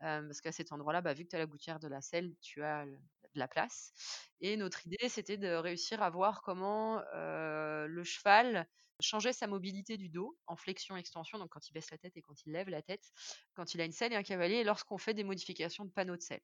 parce 0.00 0.40
qu'à 0.40 0.52
cet 0.52 0.72
endroit-là, 0.72 1.00
bah, 1.00 1.12
vu 1.14 1.24
que 1.24 1.30
tu 1.30 1.36
as 1.36 1.38
la 1.38 1.46
gouttière 1.46 1.78
de 1.78 1.88
la 1.88 2.00
selle, 2.00 2.34
tu 2.40 2.62
as 2.62 2.86
de 2.86 3.38
la 3.38 3.48
place. 3.48 3.92
Et 4.40 4.56
notre 4.56 4.86
idée, 4.86 5.08
c'était 5.08 5.36
de 5.36 5.48
réussir 5.48 6.02
à 6.02 6.10
voir 6.10 6.42
comment 6.42 7.02
le 7.12 8.02
cheval 8.04 8.66
changer 9.00 9.32
sa 9.32 9.46
mobilité 9.46 9.96
du 9.96 10.08
dos 10.08 10.36
en 10.46 10.56
flexion-extension, 10.56 11.38
donc 11.38 11.50
quand 11.50 11.68
il 11.68 11.72
baisse 11.72 11.90
la 11.90 11.98
tête 11.98 12.16
et 12.16 12.22
quand 12.22 12.34
il 12.46 12.52
lève 12.52 12.68
la 12.68 12.82
tête, 12.82 13.10
quand 13.54 13.74
il 13.74 13.80
a 13.80 13.84
une 13.84 13.92
selle 13.92 14.12
et 14.12 14.16
un 14.16 14.22
cavalier, 14.22 14.64
lorsqu'on 14.64 14.98
fait 14.98 15.14
des 15.14 15.24
modifications 15.24 15.84
de 15.84 15.90
panneaux 15.90 16.16
de 16.16 16.22
selle. 16.22 16.42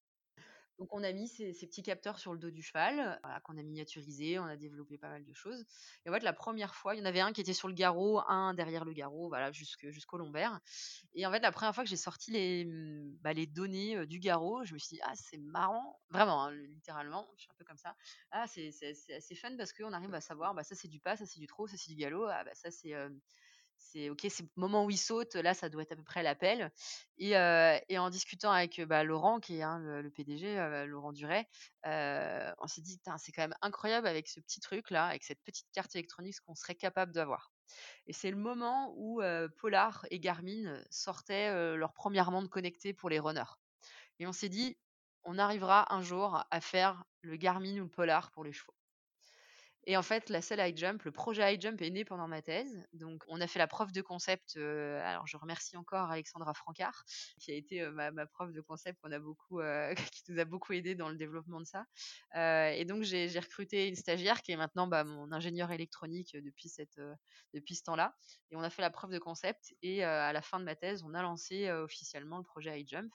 Donc 0.79 0.93
on 0.93 1.03
a 1.05 1.13
mis 1.13 1.29
ces, 1.29 1.53
petits 1.53 1.83
capteurs 1.83 2.19
sur 2.19 2.33
le 2.33 2.39
dos 2.39 2.51
du 2.51 2.63
cheval, 2.63 3.21
qu'on 3.45 3.57
a 3.57 3.63
miniaturisé, 3.63 4.39
on 4.39 4.45
a 4.45 4.57
développé 4.57 4.99
pas 4.99 5.09
mal 5.09 5.25
de 5.25 5.33
choses. 5.33 5.65
Et 6.05 6.11
en 6.11 6.13
fait, 6.13 6.23
la 6.23 6.33
première 6.33 6.75
fois, 6.75 6.95
il 6.95 6.99
y 6.99 7.03
en 7.03 7.05
avait 7.05 7.21
un 7.21 7.33
qui 7.33 7.41
était 7.41 7.53
sur 7.53 7.69
le 7.69 7.75
garrot, 7.75 8.21
un 8.29 8.55
derrière 8.55 8.85
le 8.85 8.93
garrot, 8.93 9.29
voilà, 9.29 9.53
jusqu'au 9.53 10.19
lombaire. 10.19 10.61
Et 11.15 11.27
en 11.27 11.31
fait, 11.31 11.41
la 11.41 11.53
première 11.53 11.75
fois 11.75 11.85
que 11.85 11.91
j'ai 11.91 11.97
sorti 11.97 12.33
les, 12.33 12.65
mmh, 12.65 13.19
bah, 13.23 13.35
données 13.35 14.07
du 14.07 14.19
garrot, 14.19 14.65
je 14.65 14.75
me 14.75 14.79
suis 14.79 14.97
dit, 14.97 15.03
ah, 15.05 15.13
c'est 15.15 15.39
marrant, 15.39 16.01
vraiment, 16.11 16.45
hein, 16.45 16.53
littéralement, 16.53 17.29
je 17.37 17.43
suis 17.43 17.51
un 17.51 17.55
peu 17.57 17.65
comme 17.65 17.79
ça. 17.79 17.95
Ah, 18.33 18.47
c'est 18.47 18.71
assez 19.17 19.35
fun 19.35 19.57
parce 19.57 19.73
qu'on 19.73 19.93
arrive 19.93 20.15
à 20.15 20.21
savoir, 20.21 20.55
bah, 20.55 20.65
ça 20.65 20.75
c'est 20.75 20.89
du 20.89 21.01
pas, 21.01 21.17
ça 21.17 21.27
c'est 21.27 21.39
du 21.39 21.47
trot, 21.47 21.69
ça 21.69 21.77
c'est 21.77 21.91
du 21.91 21.97
galop, 21.97 22.27
ah, 22.27 22.45
bah, 22.45 22.55
ça 22.55 22.71
c'est 22.71 22.95
c'est 23.85 24.11
ok, 24.11 24.27
c'est 24.29 24.43
le 24.43 24.49
moment 24.57 24.85
où 24.85 24.91
il 24.91 24.99
saute, 24.99 25.35
là, 25.35 25.55
ça 25.55 25.69
doit 25.69 25.83
être 25.83 25.93
à 25.93 25.97
peu 25.97 26.03
près 26.03 26.23
l'appel. 26.23 26.71
Et, 27.19 27.37
en 27.37 28.11
discutant 28.11 28.51
avec 28.51 28.81
bah, 28.83 29.05
Laurent, 29.05 29.41
qui 29.41 29.59
est 29.59 29.63
hein, 29.63 29.79
le, 29.79 30.11
PDG, 30.11 30.57
Laurent 30.87 31.13
Duret, 31.13 31.47
on 31.85 32.67
s'est 32.67 32.81
dit, 32.81 32.99
c'est 33.19 33.33
quand 33.33 33.43
même 33.43 33.57
incroyable 33.63 34.07
avec 34.07 34.29
ce 34.29 34.41
petit 34.41 34.61
truc-là, 34.61 35.07
avec 35.07 35.25
cette 35.25 35.43
petite 35.45 35.67
carte 35.73 35.95
électronique, 35.95 36.35
ce 36.35 36.41
qu'on 36.41 36.55
serait 36.55 36.75
capable 36.75 37.13
d'avoir. 37.13 37.53
Et 38.07 38.13
c'est 38.13 38.31
le 38.31 38.37
moment 38.37 38.93
où 38.97 39.23
Polar 39.59 40.07
et 40.11 40.21
Garmin 40.21 40.83
sortaient 40.91 41.77
leur 41.77 41.93
première 41.93 42.31
montre 42.31 42.51
connectée 42.51 42.93
pour 42.93 43.11
les 43.11 43.21
runners. 43.21 43.55
Et 44.19 44.27
on 44.27 44.33
s'est 44.33 44.49
dit, 44.49 44.77
on 45.25 45.39
arrivera 45.39 45.93
un 45.95 46.03
jour 46.03 46.45
à 46.51 46.61
faire 46.61 47.05
le 47.23 47.37
Garmin 47.37 47.79
ou 47.79 47.85
le 47.85 47.89
Polar 47.89 48.31
pour 48.31 48.45
les 48.45 48.53
chevaux. 48.53 48.75
Et 49.87 49.97
en 49.97 50.03
fait, 50.03 50.31
la 50.31 50.41
selle 50.41 50.61
high 50.61 50.77
jump, 50.77 51.03
le 51.03 51.13
projet 51.13 51.55
high 51.55 51.61
jump 51.61 51.81
est 51.83 51.91
né 51.91 52.05
pendant 52.05 52.27
ma 52.27 52.43
thèse. 52.43 52.87
Donc, 52.93 53.23
on 53.29 53.41
a 53.41 53.47
fait 53.47 53.59
la 53.59 53.67
preuve 53.67 53.93
de 53.93 54.01
concept. 54.03 54.57
alors, 54.57 55.27
je 55.27 55.37
remercie 55.37 55.77
encore 55.77 56.11
Alexandra 56.11 56.55
Francard, 56.55 57.05
qui 57.39 57.53
a 57.53 57.55
été 57.55 57.87
ma, 57.91 58.11
ma, 58.11 58.27
preuve 58.27 58.53
de 58.53 58.61
concept 58.61 59.01
qu'on 59.03 59.13
a 59.13 59.19
beaucoup, 59.19 59.61
qui 60.13 60.33
nous 60.33 60.39
a 60.39 60.45
beaucoup 60.45 60.73
aidé 60.73 60.95
dans 60.95 61.09
le 61.09 61.17
développement 61.17 61.61
de 61.61 61.67
ça. 61.67 61.85
et 62.35 62.85
donc, 62.85 63.03
j'ai 63.03 63.29
recruté 63.39 63.89
une 63.89 63.97
stagiaire 63.97 64.43
qui 64.43 64.53
est 64.53 64.57
maintenant 64.57 64.87
bah, 64.87 65.05
mon 65.05 65.33
ingénieur 65.33 65.71
électronique 65.71 66.37
depuis, 66.37 66.69
cette, 66.69 67.01
depuis 67.53 67.75
ce 67.75 67.83
temps-là. 67.85 68.15
Et 68.51 68.57
on 68.57 68.63
a 68.63 68.71
fait 68.71 68.83
la 68.83 68.91
preuve 68.91 69.11
de 69.11 69.19
concept. 69.19 69.75
Et 69.83 70.05
à 70.05 70.33
la 70.33 70.43
fin 70.43 70.59
de 70.61 70.65
ma 70.65 70.77
thèse, 70.77 71.03
on 71.05 71.15
a 71.15 71.23
lancé 71.23 71.71
officiellement 71.71 72.39
le 72.39 72.45
projet 72.45 72.81
high 72.81 72.89
jump. 72.89 73.13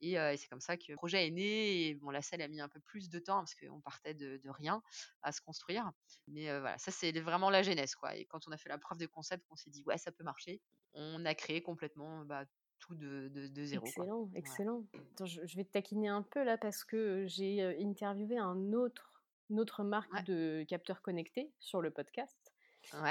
Et, 0.00 0.14
c'est 0.36 0.48
comme 0.48 0.60
ça 0.60 0.76
que 0.76 0.84
le 0.88 0.96
projet 0.96 1.26
est 1.26 1.30
né. 1.30 1.88
Et 1.88 1.94
bon, 1.94 2.10
la 2.10 2.22
salle 2.22 2.42
a 2.42 2.48
mis 2.48 2.60
un 2.60 2.68
peu 2.68 2.80
plus 2.80 3.08
de 3.08 3.18
temps 3.18 3.38
parce 3.38 3.54
qu'on 3.54 3.80
partait 3.80 4.14
de, 4.14 4.40
rien 4.48 4.82
à 5.22 5.32
se 5.32 5.40
construire. 5.40 5.90
Mais 6.26 6.46
voilà, 6.60 6.78
ça 6.78 6.90
c'est 6.90 7.12
vraiment 7.20 7.50
la 7.50 7.62
genèse. 7.62 7.94
Quoi. 7.94 8.16
Et 8.16 8.24
quand 8.26 8.46
on 8.48 8.52
a 8.52 8.56
fait 8.56 8.68
la 8.68 8.78
preuve 8.78 8.98
de 8.98 9.06
concept, 9.06 9.44
on 9.50 9.56
s'est 9.56 9.70
dit 9.70 9.82
ouais, 9.86 9.98
ça 9.98 10.12
peut 10.12 10.24
marcher. 10.24 10.60
On 10.94 11.24
a 11.24 11.34
créé 11.34 11.62
complètement 11.62 12.24
bah, 12.24 12.44
tout 12.78 12.94
de, 12.94 13.28
de, 13.28 13.64
zéro. 13.64 13.86
Excellent, 13.86 14.30
excellent. 14.34 14.84
je, 15.24 15.56
vais 15.56 15.64
te 15.64 15.72
taquiner 15.72 16.08
un 16.08 16.22
peu 16.22 16.44
là 16.44 16.56
parce 16.56 16.84
que 16.84 17.26
j'ai 17.26 17.60
interviewé 17.82 18.38
un 18.38 18.72
autre, 18.72 19.24
une 19.50 19.60
autre 19.60 19.82
marque 19.82 20.24
de 20.24 20.64
capteurs 20.68 21.02
connectés 21.02 21.52
sur 21.58 21.82
le 21.82 21.90
podcast 21.90 22.37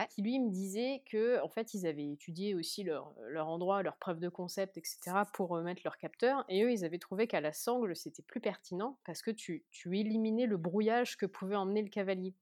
qui 0.09 0.21
lui 0.21 0.39
me 0.39 0.49
disait 0.49 1.03
que 1.09 1.41
en 1.43 1.49
fait 1.49 1.73
ils 1.73 1.85
avaient 1.85 2.11
étudié 2.11 2.55
aussi 2.55 2.83
leur, 2.83 3.13
leur 3.29 3.47
endroit, 3.47 3.83
leur 3.83 3.97
preuve 3.97 4.19
de 4.19 4.29
concept, 4.29 4.77
etc. 4.77 5.23
pour 5.33 5.55
mettre 5.57 5.81
leur 5.83 5.97
capteur, 5.97 6.45
et 6.49 6.63
eux 6.63 6.71
ils 6.71 6.85
avaient 6.85 6.99
trouvé 6.99 7.27
qu'à 7.27 7.41
la 7.41 7.53
sangle 7.53 7.95
c'était 7.95 8.23
plus 8.23 8.41
pertinent 8.41 8.99
parce 9.05 9.21
que 9.21 9.31
tu, 9.31 9.65
tu 9.71 9.97
éliminais 9.97 10.45
le 10.45 10.57
brouillage 10.57 11.17
que 11.17 11.25
pouvait 11.25 11.55
emmener 11.55 11.81
le 11.81 11.89
cavalier. 11.89 12.33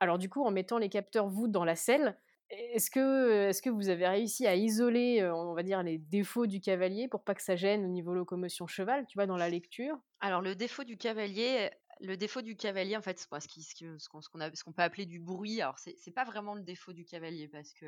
Alors 0.00 0.18
du 0.18 0.28
coup 0.28 0.44
en 0.44 0.50
mettant 0.50 0.78
les 0.78 0.88
capteurs 0.88 1.28
vous 1.28 1.48
dans 1.48 1.64
la 1.64 1.76
selle, 1.76 2.18
est-ce 2.50 2.90
que, 2.90 3.48
est 3.48 3.60
que 3.62 3.70
vous 3.70 3.88
avez 3.88 4.06
réussi 4.06 4.46
à 4.46 4.54
isoler, 4.54 5.28
on 5.34 5.54
va 5.54 5.62
dire, 5.62 5.82
les 5.82 5.98
défauts 5.98 6.46
du 6.46 6.60
cavalier 6.60 7.08
pour 7.08 7.24
pas 7.24 7.34
que 7.34 7.42
ça 7.42 7.56
gêne 7.56 7.84
au 7.84 7.88
niveau 7.88 8.14
locomotion 8.14 8.66
cheval, 8.66 9.06
tu 9.06 9.16
vois, 9.16 9.26
dans 9.26 9.36
la 9.36 9.48
lecture? 9.48 9.98
Alors 10.20 10.40
le 10.40 10.54
défaut 10.54 10.84
du 10.84 10.96
cavalier, 10.96 11.70
le 12.00 12.16
défaut 12.16 12.42
du 12.42 12.56
cavalier, 12.56 12.96
en 12.96 13.02
fait, 13.02 13.18
ce 13.18 13.26
qu'on 13.26 14.20
ce 14.20 14.64
qu'on 14.64 14.72
peut 14.72 14.82
appeler 14.82 15.06
du 15.06 15.20
bruit. 15.20 15.60
Alors, 15.60 15.78
c'est 15.78 15.96
n'est 16.06 16.12
pas 16.12 16.24
vraiment 16.24 16.54
le 16.54 16.62
défaut 16.62 16.92
du 16.92 17.04
cavalier 17.04 17.48
parce 17.48 17.72
que, 17.72 17.86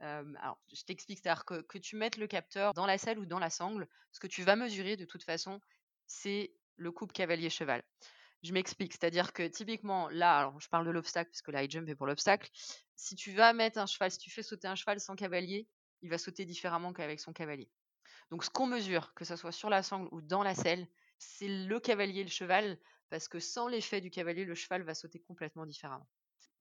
je 0.00 0.84
t'explique, 0.84 1.20
c'est-à-dire 1.22 1.44
que, 1.44 1.78
tu 1.78 1.96
mettes 1.96 2.16
le 2.16 2.26
capteur 2.26 2.74
dans 2.74 2.86
la 2.86 2.98
selle 2.98 3.18
ou 3.18 3.26
dans 3.26 3.38
la 3.38 3.50
sangle, 3.50 3.88
ce 4.12 4.20
que 4.20 4.26
tu 4.26 4.42
vas 4.42 4.56
mesurer 4.56 4.96
de 4.96 5.04
toute 5.04 5.24
façon, 5.24 5.60
c'est 6.06 6.52
le 6.76 6.90
couple 6.90 7.12
cavalier-cheval. 7.12 7.82
Je 8.42 8.52
m'explique, 8.52 8.92
c'est-à-dire 8.92 9.32
que 9.32 9.46
typiquement, 9.46 10.08
là, 10.08 10.52
je 10.58 10.68
parle 10.68 10.84
de 10.84 10.90
l'obstacle 10.90 11.30
parce 11.30 11.42
que 11.42 11.52
la 11.52 11.62
high 11.62 11.70
jump 11.70 11.88
est 11.88 11.94
pour 11.94 12.06
l'obstacle. 12.06 12.50
Si 12.96 13.14
tu 13.14 13.32
vas 13.32 13.52
mettre 13.52 13.78
un 13.78 13.86
cheval, 13.86 14.10
si 14.10 14.18
tu 14.18 14.30
fais 14.30 14.42
sauter 14.42 14.66
un 14.66 14.74
cheval 14.74 14.98
sans 14.98 15.14
cavalier, 15.14 15.68
il 16.00 16.10
va 16.10 16.18
sauter 16.18 16.44
différemment 16.44 16.92
qu'avec 16.92 17.20
son 17.20 17.32
cavalier. 17.32 17.70
Donc, 18.30 18.42
ce 18.44 18.50
qu'on 18.50 18.66
mesure, 18.66 19.14
que 19.14 19.24
ce 19.24 19.36
soit 19.36 19.52
sur 19.52 19.70
la 19.70 19.84
sangle 19.84 20.08
ou 20.10 20.22
dans 20.22 20.42
la 20.42 20.56
selle, 20.56 20.88
c'est 21.22 21.48
le 21.48 21.80
cavalier 21.80 22.20
et 22.20 22.24
le 22.24 22.30
cheval 22.30 22.78
parce 23.10 23.28
que 23.28 23.38
sans 23.38 23.68
l'effet 23.68 24.00
du 24.00 24.10
cavalier, 24.10 24.44
le 24.44 24.54
cheval 24.54 24.82
va 24.82 24.94
sauter 24.94 25.20
complètement 25.20 25.66
différemment. 25.66 26.08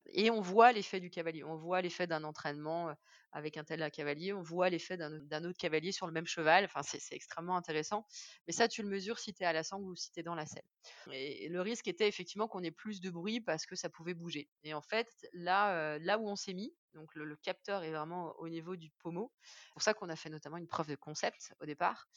Et 0.08 0.30
on 0.30 0.42
voit 0.42 0.72
l'effet 0.72 1.00
du 1.00 1.10
cavalier, 1.10 1.44
on 1.44 1.56
voit 1.56 1.82
l'effet 1.82 2.08
d'un 2.08 2.24
entraînement 2.24 2.94
avec 3.32 3.56
un 3.56 3.64
tel 3.64 3.90
cavalier, 3.92 4.34
on 4.34 4.42
voit 4.42 4.70
l'effet 4.70 4.98
d'un 4.98 5.44
autre 5.46 5.58
cavalier 5.58 5.92
sur 5.92 6.08
le 6.08 6.12
même 6.12 6.26
cheval, 6.26 6.66
enfin 6.66 6.82
c'est 6.84 7.16
extrêmement 7.16 7.56
intéressant. 7.56 8.06
Mais 8.48 8.54
ça, 8.54 8.68
tu 8.68 8.82
le 8.82 8.90
mesures 8.90 9.20
si 9.20 9.34
tu 9.34 9.44
es 9.44 9.46
à 9.46 9.54
la 9.54 9.64
sangle 9.64 9.86
ou 9.86 9.96
si 9.96 10.12
tu 10.12 10.20
es 10.20 10.24
dans 10.24 10.36
la 10.36 10.46
selle. 10.46 10.66
Et, 11.12 11.48
le 11.48 11.62
risque 11.62 11.88
était 11.88 12.08
effectivement 12.08 12.48
qu'on 12.48 12.64
ait 12.64 12.72
plus 12.72 13.00
de 13.00 13.10
bruit 13.10 13.40
parce 13.40 13.66
que 13.66 13.76
ça 13.76 13.90
pouvait 13.90 14.14
bouger. 14.14 14.50
Et 14.64 14.74
en 14.74 14.82
fait, 14.82 15.08
là, 15.34 15.98
là 16.00 16.18
où 16.18 16.28
on 16.28 16.36
s'est 16.36 16.54
mis, 16.54 16.74
donc 16.94 17.16
le, 17.16 17.36
capteur 17.38 17.84
est 17.84 17.92
vraiment 17.92 18.34
au 18.40 18.50
niveau 18.50 18.76
du 18.76 18.92
pommeau, 19.00 19.32
c'est 19.44 19.74
pour 19.74 19.82
ça 19.82 19.94
qu'on 19.94 20.10
a 20.10 20.16
fait 20.16 20.30
notamment 20.30 20.58
une 20.58 20.68
preuve 20.68 20.88
de 20.88 20.96
concept 20.96 21.54
au 21.62 21.66
départ, 21.66 22.10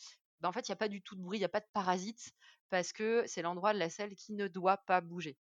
bah, 0.44 0.50
en 0.50 0.52
fait, 0.52 0.68
il 0.68 0.72
n'y 0.72 0.74
a 0.74 0.76
pas 0.76 0.88
du 0.88 1.00
tout 1.00 1.14
de 1.16 1.22
bruit, 1.22 1.38
il 1.38 1.40
n'y 1.40 1.46
a 1.46 1.48
pas 1.48 1.60
de 1.60 1.68
parasites, 1.72 2.34
parce 2.68 2.92
que 2.92 3.24
c'est 3.26 3.40
l'endroit 3.40 3.72
de 3.72 3.78
la 3.78 3.88
selle 3.88 4.14
qui 4.14 4.34
ne 4.34 4.46
doit 4.46 4.76
pas 4.76 5.00
bouger. 5.00 5.38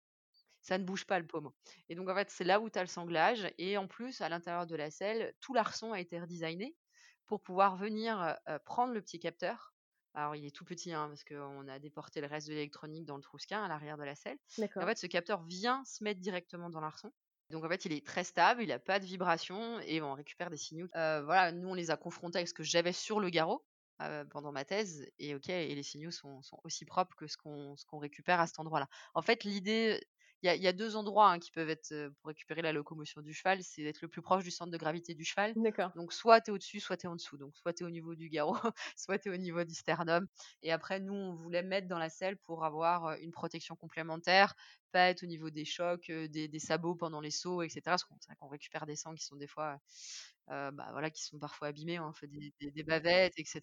ça 0.62 0.78
ne 0.78 0.84
bouge 0.84 1.08
pas 1.08 1.18
le 1.18 1.26
pommeau. 1.26 1.56
Et 1.90 1.96
donc, 1.96 2.08
en 2.08 2.14
fait, 2.14 2.30
c'est 2.30 2.44
là 2.44 2.60
où 2.60 2.70
tu 2.70 2.78
as 2.78 2.84
le 2.84 2.88
sanglage. 2.88 3.52
Et 3.58 3.78
en 3.78 3.88
plus, 3.88 4.22
à 4.22 4.30
l'intérieur 4.30 4.68
de 4.68 4.76
la 4.76 4.92
selle, 4.92 5.34
tout 5.40 5.56
l'arçon 5.56 5.92
a 5.92 6.00
été 6.00 6.20
redesigné 6.20 6.76
pour 7.26 7.42
pouvoir 7.42 7.78
venir 7.78 8.38
prendre 8.64 8.94
le 8.94 9.02
petit 9.02 9.18
capteur. 9.18 9.74
Alors, 10.14 10.36
il 10.36 10.46
est 10.46 10.56
tout 10.56 10.66
petit, 10.66 10.94
hein, 10.94 11.08
parce 11.08 11.24
qu'on 11.24 11.68
a 11.68 11.80
déporté 11.80 12.22
le 12.22 12.28
reste 12.28 12.48
de 12.48 12.54
l'électronique 12.54 13.06
dans 13.06 13.16
le 13.16 13.24
trousquin 13.24 13.64
à 13.64 13.68
l'arrière 13.68 13.98
de 13.98 14.04
la 14.04 14.14
selle. 14.14 14.38
En 14.76 14.86
fait, 14.86 15.00
ce 15.00 15.08
capteur 15.08 15.42
vient 15.42 15.84
se 15.84 16.04
mettre 16.04 16.20
directement 16.20 16.70
dans 16.70 16.80
l'arçon. 16.80 17.12
Donc 17.50 17.66
en 17.66 17.70
fait, 17.70 17.86
il 17.86 17.94
est 17.94 18.06
très 18.06 18.24
stable, 18.24 18.62
il 18.62 18.68
n'a 18.68 18.78
pas 18.78 19.00
de 19.00 19.06
vibration 19.06 19.80
et 19.80 20.00
on 20.00 20.14
récupère 20.14 20.52
des 20.52 20.58
signaux. 20.58 20.88
voilà, 20.94 21.52
nous 21.52 21.70
on 21.70 21.74
les 21.74 21.90
a 21.90 21.98
confrontés 21.98 22.38
avec 22.38 22.48
ce 22.48 22.54
que 22.54 22.62
j'avais 22.62 22.94
sur 22.94 23.20
le 23.20 23.32
garrot 23.32 23.66
pendant 24.30 24.52
ma 24.52 24.66
thèse 24.66 25.08
et 25.20 25.36
ok, 25.36 25.50
et 25.50 25.74
les 25.76 25.84
signaux 25.84 26.12
sont, 26.12 26.42
aussi 26.64 26.86
propres 26.86 27.16
que 27.16 27.28
ce 27.28 27.38
qu'on 27.38 28.00
récupère 28.00 28.40
à 28.40 28.48
cet 28.48 28.60
endroit-là. 28.60 28.88
En 29.14 29.22
fait, 29.22 29.44
l'idée, 29.44 30.02
il 30.44 30.62
y, 30.62 30.68
a 30.68 30.74
deux 30.74 30.96
endroits 30.96 31.30
hein, 31.30 31.40
qui 31.40 31.52
peuvent 31.52 31.70
être 31.70 32.10
pour 32.18 32.30
récupérer 32.30 32.64
la 32.64 32.74
locomotion 32.74 33.22
du 33.22 33.32
cheval, 33.32 33.62
c'est 33.64 33.84
d'être 33.84 34.02
le 34.02 34.08
plus 34.08 34.24
proche 34.24 34.44
du 34.44 34.50
centre 34.50 34.72
de 34.72 34.78
gravité 34.78 35.14
du 35.14 35.24
cheval. 35.24 35.54
Donc 35.96 36.14
soit 36.14 36.42
tu 36.42 36.50
es 36.50 36.54
au-dessus, 36.54 36.80
soit 36.80 36.98
tu 36.98 37.06
es 37.06 37.10
en 37.10 37.16
dessous. 37.16 37.38
Donc 37.38 37.56
soit 37.56 37.74
tu 37.74 37.84
es 37.84 37.86
au 37.86 37.92
niveau 37.92 38.16
du 38.16 38.28
garrot, 38.28 38.58
soit 38.98 39.20
tu 39.20 39.30
es 39.30 39.32
au 39.32 39.38
niveau 39.38 39.64
du 39.64 39.76
sternum. 39.76 40.28
Et 40.64 40.72
après, 40.72 41.00
nous, 41.00 41.14
on 41.14 41.36
voulait 41.36 41.62
mettre 41.62 41.88
dans 41.88 42.00
la 42.00 42.10
selle 42.10 42.38
pour 42.38 42.66
avoir 42.66 43.18
une 43.20 43.32
protection 43.32 43.76
complémentaire, 43.76 44.56
pas 44.92 45.10
être 45.10 45.22
au 45.22 45.28
niveau 45.28 45.52
des 45.52 45.66
chocs, 45.66 46.12
des, 46.12 46.60
sabots 46.60 46.96
pendant 46.96 47.22
les 47.22 47.32
sauts, 47.32 47.62
etc. 47.62 47.82
Parce 47.86 48.04
qu'on 48.04 48.48
récupère 48.48 48.88
des 48.88 48.96
sangs 48.96 49.14
qui 49.14 49.24
sont 49.24 49.36
des 49.36 49.48
fois 49.48 49.80
bah, 50.48 50.90
voilà, 50.92 51.10
qui 51.10 51.24
sont 51.24 51.40
parfois 51.40 51.70
abîmés, 51.70 51.98
hein, 51.98 52.08
on 52.10 52.14
fait 52.14 52.28
des, 52.28 52.84
bavettes, 52.84 53.34
etc. 53.38 53.62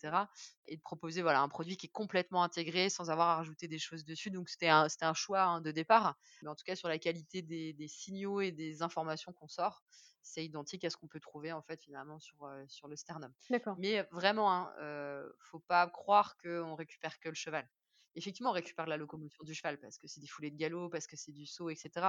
Et 0.67 0.77
de 0.77 0.81
proposer 0.81 1.23
voilà, 1.23 1.41
un 1.41 1.49
produit 1.49 1.77
qui 1.77 1.87
est 1.87 1.91
complètement 1.91 2.43
intégré 2.43 2.89
sans 2.89 3.11
avoir 3.11 3.29
à 3.29 3.37
rajouter 3.37 3.69
des 3.69 3.79
choses 3.79 4.05
dessus. 4.05 4.31
Donc 4.31 4.49
c'était 4.49 4.69
un, 4.69 4.87
un, 5.01 5.15
choix 5.15 5.43
hein, 5.43 5.61
de 5.61 5.71
départ. 5.71 6.17
Mais 6.43 6.49
en 6.49 6.55
tout 6.55 6.65
cas, 6.65 6.77
sur 6.77 6.89
la 6.89 6.99
qualité 6.99 7.43
des, 7.43 7.89
signaux 7.89 8.41
et 8.41 8.53
des 8.53 8.83
informations 8.83 9.33
qu'on 9.33 9.49
sort, 9.49 9.83
c'est 10.23 10.45
identique 10.45 10.85
à 10.85 10.91
ce 10.91 10.97
qu'on 10.97 11.09
peut 11.09 11.21
trouver 11.21 11.53
en 11.53 11.63
fait 11.63 11.83
finalement 11.83 12.19
sur, 12.19 12.51
sur 12.69 12.89
le 12.89 12.97
sternum. 12.97 13.33
Mais 13.79 14.07
vraiment, 14.11 14.53
hein, 14.53 14.73
euh, 14.79 15.29
faut 15.41 15.61
pas 15.61 15.87
croire 15.89 16.37
qu'on 16.39 16.75
récupère 16.75 17.19
que 17.21 17.29
le 17.29 17.35
cheval. 17.35 17.69
Effectivement, 18.15 18.51
on 18.51 18.55
récupère 18.55 18.87
la 18.87 18.97
locomotion 18.97 19.45
du 19.45 19.55
cheval 19.55 19.79
parce 19.79 19.99
que 19.99 20.09
c'est 20.09 20.21
des 20.21 20.27
foulées 20.27 20.51
de 20.51 20.57
galop, 20.57 20.89
parce 20.89 21.07
que 21.07 21.17
c'est 21.17 21.33
du 21.33 21.47
saut, 21.47 21.71
etc. 21.71 22.09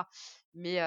Mais, 0.54 0.80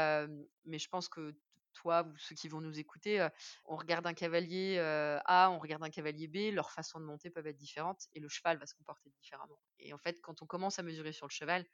mais 0.65 0.79
je 0.79 0.89
pense 0.89 1.09
que 1.09 1.35
toi 1.73 2.05
ou 2.07 2.17
ceux 2.19 2.35
qui 2.35 2.49
vont 2.49 2.61
nous 2.61 2.79
écouter, 2.79 3.27
on 3.65 3.77
regarde 3.77 4.07
un 4.07 4.15
cavalier 4.15 4.79
A, 4.81 5.51
on 5.51 5.59
regarde 5.59 5.83
un 5.85 5.91
cavalier 5.91 6.29
B, 6.29 6.55
leurs 6.55 6.71
façons 6.71 7.01
de 7.01 7.05
monter 7.05 7.31
peuvent 7.31 7.47
être 7.47 7.57
différentes 7.57 8.07
et 8.13 8.21
le 8.21 8.29
cheval 8.29 8.59
va 8.59 8.67
se 8.67 8.75
comporter 8.75 9.11
différemment. 9.11 9.61
Et 9.79 9.93
en 9.93 9.99
fait, 9.99 10.21
quand 10.23 10.43
on 10.43 10.47
commence 10.47 10.79
à 10.79 10.83
mesurer 10.83 11.13
sur 11.13 11.27
le 11.27 11.33
cheval, 11.33 11.67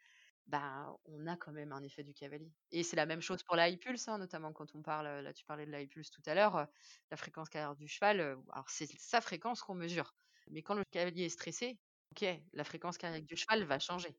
ben, 0.46 0.96
on 1.04 1.26
a 1.26 1.36
quand 1.36 1.52
même 1.52 1.72
un 1.72 1.82
effet 1.82 2.02
du 2.04 2.14
cavalier. 2.14 2.54
Et 2.70 2.82
c'est 2.82 2.96
la 2.96 3.06
même 3.06 3.20
chose 3.20 3.42
pour 3.42 3.56
la 3.56 3.70
pulse, 3.76 4.08
hein, 4.08 4.18
notamment 4.18 4.52
quand 4.52 4.74
on 4.74 4.82
parle, 4.82 5.06
là 5.22 5.32
tu 5.34 5.44
parlais 5.44 5.66
de 5.66 5.70
la 5.70 5.86
pulse 5.86 6.10
tout 6.10 6.22
à 6.26 6.34
l'heure, 6.34 6.68
la 7.10 7.16
fréquence 7.16 7.48
cardiaque 7.50 7.78
du 7.78 7.88
cheval, 7.88 8.20
alors 8.52 8.68
c'est 8.70 8.86
sa 8.98 9.20
fréquence 9.20 9.62
qu'on 9.62 9.74
mesure. 9.74 10.14
Mais 10.50 10.62
quand 10.62 10.74
le 10.74 10.84
cavalier 10.90 11.24
est 11.26 11.28
stressé, 11.28 11.78
ok, 12.12 12.24
la 12.52 12.64
fréquence 12.64 12.96
cardiaque 12.98 13.26
du 13.26 13.36
cheval 13.36 13.64
va 13.64 13.78
changer. 13.78 14.18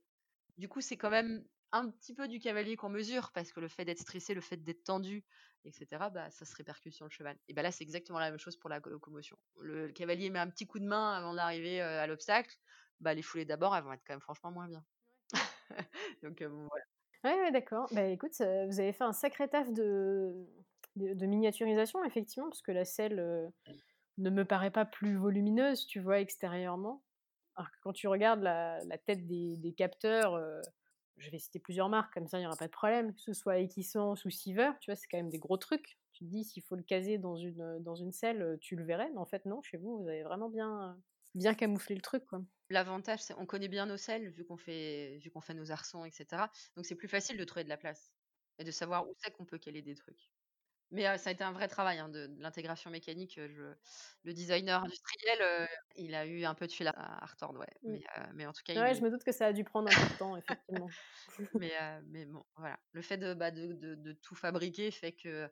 Du 0.58 0.70
coup, 0.70 0.82
c'est 0.82 0.98
quand 0.98 1.10
même 1.10 1.46
un 1.72 1.90
petit 1.90 2.14
peu 2.14 2.28
du 2.28 2.40
cavalier 2.40 2.76
qu'on 2.76 2.90
mesure, 2.90 3.32
parce 3.34 3.52
que 3.52 3.60
le 3.60 3.68
fait 3.68 3.86
d'être 3.86 4.00
stressé, 4.00 4.34
le 4.34 4.42
fait 4.42 4.58
d'être 4.58 4.84
tendu, 4.84 5.24
etc., 5.66 6.10
bah, 6.12 6.30
ça 6.32 6.46
se 6.46 6.56
répercute 6.56 6.94
sur 6.94 7.06
le 7.06 7.12
cheval. 7.12 7.38
Et 7.48 7.54
bah 7.54 7.62
là, 7.62 7.72
c'est 7.72 7.84
exactement 7.84 8.20
la 8.20 8.30
même 8.30 8.40
chose 8.40 8.58
pour 8.58 8.70
la 8.70 8.80
locomotion. 8.80 9.38
Le, 9.62 9.92
cavalier 9.92 10.30
met 10.30 10.40
un 10.40 10.50
petit 10.50 10.68
coup 10.68 10.80
de 10.80 10.86
main 10.86 11.14
avant 11.14 11.34
d'arriver 11.34 11.82
à 11.82 12.08
l'obstacle, 12.08 12.56
bah, 13.00 13.14
les 13.14 13.22
foulées 13.22 13.46
d'abord, 13.46 13.76
elles 13.76 13.84
vont 13.84 13.94
être 13.94 14.04
quand 14.06 14.14
même 14.14 14.22
franchement 14.22 14.52
moins 14.52 14.68
bien. 14.68 14.84
Donc 16.24 16.42
voilà. 16.42 16.86
Ouais, 17.24 17.52
d'accord. 17.52 17.88
Bah 17.92 18.06
écoute, 18.06 18.34
vous 18.38 18.80
avez 18.80 18.94
fait 18.94 19.04
un 19.04 19.14
sacré 19.14 19.50
taf 19.50 19.72
de, 19.74 20.48
de, 20.96 21.26
miniaturisation, 21.26 22.04
effectivement, 22.06 22.50
parce 22.50 22.62
que 22.62 22.72
la 22.72 22.86
selle 22.86 23.52
ne 24.18 24.30
me 24.30 24.46
paraît 24.46 24.72
pas 24.72 24.86
plus 24.86 25.18
volumineuse, 25.18 25.86
tu 25.86 26.00
vois, 26.00 26.20
extérieurement. 26.20 27.04
Alors 27.56 27.70
que 27.72 27.78
quand 27.82 27.92
tu 27.92 28.08
regardes 28.08 28.42
la, 28.42 28.80
la 28.86 28.98
tête 28.98 29.28
des, 29.28 29.58
des 29.58 29.74
capteurs, 29.74 30.36
je 31.20 31.30
vais 31.30 31.40
citer 31.40 31.60
plusieurs 31.60 31.90
marques, 31.90 32.14
comme 32.14 32.28
ça 32.28 32.38
il 32.38 32.42
n'y 32.42 32.48
aura 32.48 32.56
pas 32.56 32.68
de 32.68 32.72
problème, 32.72 33.14
que 33.14 33.22
ce 33.22 33.34
soit 33.34 33.60
Equisens 33.60 34.26
ou 34.26 34.30
Siever, 34.30 34.72
tu 34.82 34.92
vois, 34.92 34.96
c'est 34.96 35.08
quand 35.08 35.18
même 35.18 35.30
des 35.30 35.40
gros 35.40 35.58
trucs. 35.58 36.00
Tu 36.14 36.26
te 36.26 36.30
dis, 36.30 36.44
s'il 36.44 36.64
faut 36.64 36.76
le 36.76 36.84
caser 36.84 37.18
dans 37.18 37.36
une, 37.36 37.82
une 37.86 38.12
selle, 38.12 38.58
tu 38.62 38.76
le 38.76 38.84
verrais, 38.84 39.10
mais 39.12 39.20
en 39.20 39.26
fait, 39.26 39.46
non, 39.46 39.62
chez 39.62 39.78
vous, 39.78 40.02
vous 40.02 40.08
avez 40.08 40.24
vraiment 40.24 40.50
bien, 40.50 41.00
bien 41.36 41.54
camouflé 41.54 41.96
le 41.96 42.02
truc. 42.02 42.24
L'avantage, 42.70 43.22
c'est 43.22 43.34
qu'on 43.34 43.46
connaît 43.46 43.68
bien 43.68 43.86
nos 43.86 43.98
selles, 43.98 44.30
vu 44.30 44.46
qu'on 44.46 44.58
fait, 44.58 45.18
vu 45.24 45.32
qu'on 45.32 45.42
fait 45.42 45.54
nos 45.54 45.72
arçons, 45.72 46.06
etc. 46.06 46.52
Donc 46.76 46.86
c'est 46.86 46.96
plus 46.96 47.08
facile 47.08 47.38
de 47.38 47.44
trouver 47.44 47.64
de 47.64 47.70
la 47.70 47.78
place 47.78 48.14
et 48.60 48.64
de 48.64 48.72
savoir 48.72 49.08
où 49.08 49.14
c'est 49.18 49.32
qu'on 49.32 49.46
peut 49.46 49.58
caler 49.58 49.82
des 49.82 49.96
trucs. 49.96 50.30
Mais 50.92 51.18
ça 51.18 51.30
a 51.30 51.34
été 51.34 51.44
un 51.44 51.52
vrai 51.52 51.68
travail 51.68 52.00
hein, 52.00 52.10
de, 52.10 52.30
l'intégration 52.40 52.90
mécanique. 52.90 53.38
le 53.38 54.34
designer 54.34 54.84
industriel, 54.84 55.68
il 55.96 56.16
a 56.16 56.26
eu 56.26 56.46
un 56.46 56.56
peu 56.56 56.66
de 56.66 56.72
fil 56.72 56.88
à, 56.88 57.26
retordre, 57.26 57.60
ouais. 57.60 57.68
Mmh. 57.84 58.00
Mais, 58.34 58.46
en 58.48 58.54
tout 58.54 58.64
cas, 58.64 58.74
ouais, 58.82 58.96
je 58.96 59.02
me 59.02 59.10
doute 59.10 59.24
que 59.24 59.32
ça 59.32 59.48
a 59.48 59.54
dû 59.54 59.64
prendre 59.64 59.90
un 59.90 60.02
peu 60.08 60.14
de 60.14 60.18
temps, 60.18 60.38
effectivement. 60.38 60.90
mais, 61.60 61.74
mais 62.08 62.26
bon, 62.26 62.44
voilà. 62.56 62.80
Le 62.94 63.02
fait 63.02 63.18
de, 63.18 63.34
bah, 63.34 63.52
de, 63.52 63.74
de, 63.74 64.14
tout 64.14 64.36
fabriquer 64.36 64.90
fait 64.90 65.12
que 65.12 65.50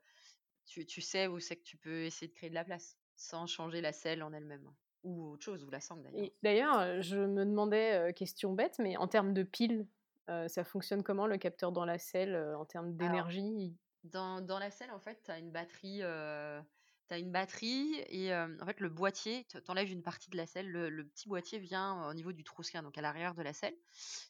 tu, 0.66 0.86
tu 0.86 1.02
sais 1.02 1.28
où 1.28 1.40
c'est 1.40 1.56
que 1.56 1.64
tu 1.64 1.78
peux 1.78 2.04
essayer 2.04 2.28
de 2.28 2.34
créer 2.34 2.50
de 2.50 2.56
la 2.56 2.66
place 2.66 2.98
sans 3.16 3.46
changer 3.46 3.82
la 3.82 3.94
selle 3.94 4.24
en 4.24 4.34
elle-même. 4.34 4.68
Ou 5.04 5.34
autre 5.34 5.44
chose, 5.44 5.64
ou 5.64 5.70
la 5.70 5.80
sangle 5.80 6.04
d'ailleurs. 6.04 6.30
D'ailleurs, 6.42 7.02
je 7.02 7.18
me 7.18 7.46
demandais, 7.46 8.12
question 8.16 8.54
bête, 8.54 8.78
mais 8.80 8.98
en 8.98 9.08
termes 9.08 9.34
de 9.34 9.44
piles, 9.44 9.86
ça 10.28 10.64
fonctionne 10.64 11.04
comment 11.04 11.28
le 11.28 11.38
capteur 11.38 11.72
dans 11.72 11.86
la 11.86 12.00
selle 12.00 12.36
en 12.58 12.66
termes 12.66 12.96
d'énergie? 12.96 13.78
Dans, 14.12 14.42
dans, 14.42 14.60
la 14.60 14.72
selle, 14.72 14.92
en 14.92 15.00
fait, 15.00 15.22
tu 15.24 15.32
as 15.32 15.40
une 15.40 15.52
batterie. 15.52 16.00
Euh, 16.02 16.62
as 17.10 17.20
une 17.20 17.32
batterie 17.32 18.04
et 18.10 18.34
en 18.36 18.66
fait 18.66 18.82
le 18.82 18.90
boîtier, 18.90 19.46
tu 19.46 19.58
enlèves 19.70 19.90
une 19.90 20.04
partie 20.04 20.30
de 20.30 20.36
la 20.36 20.46
selle, 20.46 20.70
le, 20.70 21.08
petit 21.08 21.30
boîtier 21.30 21.60
vient 21.60 22.06
au 22.10 22.14
niveau 22.14 22.34
du 22.34 22.44
trousquin, 22.44 22.84
donc 22.84 22.98
à 22.98 23.02
l'arrière 23.02 23.34
de 23.34 23.42
la 23.42 23.54
selle. 23.54 23.76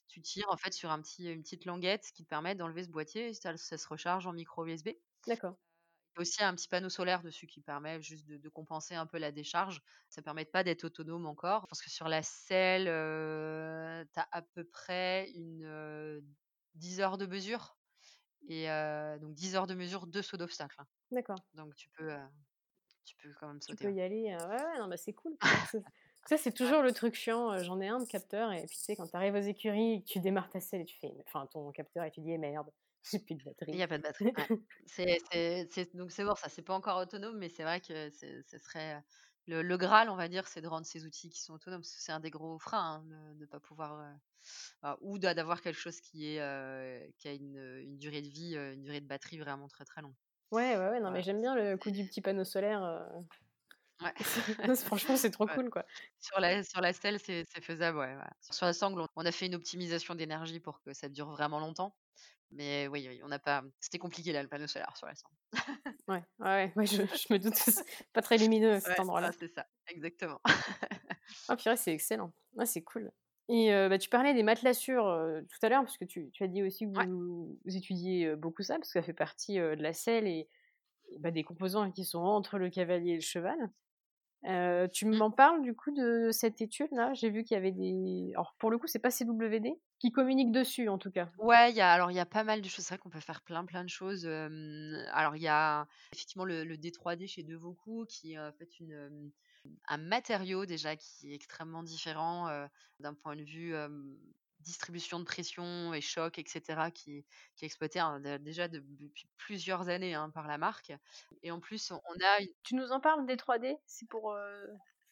Tu 0.08 0.22
tires 0.22 0.46
en 0.50 0.58
fait 0.58 0.74
sur 0.74 0.92
un 0.92 1.02
petit, 1.02 1.26
une 1.32 1.42
petite 1.42 1.66
languette 1.66 2.12
qui 2.14 2.24
te 2.24 2.30
permet 2.30 2.54
d'enlever 2.54 2.84
ce 2.84 2.90
boîtier, 2.90 3.34
ça, 3.34 3.58
ça, 3.58 3.80
se 3.80 3.88
recharge 3.88 4.28
en 4.28 4.34
micro 4.34 4.66
USB. 4.66 4.90
D'accord. 5.26 5.58
Y 6.16 6.20
a 6.20 6.22
aussi 6.22 6.44
un 6.44 6.54
petit 6.56 6.68
panneau 6.68 6.90
solaire 6.90 7.22
dessus 7.22 7.48
qui 7.48 7.62
permet 7.62 8.02
juste 8.02 8.28
de, 8.28 8.50
compenser 8.50 8.96
un 8.96 9.06
peu 9.06 9.18
la 9.18 9.32
décharge. 9.32 9.82
Ça 10.10 10.22
ne 10.22 10.24
permet 10.24 10.46
pas 10.46 10.64
d'être 10.64 10.84
autonome 10.84 11.26
encore. 11.28 11.68
Parce 11.68 11.82
que 11.82 11.90
sur 11.90 12.08
la 12.08 12.24
selle, 12.24 12.86
tu 12.86 14.20
as 14.20 14.28
à 14.32 14.42
peu 14.42 14.64
près 14.64 15.30
une 15.32 16.24
10 16.76 17.02
heures 17.02 17.18
de 17.18 17.26
mesure 17.26 17.78
et 18.50 18.68
donc 19.20 19.34
10 19.34 19.56
heures 19.56 19.68
de 19.68 19.74
mesure, 19.74 20.08
de 20.08 20.22
saut 20.22 20.38
d'obstacle. 20.38 20.76
Hein. 20.80 20.86
D'accord. 21.12 21.38
Donc 21.56 21.76
tu 21.76 21.90
peux, 21.90 22.14
tu 23.06 23.16
peux 23.18 23.30
quand 23.40 23.48
même 23.48 23.62
sauter. 23.62 23.78
Tu 23.78 23.84
peux 23.86 23.94
y 23.94 24.02
aller. 24.02 24.36
ouais, 24.36 24.36
ouais, 24.36 24.80
non, 24.80 24.88
bah, 24.88 24.98
c'est 24.98 25.14
cool. 25.14 25.36
ça, 26.28 26.38
c'est 26.38 26.52
toujours 26.52 26.82
le 26.82 26.92
truc 26.92 27.16
chiant. 27.16 27.58
J'en 27.64 27.80
ai 27.80 27.88
un 27.88 28.00
de 28.00 28.06
capteur 28.06 28.52
et 28.52 28.66
puis 28.66 28.78
tu 28.78 28.84
sais, 28.84 28.96
quand 28.96 29.08
tu 29.08 29.16
arrives 29.16 29.36
aux 29.36 29.40
écuries, 29.40 30.04
tu 30.06 30.20
démarres 30.20 30.50
ta 30.50 30.60
selle 30.60 30.82
et 30.82 30.86
tu 30.86 30.98
fais, 30.98 31.14
enfin 31.26 31.48
ton 31.48 31.72
capteur 31.72 32.04
et 32.04 32.12
tu 32.12 32.22
dis, 32.22 32.32
«Eh, 32.32 32.38
merde, 32.38 32.70
j'ai 33.12 33.20
plus 33.20 33.36
de 33.36 33.44
batterie. 33.44 33.72
Il 33.72 33.78
n'y 33.78 33.84
a 33.84 33.88
pas 33.88 33.98
de 33.98 34.04
batterie. 34.04 34.34
c'est, 34.86 35.96
donc 35.96 36.12
c'est 36.12 36.26
bon, 36.26 36.36
ça, 36.36 36.50
c'est 36.50 36.62
pas 36.62 36.74
encore 36.74 36.98
autonome, 36.98 37.38
mais 37.38 37.50
c'est 37.50 37.64
vrai 37.64 37.80
que 37.80 38.10
ce 38.10 38.58
serait 38.58 39.02
le, 39.48 39.78
Graal, 39.78 40.10
on 40.10 40.16
va 40.16 40.28
dire, 40.28 40.48
c'est 40.48 40.62
de 40.62 40.68
rendre 40.68 40.86
ces 40.86 41.06
outils 41.06 41.30
qui 41.30 41.42
sont 41.42 41.54
autonomes. 41.54 41.84
C'est 41.84 42.12
un 42.12 42.20
des 42.20 42.30
gros 42.30 42.60
freins 42.60 43.04
hein, 43.10 43.34
de 43.36 43.42
ne 43.42 43.46
pas 43.46 43.60
pouvoir 43.60 44.14
ou 45.02 45.18
d'avoir 45.18 45.62
quelque 45.62 45.80
chose 45.80 46.00
qui 46.02 46.28
est 46.28 47.14
qui 47.18 47.28
a 47.28 47.34
une, 47.34 47.98
durée 47.98 48.22
de 48.22 48.28
vie, 48.28 48.56
une 48.56 48.84
durée 48.84 49.02
de 49.02 49.08
batterie 49.08 49.38
vraiment 49.40 49.68
très 49.68 49.86
très 49.86 50.02
longue. 50.02 50.16
Ouais, 50.52 50.78
ouais, 50.78 50.90
ouais, 50.90 51.00
non, 51.00 51.12
mais 51.12 51.22
j'aime 51.22 51.42
bien 51.42 51.56
le 51.56 51.78
coup 51.78 51.92
du 51.92 52.06
petit 52.06 52.22
panneau 52.22 52.44
solaire. 52.44 53.10
Ouais. 54.02 54.14
Franchement, 54.86 55.18
c'est 55.18 55.32
trop 55.32 55.48
cool, 55.48 55.70
quoi. 55.70 55.86
Sur 56.20 56.40
la, 56.40 56.64
sur 56.64 56.82
la 56.82 56.94
stèle, 56.94 57.20
c'est 57.20 57.46
faisable, 57.62 57.98
ouais. 57.98 58.16
Sur 58.42 58.66
la 58.66 58.74
sangle, 58.74 59.06
on 59.16 59.26
a 59.26 59.32
fait 59.32 59.48
une 59.48 59.56
optimisation 59.56 60.16
d'énergie 60.16 60.60
pour 60.60 60.82
que 60.82 60.94
ça 60.94 61.10
dure 61.10 61.30
vraiment 61.30 61.60
longtemps. 61.60 61.96
Mais 62.52 62.88
oui, 62.88 63.20
on 63.24 63.28
n'a 63.28 63.40
pas. 63.40 63.64
C'était 63.80 63.98
compliqué 63.98 64.32
là, 64.32 64.42
le 64.42 64.48
panneau 64.48 64.68
solaire 64.68 64.96
sur 64.96 65.08
la 65.08 65.16
sangle. 65.16 65.36
ouais, 66.08 66.24
ouais, 66.40 66.74
ouais 66.76 66.86
je, 66.86 67.04
je, 67.04 67.34
me 67.34 67.40
doute. 67.40 67.54
Pas 68.14 68.22
très 68.22 68.38
lumineux 68.38 68.80
cet 68.80 69.00
endroit-là. 69.00 69.32
c'est 69.38 69.54
ça, 69.54 69.68
exactement. 69.88 70.40
ah, 71.50 71.58
purée, 71.58 71.78
c'est 71.78 71.94
excellent. 71.94 72.32
Ouais, 72.54 72.66
c'est 72.66 72.84
cool. 72.84 73.12
Et 73.50 73.70
bah, 73.90 73.98
tu 73.98 74.10
parlais 74.10 74.34
des 74.34 74.44
matelassures 74.44 75.06
tout 75.50 75.66
à 75.66 75.70
l'heure, 75.70 75.84
parce 75.84 75.98
que 75.98 76.06
tu, 76.06 76.30
tu, 76.32 76.44
as 76.44 76.48
dit 76.48 76.64
aussi 76.64 76.86
que 76.86 77.08
vous, 77.08 77.58
étudiez 77.66 78.36
beaucoup 78.36 78.62
ça, 78.62 78.76
parce 78.76 78.92
que 78.92 79.00
ça 79.00 79.04
fait 79.04 79.14
partie 79.14 79.56
de 79.56 79.82
la 79.82 79.94
selle 79.94 80.28
et, 80.28 80.50
bah, 81.20 81.32
des 81.32 81.44
composants 81.44 81.90
qui 81.92 82.04
sont 82.04 82.20
entre 82.20 82.58
le 82.58 82.70
cavalier 82.70 83.12
et 83.12 83.16
le 83.16 83.22
cheval. 83.22 83.58
Tu 84.94 85.06
mmh. 85.06 85.18
m'en 85.18 85.32
parles 85.32 85.62
du 85.62 85.74
coup 85.76 85.92
de 85.92 86.30
cette 86.32 86.62
étude-là? 86.62 87.14
J'ai 87.14 87.30
vu 87.30 87.44
qu'il 87.44 87.56
y 87.56 87.58
avait 87.58 87.72
des. 87.72 88.32
Alors 88.34 88.56
pour 88.58 88.72
le 88.72 88.78
coup, 88.78 88.88
c'est 88.88 89.00
pas 89.00 89.12
CWD 89.12 89.78
qui 90.00 90.12
communique 90.12 90.52
dessus 90.52 90.90
en 90.90 90.98
tout 90.98 91.12
cas. 91.12 91.30
Ouais, 91.40 91.80
alors 91.80 92.12
il 92.12 92.16
y 92.16 92.20
a 92.20 92.26
pas 92.26 92.44
mal 92.44 92.62
de 92.62 92.68
choses. 92.68 92.86
C'est 92.86 92.94
vrai 92.94 93.00
qu'on 93.02 93.10
peut 93.10 93.20
faire 93.20 93.42
plein 93.42 93.66
plein 93.66 93.84
de 93.84 93.90
choses. 93.90 94.26
alors 94.26 95.36
il 95.36 95.42
y 95.42 95.48
a 95.48 95.88
effectivement 96.14 96.46
le, 96.46 96.64
le, 96.64 96.78
D3D 96.78 97.28
chez 97.28 97.44
Devoku 97.44 98.06
qui 98.08 98.34
est 98.34 98.40
en 98.40 98.52
fait 98.54 98.70
un 99.88 99.98
matériau 99.98 100.66
déjà 100.66 100.96
qui 100.96 101.32
est 101.32 101.36
extrêmement 101.36 101.84
différent 101.84 102.48
d'un 103.00 103.14
point 103.14 103.36
de 103.36 103.44
vue 103.44 103.74
distribution 104.60 105.20
de 105.20 105.26
pression 105.26 105.94
et 105.94 106.02
choc, 106.02 106.40
etc., 106.40 106.92
qui, 106.94 107.26
qui 107.56 107.66
est 107.66 107.68
exploité 107.68 108.00
hein, 108.00 108.20
déjà 108.40 108.68
depuis 108.68 109.28
plusieurs 109.38 109.90
années 109.90 110.14
hein, 110.14 110.30
par 110.30 110.48
la 110.48 110.58
marque. 110.58 110.94
Et 111.44 111.52
en 111.52 111.60
plus, 111.60 111.92
on 111.92 112.24
a. 112.24 112.40
Tu 112.64 112.76
nous 112.76 112.92
en 112.92 113.00
parles 113.00 113.26
des 113.26 113.36
3D 113.36 113.78
C'est 113.86 114.08
pour. 114.08 114.36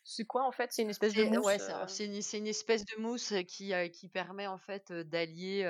C'est 0.08 0.26
quoi 0.26 0.44
en 0.44 0.52
fait? 0.52 0.72
C'est 0.72 0.84
une 0.84 0.92
espèce 0.92 1.16
de 1.16 1.24
mousse 1.24 1.44
ouais, 1.44 1.58
c'est 1.88 2.06
une, 2.06 2.14
une, 2.14 2.48
espèce 2.48 2.86
de 2.86 3.02
mousse 3.02 3.34
qui, 3.48 3.74
qui 3.92 4.08
permet 4.08 4.46
en 4.46 4.60
fait 4.60 4.94
d'allier 4.94 5.66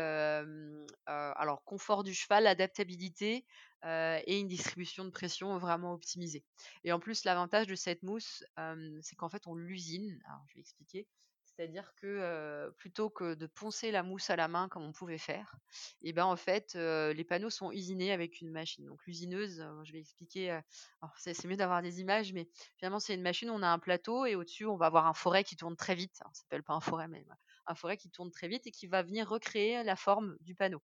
alors 1.06 1.64
confort 1.64 2.04
du 2.04 2.14
cheval, 2.14 2.46
adaptabilité 2.46 3.46
et 3.86 4.40
une 4.40 4.50
distribution 4.50 5.06
de 5.06 5.10
pression 5.10 5.58
vraiment 5.58 5.94
optimisée. 5.94 6.44
Et 6.84 6.92
en 6.92 7.00
plus, 7.00 7.24
l'avantage 7.24 7.68
de 7.68 7.76
cette 7.76 8.04
mousse, 8.04 8.44
c'est 9.02 9.16
qu'en 9.16 9.30
fait 9.30 9.48
on 9.48 9.56
l'usine. 9.56 10.20
Alors 10.28 10.42
je 10.50 10.56
vais 10.56 10.60
expliquer. 10.60 11.08
C'est-à-dire 11.58 11.94
que 11.96 12.70
plutôt 12.78 13.10
que 13.10 13.34
de 13.34 13.48
poncer 13.48 13.92
la 13.92 14.04
mousse 14.04 14.30
à 14.30 14.36
la 14.36 14.48
main 14.50 14.68
comme 14.68 14.84
on 14.84 14.92
pouvait 14.92 15.18
faire, 15.18 15.56
et 16.02 16.12
ben 16.12 16.26
en 16.26 16.36
fait 16.36 16.76
les 16.76 17.24
panneaux 17.24 17.50
sont 17.50 17.72
usinés 17.72 18.12
avec 18.12 18.42
une 18.42 18.52
machine. 18.52 18.86
Donc 18.86 19.06
l'usineuse, 19.06 19.66
je 19.84 19.92
vais 19.94 20.00
expliquer. 20.00 20.60
c'est 21.16 21.46
mieux 21.46 21.56
d'avoir 21.56 21.82
des 21.82 22.02
images, 22.02 22.34
mais 22.34 22.50
finalement 22.78 23.00
c'est 23.00 23.16
une 23.16 23.22
machine. 23.22 23.50
On 23.50 23.62
a 23.64 23.70
un 23.70 23.80
plateau 23.80 24.26
et 24.26 24.36
au-dessus 24.36 24.66
on 24.66 24.76
va 24.76 24.88
avoir 24.88 25.08
un 25.08 25.14
forêt 25.14 25.46
qui 25.46 25.56
tourne 25.56 25.78
très 25.78 25.96
vite. 25.96 26.16
ça 26.16 26.30
s'appelle 26.34 26.64
pas 26.64 26.74
un 26.74 26.82
forêt, 26.82 27.08
mais 27.08 27.26
un 27.68 27.76
forêt 27.76 27.98
qui 27.98 28.10
tourne 28.10 28.32
très 28.32 28.48
vite 28.48 28.68
et 28.68 28.72
qui 28.72 28.88
va 28.88 29.02
venir 29.02 29.28
recréer 29.28 29.84
la 29.84 29.96
forme 29.96 30.36
du 30.42 30.56
panneau. 30.56 30.82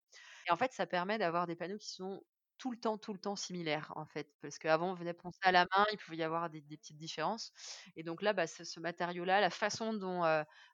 Et 0.48 0.52
en 0.52 0.58
fait, 0.58 0.74
ça 0.74 0.86
permet 0.86 1.18
d'avoir 1.18 1.48
des 1.48 1.56
panneaux 1.56 1.78
qui 1.78 1.90
sont 1.92 2.24
tout 2.58 2.72
le 2.72 2.78
temps, 2.78 2.98
tout 2.98 3.14
le 3.14 3.20
temps 3.20 3.36
similaire 3.36 3.92
en 3.96 4.06
fait. 4.06 4.28
Parce 4.42 4.58
qu'avant, 4.58 4.92
on 4.92 4.94
venait 4.94 5.14
poncer 5.14 5.40
à 5.44 5.52
la 5.52 5.66
main, 5.76 5.86
il 5.92 5.98
pouvait 5.98 6.18
y 6.18 6.24
avoir 6.24 6.50
des, 6.50 6.62
petites 6.62 6.98
différences. 6.98 7.52
Et 7.96 8.04
donc 8.04 8.22
là, 8.22 8.34
bah, 8.34 8.48
ce, 8.48 8.80
matériau-là, 8.80 9.42
la 9.42 9.50
façon 9.50 9.94
dont, 9.94 10.24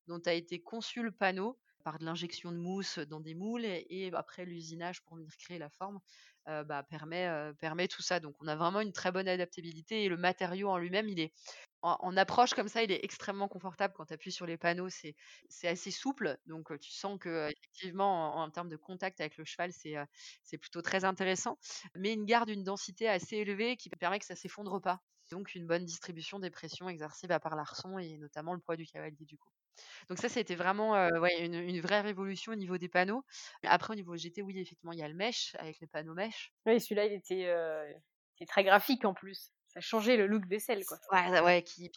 dont 0.08 0.22
a 0.26 0.34
été 0.34 0.62
conçu 0.62 1.02
le 1.02 1.12
panneau, 1.12 1.58
par 1.84 1.98
de 1.98 2.06
l'injection 2.06 2.52
de 2.52 2.58
mousse 2.58 3.00
dans 3.00 3.20
des 3.20 3.34
moules 3.34 3.66
et, 3.66 4.12
après 4.14 4.46
l'usinage 4.46 5.02
pour 5.02 5.18
venir 5.18 5.36
créer 5.38 5.58
la 5.58 5.70
forme, 5.70 6.00
bah, 6.46 6.84
permet, 6.84 7.52
permet 7.60 7.88
tout 7.88 8.02
ça. 8.02 8.20
Donc 8.20 8.36
on 8.40 8.48
a 8.48 8.56
vraiment 8.56 8.82
une 8.82 8.94
très 8.94 9.12
bonne 9.12 9.28
adaptabilité 9.28 10.04
et 10.04 10.10
le 10.10 10.18
matériau 10.18 10.70
en 10.70 10.78
lui-même, 10.78 11.10
il 11.10 11.20
est 11.20 11.34
en, 11.82 12.18
approche 12.18 12.54
comme 12.54 12.68
ça, 12.68 12.84
il 12.84 12.92
est 12.92 13.04
extrêmement 13.04 13.48
confortable 13.48 13.94
quand 13.96 14.06
tu 14.06 14.14
appuies 14.14 14.32
sur 14.32 14.46
les 14.46 14.58
panneaux. 14.58 14.90
C'est, 14.90 15.16
assez 15.64 15.92
souple, 15.92 16.38
donc 16.46 16.78
tu 16.80 16.92
sens 16.92 17.18
que 17.20 17.50
effectivement, 17.50 18.38
en, 18.38 18.50
termes 18.50 18.70
de 18.70 18.76
contact 18.76 19.20
avec 19.22 19.38
le 19.38 19.46
cheval, 19.46 19.72
c'est, 19.74 20.58
plutôt 20.58 20.82
très 20.82 21.06
intéressant. 21.06 21.58
Mais 21.96 22.14
il 22.14 22.26
garde 22.26 22.50
une 22.50 22.64
densité 22.64 23.08
assez 23.08 23.38
élevée 23.38 23.78
qui 23.78 23.90
permet 23.90 24.20
que 24.20 24.26
ça 24.26 24.36
s'effondre 24.36 24.82
pas. 24.82 25.02
Donc 25.32 25.56
une 25.56 25.66
bonne 25.66 25.86
distribution 25.86 26.40
des 26.40 26.50
pressions 26.50 26.90
exercées 26.90 27.28
bah, 27.28 27.40
par 27.40 27.56
l'arçon 27.56 27.98
et 27.98 28.18
notamment 28.18 28.54
le 28.54 28.60
poids 28.60 28.76
du 28.76 28.86
cavalier 28.86 29.26
du 29.26 29.38
coup. 29.38 29.50
Donc 30.10 30.18
ça, 30.18 30.28
c'était 30.28 30.56
vraiment 30.56 30.92
ouais, 30.92 31.46
une, 31.46 31.80
vraie 31.80 32.02
révolution 32.02 32.52
au 32.52 32.56
niveau 32.56 32.78
des 32.78 32.90
panneaux. 32.90 33.24
Après, 33.64 33.94
au 33.94 33.96
niveau 33.96 34.16
GT, 34.16 34.42
oui, 34.42 34.60
effectivement, 34.60 34.92
il 34.92 35.00
y 35.00 35.04
a 35.04 35.08
le 35.08 35.16
mesh 35.16 35.56
avec 35.58 35.80
les 35.80 35.88
panneaux 35.88 36.14
mesh. 36.14 36.52
Oui, 36.66 36.80
celui-là, 36.82 37.06
il 37.06 37.14
était, 37.14 38.46
très 38.46 38.64
graphique 38.64 39.06
en 39.06 39.14
plus 39.14 39.52
ça 39.74 39.82
changé 39.82 40.18
le 40.18 40.28
look 40.28 40.48
des 40.48 40.60
selles, 40.60 40.86
quoi. 40.86 40.98
Ouais, 41.12 41.40
ouais, 41.42 41.64
qui, 41.64 41.92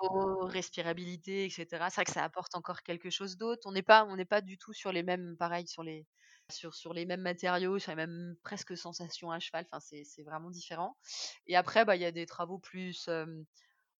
niveau 0.00 0.46
respirabilité, 0.46 1.44
etc. 1.46 1.86
C'est 1.90 1.96
vrai 1.96 2.04
que 2.04 2.12
ça 2.12 2.24
apporte 2.24 2.54
encore 2.54 2.82
quelque 2.82 3.10
chose 3.10 3.36
d'autre. 3.36 3.62
On 3.66 3.72
n'est 3.72 3.82
pas, 3.82 4.04
on 4.04 4.16
n'est 4.16 4.24
pas 4.24 4.40
du 4.40 4.58
tout 4.58 4.72
sur 4.72 4.92
les 4.92 5.02
mêmes, 5.02 5.36
pareil, 5.38 5.66
sur 5.66 5.82
les, 5.82 6.06
sur, 6.50 6.74
sur 6.74 6.92
les 6.92 7.06
mêmes 7.06 7.22
matériaux, 7.22 7.78
sur 7.78 7.92
les 7.92 7.96
mêmes 7.96 8.36
presque 8.42 8.76
sensations 8.76 9.30
à 9.30 9.38
cheval. 9.38 9.66
Enfin, 9.70 9.80
c'est 9.80 10.22
vraiment 10.24 10.50
différent. 10.50 10.96
Et 11.46 11.56
après, 11.56 11.84
bah, 11.84 11.96
il 11.96 12.02
y 12.02 12.04
a 12.04 12.12
des 12.12 12.26
travaux 12.26 12.58
plus, 12.58 13.08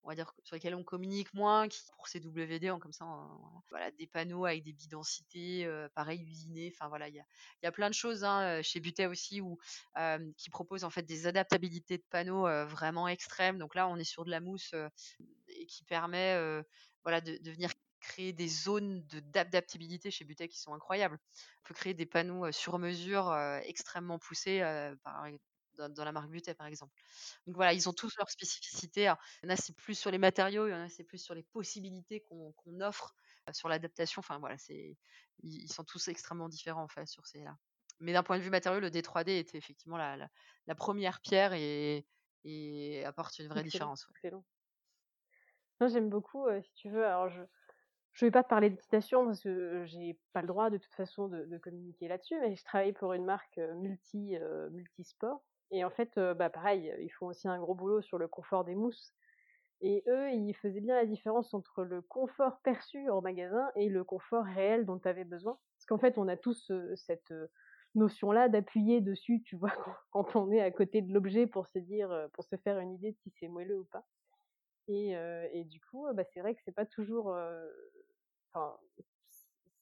on 0.07 0.11
va 0.11 0.15
dire, 0.15 0.33
sur 0.45 0.55
lesquels 0.55 0.77
on 0.77 0.85
communique 0.85 1.35
moins, 1.35 1.67
qui, 1.69 1.81
pour 1.97 2.07
ces 2.07 2.21
WD, 2.21 2.79
comme 2.79 2.93
ça, 2.93 3.05
voilà, 3.71 3.91
des 3.91 4.07
panneaux 4.07 4.45
avec 4.45 4.63
des 4.63 4.73
bidensités, 4.73 5.67
euh, 5.67 5.89
pareil, 5.97 6.23
usinés. 6.23 6.73
Enfin 6.73 6.89
voilà, 6.89 7.09
il 7.09 7.17
y 7.17 7.19
a, 7.19 7.25
y 7.65 7.67
a, 7.67 7.73
plein 7.73 7.91
de 7.91 7.95
choses 7.95 8.23
hein, 8.23 8.63
chez 8.63 8.79
Butet 8.79 9.07
aussi 9.07 9.41
où, 9.41 9.59
qui 10.37 10.49
proposent 10.51 10.85
en 10.85 10.91
fait 10.91 11.03
des 11.03 11.27
adaptabilités 11.27 11.99
de 11.99 12.05
panneaux 12.09 12.45
vraiment 12.67 13.09
extrêmes. 13.09 13.59
Donc 13.59 13.75
là, 13.75 13.89
on 13.89 13.97
est 13.97 14.05
sur 14.05 14.25
de 14.25 14.31
la 14.31 14.39
mousse 14.39 14.75
et 15.49 15.67
qui 15.67 15.83
permet 15.83 16.39
voilà, 17.03 17.21
de, 17.21 17.37
de 17.39 17.51
venir 17.51 17.73
créer 17.99 18.33
des 18.33 18.49
zones 18.49 19.05
d'adaptabilité 19.33 20.13
chez 20.13 20.25
Butet 20.25 20.47
qui 20.47 20.61
sont 20.61 20.73
incroyables. 20.73 21.19
On 21.65 21.69
peut 21.69 21.75
créer 21.75 21.95
des 21.95 22.07
panneaux 22.07 22.53
sur 22.53 22.79
mesure 22.79 23.37
extrêmement 23.65 24.21
poussés, 24.21 24.61
par, 25.03 25.27
dans, 25.77 26.05
la 26.05 26.13
marque 26.13 26.31
Butet, 26.31 26.55
par 26.55 26.67
exemple. 26.67 26.93
Donc 27.47 27.57
voilà, 27.57 27.73
ils 27.73 27.89
ont 27.89 27.93
tous 27.93 28.17
leurs 28.19 28.31
spécificités. 28.31 29.03
il 29.03 29.47
y 29.47 29.47
en 29.47 29.51
a, 29.51 29.57
c'est 29.57 29.75
plus 29.75 29.95
sur 29.95 30.11
les 30.11 30.19
matériaux, 30.19 30.67
il 30.67 30.71
y 30.71 30.75
en 30.75 30.83
a, 30.83 30.89
c'est 30.89 31.05
plus 31.05 31.19
sur 31.19 31.35
les 31.35 31.43
possibilités 31.43 32.21
qu'on 32.21 32.81
offre 32.81 33.15
sur 33.53 33.69
l'adaptation. 33.69 34.21
Enfin 34.21 34.39
voilà, 34.39 34.59
c'est, 34.59 34.97
ils, 35.43 35.73
sont 35.73 35.85
tous 35.85 36.09
extrêmement 36.09 36.49
différents 36.49 36.83
en 36.83 36.89
fait 36.89 37.07
sur 37.07 37.27
ces 37.27 37.43
là. 37.43 37.57
Mais 38.01 38.13
d'un 38.13 38.23
point 38.23 38.37
de 38.39 38.43
vue 38.43 38.51
matériau, 38.51 38.81
le 38.81 38.91
D3D 38.91 39.39
était 39.39 39.57
effectivement 39.57 39.97
la, 39.97 40.29
la, 40.67 40.75
première 40.75 41.21
pierre 41.21 41.55
et, 41.55 42.07
et, 42.45 43.05
apporte 43.07 43.39
une 43.39 43.49
vraie 43.49 43.63
différence. 43.63 44.07
Excellent. 44.11 44.45
j'aime 45.81 46.11
beaucoup, 46.11 46.47
si 46.63 46.75
tu 46.75 46.91
veux. 46.91 47.07
Alors, 47.07 47.31
je, 47.31 47.43
je 48.13 48.25
ne 48.25 48.29
vais 48.29 48.33
pas 48.33 48.43
te 48.43 48.49
parler 48.49 48.69
d'équitation 48.69 49.25
parce 49.25 49.41
que 49.41 49.85
j'ai 49.87 50.19
pas 50.33 50.43
le 50.43 50.47
droit 50.47 50.69
de 50.69 50.77
toute 50.77 50.95
façon 50.95 51.29
de, 51.29 51.59
communiquer 51.59 52.09
là-dessus, 52.09 52.39
mais 52.41 52.55
je 52.55 52.65
travaille 52.65 52.93
pour 52.93 53.15
une 53.15 53.25
marque 53.25 53.59
multi, 53.77 54.37
multisport 54.73 55.43
et 55.71 55.85
en 55.85 55.91
fait, 55.91 56.19
bah 56.19 56.51
pareil, 56.51 56.93
ils 57.01 57.11
font 57.11 57.27
aussi 57.27 57.49
un 57.49 57.59
gros 57.59 57.75
boulot 57.75 58.03
sur 58.03 58.19
le 58.19 58.29
confort 58.29 58.65
des 58.65 58.75
mousses. 58.75 59.15
Et 59.83 60.03
eux, 60.09 60.31
ils 60.33 60.55
faisaient 60.55 60.81
bien 60.81 60.97
la 60.97 61.07
différence 61.07 61.53
entre 61.53 61.85
le 61.85 62.01
confort 62.03 62.61
perçu 62.63 63.11
en 63.11 63.21
magasin 63.21 63.71
et 63.77 63.89
le 63.89 64.05
confort 64.05 64.45
réel 64.45 64.87
dont 64.87 64.99
tu 64.99 65.09
avais 65.09 65.25
besoin. 65.25 65.59
Parce 65.77 65.87
qu'en 65.87 65.99
fait, 65.99 66.19
on 66.19 66.29
a 66.29 66.37
tous 66.37 66.73
cette 66.95 67.33
notion-là 67.95 68.49
d'appuyer 68.49 69.01
dessus, 69.01 69.43
tu 69.43 69.57
vois, 69.57 69.73
quand 70.13 70.37
on 70.37 70.51
est 70.51 70.61
à 70.61 70.71
côté 70.71 71.03
de 71.03 71.13
l'objet 71.13 71.47
pour 71.47 71.67
se 71.67 71.79
dire, 71.79 72.29
pour 72.33 72.45
se 72.45 72.57
faire 72.57 72.79
une 72.79 72.95
idée 72.95 73.13
de 73.13 73.19
si 73.19 73.31
c'est 73.39 73.49
moelleux 73.49 73.81
ou 73.81 73.85
pas. 73.85 74.07
Et, 74.89 75.13
et 75.53 75.65
du 75.65 75.81
coup, 75.81 76.07
bah, 76.15 76.25
c'est 76.33 76.41
vrai 76.41 76.55
que 76.55 76.61
c'est 76.65 76.75
pas 76.75 76.87
toujours. 76.87 77.35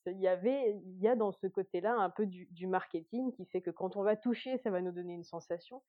Il 0.06 0.20
y 0.20 0.28
avait, 0.28 0.80
il 0.84 0.98
y 0.98 1.08
a 1.08 1.16
dans 1.16 1.32
ce 1.32 1.46
côté-là 1.46 1.94
un 1.94 2.10
peu 2.10 2.26
du, 2.26 2.66
marketing 2.66 3.32
qui 3.32 3.46
fait 3.46 3.62
que 3.62 3.70
quand 3.70 3.96
on 3.96 4.02
va 4.02 4.16
toucher, 4.16 4.58
ça 4.58 4.70
va 4.70 4.80
nous 4.80 4.92
donner 4.92 5.14
une 5.14 5.24
sensation 5.24 5.82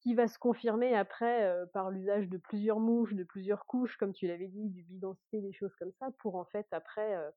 qui 0.00 0.14
va 0.14 0.28
se 0.28 0.38
confirmer 0.38 0.94
après 0.94 1.44
euh, 1.44 1.64
par 1.66 1.90
l'usage 1.90 2.28
de 2.28 2.36
plusieurs 2.36 2.78
mouches, 2.78 3.14
de 3.14 3.24
plusieurs 3.24 3.64
couches, 3.66 3.96
comme 3.96 4.12
tu 4.12 4.26
l'avais 4.26 4.48
dit, 4.48 4.68
du 4.68 4.82
bidensité, 4.82 5.40
des 5.40 5.52
choses 5.52 5.74
comme 5.76 5.92
ça, 5.92 6.10
pour 6.18 6.36
en 6.36 6.44
fait 6.44 6.66
après 6.72 7.16
euh, 7.16 7.30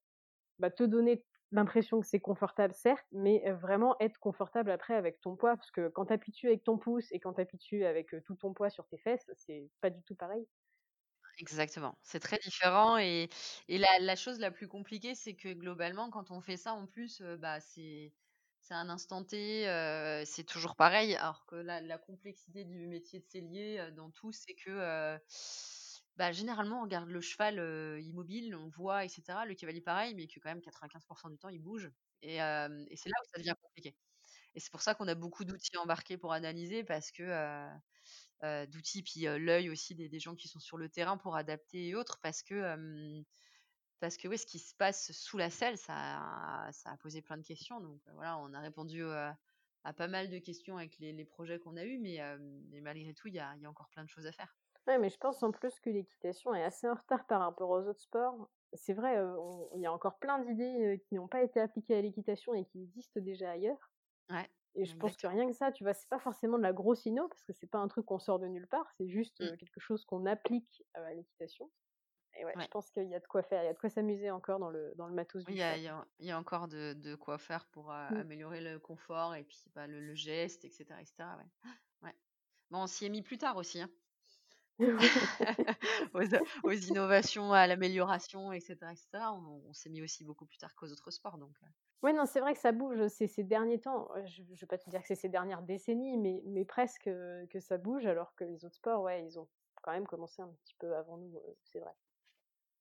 bah, 0.60 0.70
te 0.70 0.84
donner 0.84 1.24
l'impression 1.52 2.02
que 2.02 2.08
c'est 2.08 2.20
confortable, 2.20 2.74
certes, 2.74 3.06
mais 3.14 3.42
euh, 3.48 3.56
vraiment 3.56 3.96
être 4.02 4.20
confortable 4.20 4.70
après 4.70 4.96
avec 4.96 5.22
ton 5.22 5.38
poids, 5.38 5.56
parce 5.56 5.72
que 5.72 5.88
quand 5.88 6.08
tu 6.08 6.14
appuies 6.14 6.36
avec 6.44 6.64
ton 6.64 6.78
pouce 6.78 7.10
et 7.14 7.20
quand 7.20 7.34
tu 7.34 7.42
appuies 7.42 7.86
avec 7.86 8.14
tout 8.26 8.36
ton 8.36 8.54
poids 8.54 8.70
sur 8.70 8.86
tes 8.88 8.98
fesses, 8.98 9.32
c'est 9.36 9.70
pas 9.80 9.90
du 9.90 10.04
tout 10.04 10.16
pareil. 10.16 10.46
Exactement, 11.40 12.00
c'est 12.02 12.20
très 12.20 12.40
différent 12.40 12.98
et 12.98 13.30
et 13.68 13.78
la 13.78 13.88
la 14.00 14.16
chose 14.16 14.40
la 14.40 14.50
plus 14.50 14.68
compliquée, 14.68 15.14
c'est 15.14 15.36
que 15.36 15.54
globalement, 15.54 16.10
quand 16.10 16.32
on 16.32 16.42
fait 16.42 16.58
ça, 16.58 16.74
en 16.74 16.88
plus, 16.88 17.22
bah, 17.22 17.60
c'est 17.60 18.12
c'est 18.60 18.74
un 18.74 18.90
instant 18.90 19.24
T, 19.24 19.64
c'est 20.26 20.44
toujours 20.46 20.76
pareil. 20.76 21.16
Alors 21.16 21.46
que 21.46 21.56
la 21.56 21.98
complexité 22.00 22.66
du 22.66 22.88
métier 22.88 23.20
de 23.20 23.26
sellier, 23.28 23.92
dans 23.96 24.10
tout, 24.10 24.32
c'est 24.32 24.56
que, 24.56 25.20
bah, 26.16 26.32
généralement, 26.32 26.80
on 26.80 26.84
regarde 26.84 27.10
le 27.10 27.22
cheval, 27.22 28.00
immobile, 28.02 28.56
on 28.56 28.70
voit 28.70 29.06
et 29.06 29.10
cetera. 29.10 29.46
Le 29.46 29.54
cavalier 29.54 29.82
pareil, 29.82 30.16
mais 30.16 30.26
que 30.28 30.40
quand 30.40 30.50
même 30.50 30.62
95% 30.62 31.30
du 31.30 31.38
temps, 31.38 31.50
il 31.50 31.60
bouge 31.62 31.92
et 32.24 32.38
et 32.38 32.96
c'est 32.96 33.10
là 33.10 33.16
où 33.22 33.26
ça 33.32 33.38
devient 33.38 33.54
compliqué 33.62 33.96
et 34.56 34.60
c'est 34.62 34.72
pour 34.72 34.82
ça 34.82 34.96
qu'on 34.96 35.08
a 35.10 35.16
beaucoup 35.16 35.46
d'outils 35.46 35.78
embarqués 35.78 36.18
pour 36.18 36.34
analyser 36.34 36.84
parce 36.84 37.12
que, 37.12 37.24
d'outils, 38.42 39.04
puis 39.04 39.22
l'œil 39.22 39.70
aussi 39.70 39.96
des, 39.96 40.20
gens 40.20 40.36
qui 40.36 40.48
sont 40.48 40.60
sur 40.60 40.78
le 40.78 40.90
terrain 40.90 41.18
pour 41.18 41.36
adapter 41.36 41.88
et 41.88 41.96
autres, 41.96 42.20
parce 42.22 42.44
que, 42.44 43.24
parce 44.00 44.18
que 44.18 44.28
oui, 44.28 44.38
ce 44.38 44.46
qui 44.46 44.60
se 44.60 44.76
passe 44.76 45.12
sous 45.12 45.38
la 45.38 45.50
selle, 45.50 45.78
ça, 45.78 46.68
ça 46.72 46.92
a 46.92 46.98
posé 46.98 47.22
plein 47.22 47.38
de 47.38 47.44
questions. 47.44 47.80
Donc 47.80 48.00
voilà, 48.14 48.38
on 48.38 48.54
a 48.54 48.60
répondu 48.60 49.04
à 49.04 49.94
pas 49.94 50.08
mal 50.08 50.30
de 50.30 50.38
questions 50.40 50.78
avec 50.78 50.98
les, 51.00 51.26
projets 51.26 51.60
qu'on 51.60 51.78
a 51.78 51.84
eus, 51.84 51.98
mais, 51.98 52.20
mais 52.70 52.82
malgré 52.82 53.14
tout, 53.14 53.28
il 53.28 53.36
y 53.36 53.40
a, 53.40 53.56
y 53.58 53.66
a, 53.66 53.70
encore 53.70 53.90
plein 53.90 54.04
de 54.04 54.10
choses 54.10 54.28
à 54.28 54.32
faire. 54.32 54.56
Oui, 54.88 54.98
mais 55.00 55.10
je 55.10 55.18
pense 55.18 55.44
en 55.44 55.52
plus 55.52 55.80
que 55.82 55.90
l'équitation 55.90 56.56
est 56.56 56.64
assez 56.64 56.88
en 56.88 56.96
retard 56.96 57.26
par 57.28 57.42
rapport 57.42 57.70
aux 57.70 57.82
autres 57.88 58.00
sports. 58.00 58.50
C'est 58.74 58.94
vrai, 58.94 59.18
il 59.76 59.82
y 59.82 59.86
a 59.86 59.92
encore 59.92 60.18
plein 60.18 60.40
d'idées 60.40 61.04
qui 61.08 61.16
n'ont 61.16 61.28
pas 61.28 61.44
été 61.44 61.60
appliquées 61.60 61.96
à 61.96 62.02
l'équitation 62.02 62.54
et 62.54 62.66
qui 62.66 62.84
existent 62.84 63.20
déjà 63.20 63.52
ailleurs. 63.52 63.92
Ouais. 64.30 64.50
Et 64.76 64.86
je 64.86 64.96
pense 64.96 65.18
que 65.18 65.26
rien 65.26 65.48
que 65.48 65.54
ça, 65.54 65.72
tu 65.72 65.84
vois, 65.84 65.94
c'est 65.94 66.10
pas 66.10 66.20
forcément 66.20 66.58
de 66.58 66.64
la 66.64 66.74
grosse 66.74 67.06
inno, 67.06 67.28
parce 67.28 67.44
que 67.44 67.54
c'est 67.54 67.68
pas 67.68 67.80
un 67.80 67.88
truc 67.88 68.06
qu'on 68.06 68.20
sort 68.20 68.40
de 68.40 68.48
nulle 68.48 68.68
part, 68.68 68.88
c'est 68.98 69.08
juste 69.08 69.40
mmh. 69.42 69.58
quelque 69.58 69.80
chose 69.80 70.06
qu'on 70.06 70.26
applique 70.26 70.84
à 70.94 71.14
l'équitation. 71.14 71.70
Et 72.40 72.46
ouais, 72.46 72.54
je 72.56 72.68
pense 72.68 72.92
qu'il 72.92 73.10
y 73.10 73.16
a 73.16 73.20
de 73.20 73.26
quoi 73.26 73.42
faire, 73.42 73.64
il 73.64 73.66
y 73.66 73.70
a 73.70 73.74
de 73.74 73.80
quoi 73.80 73.90
s'amuser 73.90 74.30
encore 74.30 74.60
dans 74.60 74.70
le, 74.70 74.94
dans 74.96 75.08
le 75.08 75.16
matos 75.16 75.44
du 75.44 75.52
Il 75.52 75.58
y 75.58 75.64
a, 75.64 75.76
il 75.78 76.26
y 76.26 76.32
a 76.32 76.38
encore 76.38 76.68
de, 76.68 76.94
de, 76.94 77.16
quoi 77.16 77.40
faire 77.40 77.66
pour 77.66 77.88
mmh. 77.88 78.18
améliorer 78.18 78.62
le 78.62 78.78
confort 78.78 79.34
et 79.34 79.44
puis 79.44 79.64
bah, 79.74 79.88
le, 79.88 80.14
geste, 80.14 80.64
etc. 80.64 80.86
etc. 81.00 81.14
Ouais. 81.20 81.72
ouais. 82.04 82.16
Bon, 82.70 82.84
on 82.84 82.88
s'y 82.88 83.06
est 83.06 83.10
mis 83.10 83.24
plus 83.24 83.40
tard 83.40 83.58
aussi. 83.58 83.82
Hein. 83.82 83.90
aux, 86.64 86.72
innovations, 86.72 87.52
à 87.52 87.66
l'amélioration, 87.66 88.52
etc. 88.52 88.78
etc. 88.92 89.08
On, 89.32 89.64
on 89.68 89.74
s'est 89.74 89.90
mis 89.90 90.04
aussi 90.04 90.24
beaucoup 90.24 90.46
plus 90.46 90.60
tard 90.60 90.76
qu'aux 90.76 90.92
autres 90.92 91.10
sports. 91.10 91.40
Donc, 91.40 91.58
Ouais, 92.04 92.14
non, 92.14 92.26
c'est 92.28 92.40
vrai 92.42 92.54
que 92.54 92.60
ça 92.60 92.72
bouge 92.72 93.08
ces 93.08 93.28
ces 93.28 93.44
derniers 93.44 93.80
temps. 93.80 94.08
Je 94.26 94.44
je 94.54 94.62
vais 94.62 94.68
pas 94.68 94.78
te 94.78 94.90
dire 94.90 95.02
que 95.02 95.08
c'est 95.08 95.16
ces 95.16 95.30
dernières 95.30 95.64
décennies, 95.64 96.18
mais 96.18 96.42
mais 96.46 96.64
presque, 96.66 97.04
que 97.06 97.60
ça 97.60 97.78
bouge 97.78 98.06
alors 98.06 98.36
que 98.36 98.44
les 98.44 98.66
autres 98.66 98.76
sports, 98.76 99.02
ouais, 99.02 99.26
ils 99.26 99.40
ont 99.40 99.50
quand 99.82 99.92
même 99.92 100.06
commencé 100.08 100.42
un 100.42 100.50
petit 100.64 100.76
peu 100.76 100.96
avant 100.96 101.18
nous, 101.18 101.40
c'est 101.64 101.80
vrai. 101.80 101.94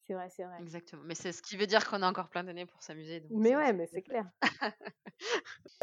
C'est 0.03 0.15
vrai, 0.15 0.31
c'est 0.31 0.45
vrai. 0.45 0.65
Exactement, 0.65 1.03
mais 1.05 1.15
c'est 1.15 1.33
ce 1.33 1.43
qui 1.43 1.57
veut 1.57 1.67
dire 1.67 1.87
qu'on 1.87 2.03
a 2.03 2.09
encore 2.09 2.29
plein 2.31 2.45
d'années 2.45 2.67
pour 2.67 2.83
s'amuser, 2.83 3.23
Mais 3.31 3.55
c'est 3.55 3.57
ouais, 3.57 3.73
c'est 3.73 3.73
mais 3.73 3.87
c'est 3.87 4.03
clair. 4.03 4.31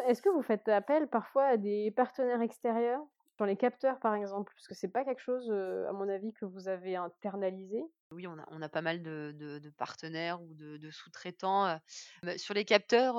Est-ce 0.06 0.22
que 0.22 0.28
vous 0.28 0.42
faites 0.42 0.68
appel 0.68 1.08
parfois 1.08 1.46
à 1.46 1.56
des 1.56 1.90
partenaires 1.90 2.40
extérieurs? 2.42 3.04
Dans 3.38 3.46
les 3.46 3.56
capteurs, 3.56 3.98
par 3.98 4.14
exemple? 4.14 4.52
Parce 4.54 4.68
que 4.68 4.74
c'est 4.74 4.88
pas 4.88 5.04
quelque 5.04 5.20
chose, 5.20 5.50
à 5.50 5.92
mon 5.92 6.08
avis, 6.08 6.32
que 6.32 6.44
vous 6.44 6.68
avez 6.68 6.96
internalisé? 6.96 7.82
Oui, 8.12 8.26
on 8.28 8.62
a 8.62 8.68
pas 8.68 8.82
mal 8.82 9.02
de 9.02 9.72
partenaires 9.76 10.40
ou 10.42 10.54
de 10.54 10.90
sous-traitants, 10.90 11.78
mais 12.22 12.38
sur 12.38 12.54
les 12.54 12.64
capteurs, 12.64 13.16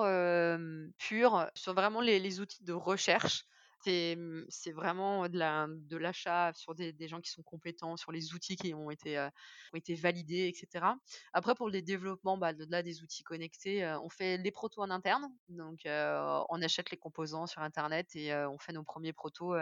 purs, 0.98 1.52
sur 1.54 1.74
vraiment 1.74 2.02
les 2.02 2.40
outils 2.40 2.64
de 2.64 2.74
recherche, 2.74 3.46
c'est, 3.86 4.16
mmh, 4.16 4.46
c'est 4.50 4.72
vraiment 4.72 5.30
de 5.30 5.38
la 5.38 5.68
de 5.70 5.98
l'achat 5.98 6.52
sur 6.56 6.76
des 6.76 7.08
gens 7.08 7.22
qui 7.22 7.30
sont 7.30 7.44
compétents, 7.44 7.98
sur 7.98 8.12
les 8.12 8.34
outils 8.34 8.56
qui 8.58 8.74
ont 8.74 8.90
été, 8.92 9.20
ont 9.20 9.78
été 9.78 9.96
validés 9.96 10.48
et 10.50 10.54
cetera. 10.56 10.98
Après 11.34 11.56
pour 11.56 11.70
les 11.70 11.82
développements, 11.82 12.38
bah, 12.38 12.52
au-delà 12.52 12.84
des 12.84 13.04
outils 13.04 13.24
connectés, 13.24 13.86
on 14.04 14.10
fait 14.10 14.38
les 14.38 14.52
protos 14.52 14.82
en 14.82 14.90
interne, 14.90 15.30
donc 15.50 15.82
on 15.86 16.62
achète 16.62 16.92
les 16.92 16.98
composants 16.98 17.48
sur 17.48 17.62
internet 17.62 18.16
et 18.16 18.34
on 18.34 18.58
fait 18.58 18.74
nos 18.74 18.84
premiers 18.84 19.14
protos, 19.14 19.56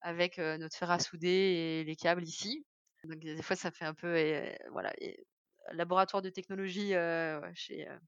avec, 0.00 0.38
notre 0.38 0.76
fer 0.76 0.90
à 0.90 0.98
souder 0.98 1.28
et 1.28 1.84
les 1.84 1.96
câbles 1.96 2.24
ici. 2.24 2.64
Donc 3.04 3.18
des 3.18 3.42
fois 3.42 3.56
ça 3.56 3.70
fait 3.70 3.86
un 3.86 3.94
peu 3.94 4.14
voilà 4.72 4.92
laboratoire 5.72 6.22
de 6.22 6.30
technologie, 6.30 6.94
heu, 6.94 7.40
chez, 7.54 7.88
heu, 7.88 7.98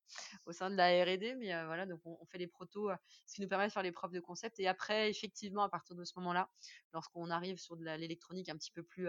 au 0.46 0.53
sein 0.53 0.70
de 0.70 0.76
la 0.76 0.88
R&D, 1.05 1.34
mais 1.36 1.55
heu, 1.55 1.66
voilà 1.66 1.86
donc 1.86 2.00
on 2.05 2.24
fait 2.26 2.38
les 2.38 2.46
protos, 2.48 2.90
ce 3.26 3.34
qui 3.36 3.42
nous 3.42 3.48
permet 3.48 3.66
de 3.68 3.72
faire 3.72 3.82
les 3.82 3.92
preuves 3.92 4.12
de 4.12 4.20
concept. 4.20 4.59
Et 4.61 4.68
après 4.68 5.11
effectivement 5.11 5.62
à 5.64 5.68
partir 5.70 5.96
de 5.96 6.05
ce 6.05 6.12
moment-là, 6.18 6.50
lorsqu'on 6.92 7.30
arrive 7.30 7.59
sur 7.59 7.76
de 7.76 7.84
l'électronique 7.84 8.48
un 8.48 8.57
petit 8.57 8.72
peu 8.72 8.82
plus, 8.82 9.09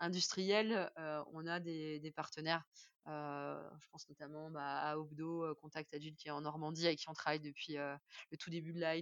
industrielle, 0.00 0.90
on 1.32 1.46
a 1.46 1.60
des 1.60 2.12
partenaires, 2.16 2.64
je 3.06 3.88
pense 3.90 4.08
notamment, 4.08 4.50
bah, 4.50 4.90
à 4.90 4.98
Opdo, 4.98 5.54
Contact 5.56 5.92
Agile 5.94 6.14
qui 6.16 6.28
est 6.28 6.30
en 6.30 6.40
Normandie 6.40 6.86
avec 6.86 6.98
qui 6.98 7.08
on 7.08 7.12
travaille 7.12 7.40
depuis, 7.40 7.76
heu, 7.78 7.94
le 8.30 8.36
tout 8.36 8.50
début 8.50 8.72
de 8.72 8.80
la 8.80 8.94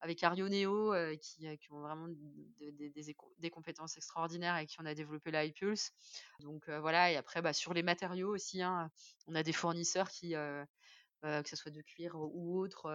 avec 0.00 0.22
Arioneo, 0.22 0.94
qui, 1.20 1.48
ont 1.70 1.80
vraiment 1.80 2.08
de 2.08 3.14
des 3.38 3.50
compétences 3.50 3.96
extraordinaires 3.96 4.54
avec 4.54 4.68
qui 4.68 4.76
on 4.80 4.86
a 4.86 4.94
développé 4.94 5.30
la 5.30 5.44
iPulse. 5.44 5.92
Donc 6.40 6.68
voilà 6.68 7.12
et 7.12 7.16
après, 7.16 7.42
bah, 7.42 7.52
sur 7.52 7.74
les 7.74 7.82
matériaux 7.82 8.32
aussi, 8.32 8.62
hein, 8.62 8.90
on 9.26 9.34
a 9.34 9.42
des 9.42 9.52
fournisseurs 9.52 10.10
qui, 10.10 10.30
que 10.30 11.48
ça 11.48 11.56
soit 11.56 11.72
de 11.72 11.82
cuir 11.82 12.14
ou 12.16 12.60
autre, 12.60 12.88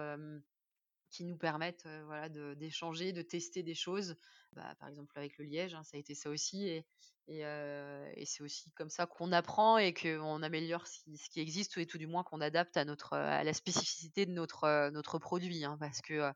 qui 1.12 1.24
nous 1.24 1.36
permettent, 1.36 1.86
d'échanger, 2.56 3.12
de 3.12 3.22
tester 3.22 3.62
des 3.62 3.74
choses. 3.74 4.16
Bah, 4.52 4.74
par 4.80 4.88
exemple 4.88 5.12
avec 5.18 5.38
le 5.38 5.44
liège, 5.44 5.74
hein, 5.74 5.84
ça 5.84 5.96
a 5.96 6.00
été 6.00 6.14
ça 6.14 6.30
aussi 6.30 6.68
et 6.68 6.86
et 7.28 8.24
c'est 8.26 8.42
aussi 8.42 8.72
comme 8.72 8.90
ça 8.90 9.06
qu'on 9.06 9.32
apprend 9.32 9.78
et 9.78 9.94
qu'on 9.94 10.42
améliore 10.42 10.86
ce 10.88 11.30
qui 11.30 11.40
existe 11.40 11.78
et 11.78 11.86
tout 11.86 11.98
du 11.98 12.06
moins 12.08 12.24
qu'on 12.24 12.40
adapte 12.40 12.76
à 12.76 12.84
notre, 12.84 13.14
à 13.14 13.44
la 13.44 13.52
spécificité 13.54 14.26
de 14.26 14.32
notre, 14.32 14.90
notre 14.90 15.18
produit, 15.18 15.64
hein. 15.64 15.76
Parce 15.78 16.00
que, 16.02 16.32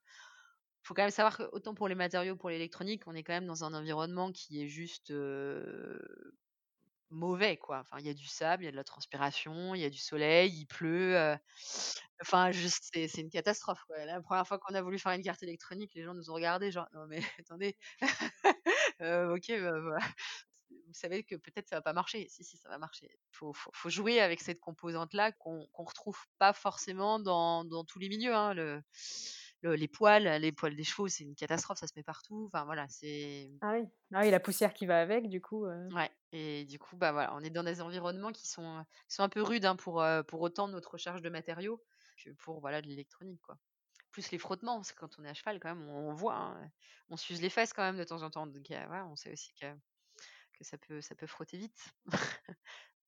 faut 0.82 0.94
quand 0.94 1.02
même 1.02 1.10
savoir 1.10 1.36
qu'autant 1.36 1.74
pour 1.74 1.88
les 1.88 1.94
matériaux, 1.96 2.36
pour 2.36 2.50
l'électronique, 2.50 3.02
on 3.06 3.14
est 3.14 3.24
quand 3.24 3.32
même 3.34 3.46
dans 3.46 3.64
un 3.64 3.74
environnement 3.74 4.32
qui 4.32 4.62
est 4.62 4.68
juste, 4.68 5.12
mauvais 7.10 7.56
quoi. 7.56 7.78
Enfin, 7.80 7.98
il 8.00 8.06
y 8.06 8.10
a 8.10 8.14
du 8.14 8.26
sable, 8.26 8.62
il 8.64 8.66
y 8.66 8.68
a 8.68 8.72
de 8.72 8.76
la 8.76 8.84
transpiration, 8.84 9.74
il 9.74 9.80
y 9.82 9.84
a 9.84 9.90
du 9.90 9.98
soleil, 9.98 10.52
il 10.52 10.66
pleut, 10.66 11.14
heu, 11.16 11.36
enfin 12.22 12.50
juste 12.52 12.88
c'est 12.92 13.08
c'est 13.08 13.20
une 13.22 13.30
catastrophe 13.30 13.82
quoi. 13.86 14.04
La 14.06 14.20
1re 14.22 14.46
fois 14.48 14.58
qu'on 14.58 14.74
a 14.74 14.82
voulu 14.82 14.98
faire 14.98 15.12
une 15.12 15.22
carte 15.22 15.42
électronique, 15.42 15.92
les 15.94 16.04
gens 16.04 16.14
nous 16.14 16.30
ont 16.30 16.34
regardés 16.34 16.70
genre: 16.72 16.88
«Non 16.94 17.06
mais 17.08 17.20
attendez, 17.40 17.76
heu, 19.02 19.32
OK, 19.36 19.46
bah 19.50 19.80
bah, 19.82 19.98
vous 20.88 20.94
savez 20.94 21.24
que 21.24 21.36
peut-être 21.36 21.68
ça 21.68 21.76
va 21.76 21.82
pas 21.82 21.92
marcher». 21.94 22.28
Si, 22.30 22.44
si 22.44 22.56
ça 22.58 22.68
va 22.70 22.78
marcher. 22.78 23.10
Faut 23.32 23.52
faut 23.54 23.70
faut 23.74 23.90
jouer 23.90 24.20
avec 24.20 24.40
cette 24.42 24.60
composante-là 24.60 25.32
qu'on 25.32 25.66
qu'on 25.72 25.84
retrouve 25.84 26.18
pas 26.38 26.52
forcément 26.54 27.20
dans 27.20 27.64
dans 27.66 27.84
tous 27.84 27.98
les 28.00 28.08
milieux, 28.10 28.34
hein. 28.36 28.54
Le 28.54 28.82
le 29.62 29.74
les 29.76 29.88
poils 29.88 30.24
les 30.40 30.52
poils 30.52 30.76
des 30.76 30.84
chevaux, 30.84 31.08
c'est 31.08 31.24
une 31.24 31.34
catastrophe, 31.36 31.78
ça 31.78 31.86
se 31.86 31.92
met 31.96 32.02
partout. 32.04 32.46
Enfin 32.52 32.64
voilà, 32.64 32.86
c'est 32.88 33.50
Ah 33.60 33.72
oui. 33.74 33.88
Ah 34.12 34.20
oui, 34.22 34.30
la 34.30 34.40
poussière 34.40 34.72
qui 34.74 34.86
va 34.86 35.00
avec 35.00 35.28
du 35.28 35.40
coup, 35.40 35.66
Ouais 35.94 36.10
et 36.32 36.64
du 36.66 36.78
coup, 36.78 36.96
bah, 36.96 37.12
voilà, 37.12 37.34
on 37.34 37.40
est 37.40 37.50
dans 37.50 37.62
des 37.62 37.80
environnements 37.80 38.32
qui 38.32 38.46
sont, 38.48 38.84
qui 39.08 39.14
sont 39.14 39.22
un 39.22 39.28
peu 39.28 39.42
rudes, 39.42 39.64
hein, 39.64 39.76
pour, 39.76 40.02
heu, 40.02 40.22
pour 40.24 40.40
autant 40.42 40.68
notre 40.68 40.90
recherche 40.92 41.22
de 41.22 41.30
matériaux 41.30 41.82
que 42.22 42.30
pour, 42.30 42.60
voilà, 42.60 42.82
de 42.82 42.88
l'électronique 42.88 43.40
quoi. 43.42 43.58
Plus 44.12 44.30
les 44.32 44.38
frottements, 44.38 44.76
parce 44.76 44.92
que 44.92 44.98
quand 45.00 45.18
on 45.18 45.24
est 45.24 45.30
à 45.30 45.34
cheval 45.34 45.60
quand 45.60 45.74
même 45.74 45.88
on 45.88 46.14
voit, 46.14 46.36
hein, 46.36 46.70
on 47.10 47.16
s'use 47.16 47.42
les 47.42 47.50
fesses 47.50 47.72
quand 47.74 47.82
même 47.84 47.98
de 47.98 48.04
temps 48.04 48.22
en 48.22 48.30
temps, 48.30 48.46
donc 48.46 48.66
on 48.70 49.16
sait 49.16 49.32
aussi 49.32 49.54
que 49.54 49.66
que 50.54 50.64
ça 50.64 50.78
peut 50.78 51.00
ça 51.02 51.14
peut 51.16 51.26
frotter 51.28 51.58
vite. 51.58 51.90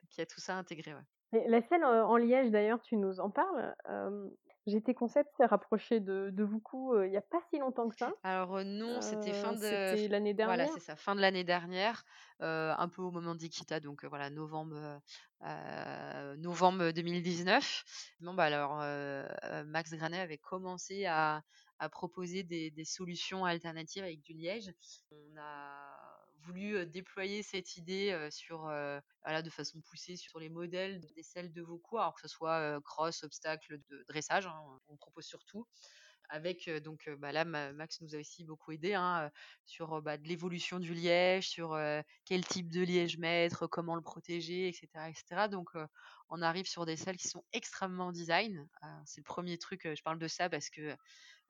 Donc 0.03 0.17
il 0.17 0.21
y 0.21 0.23
a 0.23 0.27
tout 0.27 0.41
ça 0.41 0.57
intégré, 0.57 0.95
ouais. 0.95 1.03
Et 1.33 1.47
la 1.49 1.59
heu, 1.59 2.05
en 2.05 2.17
liège 2.17 2.51
d'ailleurs, 2.51 2.81
tu 2.83 2.97
nous 2.97 3.21
en 3.21 3.31
parles, 3.31 3.75
hem, 3.87 4.31
GT 4.67 4.95
Concept 4.95 5.31
s'est 5.37 5.47
rapproché 5.47 6.01
de 6.01 6.31
de 6.33 6.45
Vuku, 6.45 7.05
il 7.07 7.13
y 7.13 7.17
a 7.17 7.23
pas 7.23 7.41
si 7.51 7.59
longtemps 7.59 7.89
que 7.89 7.97
ça. 7.97 8.13
Alors, 8.23 8.65
non, 8.65 9.01
c'était 9.01 9.33
fin 9.33 9.53
de 9.55 9.97
c'était 9.97 10.09
l'année 10.09 10.35
voilà, 10.41 10.67
dernière? 10.67 10.69
c'est 10.69 10.81
ça, 10.81 10.95
fin 10.97 11.17
de 11.17 11.21
l'année 11.21 11.43
dernière, 11.45 12.05
un 12.41 12.89
peu 12.89 13.03
au 13.03 13.11
moment 13.11 13.35
d'Iquita, 13.35 13.81
donc 13.81 14.05
voilà, 14.05 14.31
novembre, 14.31 15.01
novembre 16.37 16.91
2019. 16.93 17.85
Non, 18.21 18.35
bah, 18.35 18.45
alors, 18.45 18.77
Max 19.67 19.93
Granet 19.93 20.21
avait 20.21 20.39
commencé 20.39 21.07
à 21.07 21.43
à 21.81 21.89
proposer 21.89 22.43
des 22.43 22.71
des 22.73 22.85
solutions 22.85 23.45
alternatives 23.45 24.03
avec 24.05 24.21
du 24.23 24.33
liège. 24.33 24.73
On 25.13 25.37
a 25.39 26.18
voulu, 26.49 26.87
déployer 26.87 27.43
cette 27.43 27.77
idée, 27.77 28.29
sur, 28.31 28.63
voilà, 29.25 29.43
de 29.43 29.51
façon 29.51 29.81
poussée 29.83 30.17
sur 30.17 30.39
les 30.39 30.49
modèles 30.49 31.01
des 31.15 31.23
selles 31.23 31.53
de 31.53 31.63
Vuku, 31.63 31.99
alors 31.99 32.15
que 32.15 32.23
ce 32.23 32.29
soit, 32.29 32.81
cross, 32.83 33.23
obstacle, 33.23 33.79
de 33.89 34.05
dressage, 34.09 34.47
hein, 34.47 34.81
on 34.89 34.97
propose 34.97 35.27
sur 35.27 35.45
tout. 35.45 35.67
Avec, 36.31 36.69
donc 36.83 37.09
bah, 37.19 37.33
là, 37.33 37.47
Ma 37.47 37.73
Max 37.73 38.03
nous 38.03 38.15
a 38.15 38.19
aussi 38.19 38.45
beaucoup 38.45 38.73
aidés, 38.73 38.93
hein, 38.93 39.31
sur, 39.65 40.03
bah, 40.03 40.19
de 40.19 40.29
l'évolution 40.29 40.79
du 40.79 40.93
liège, 40.93 41.49
sur, 41.49 41.79
quel 42.27 42.45
type 42.45 42.69
de 42.71 42.83
liège 42.83 43.17
mettre, 43.17 43.67
comment 43.67 43.95
le 43.95 44.03
protéger 44.03 44.69
et 44.69 44.73
cetera 44.73 45.09
et 45.09 45.15
cetera. 45.15 45.49
Donc 45.49 45.71
on 46.29 46.43
arrive 46.43 46.67
sur 46.67 46.85
des 46.85 46.97
selles 46.97 47.17
qui 47.17 47.29
sont 47.29 47.45
extrêmement 47.55 48.13
design. 48.13 48.69
C'est 49.07 49.23
le 49.23 49.25
1er 49.25 49.59
truc, 49.59 49.89
je 49.95 50.03
parle 50.03 50.19
de 50.19 50.29
ça 50.29 50.51
parce 50.51 50.69
que, 50.69 50.95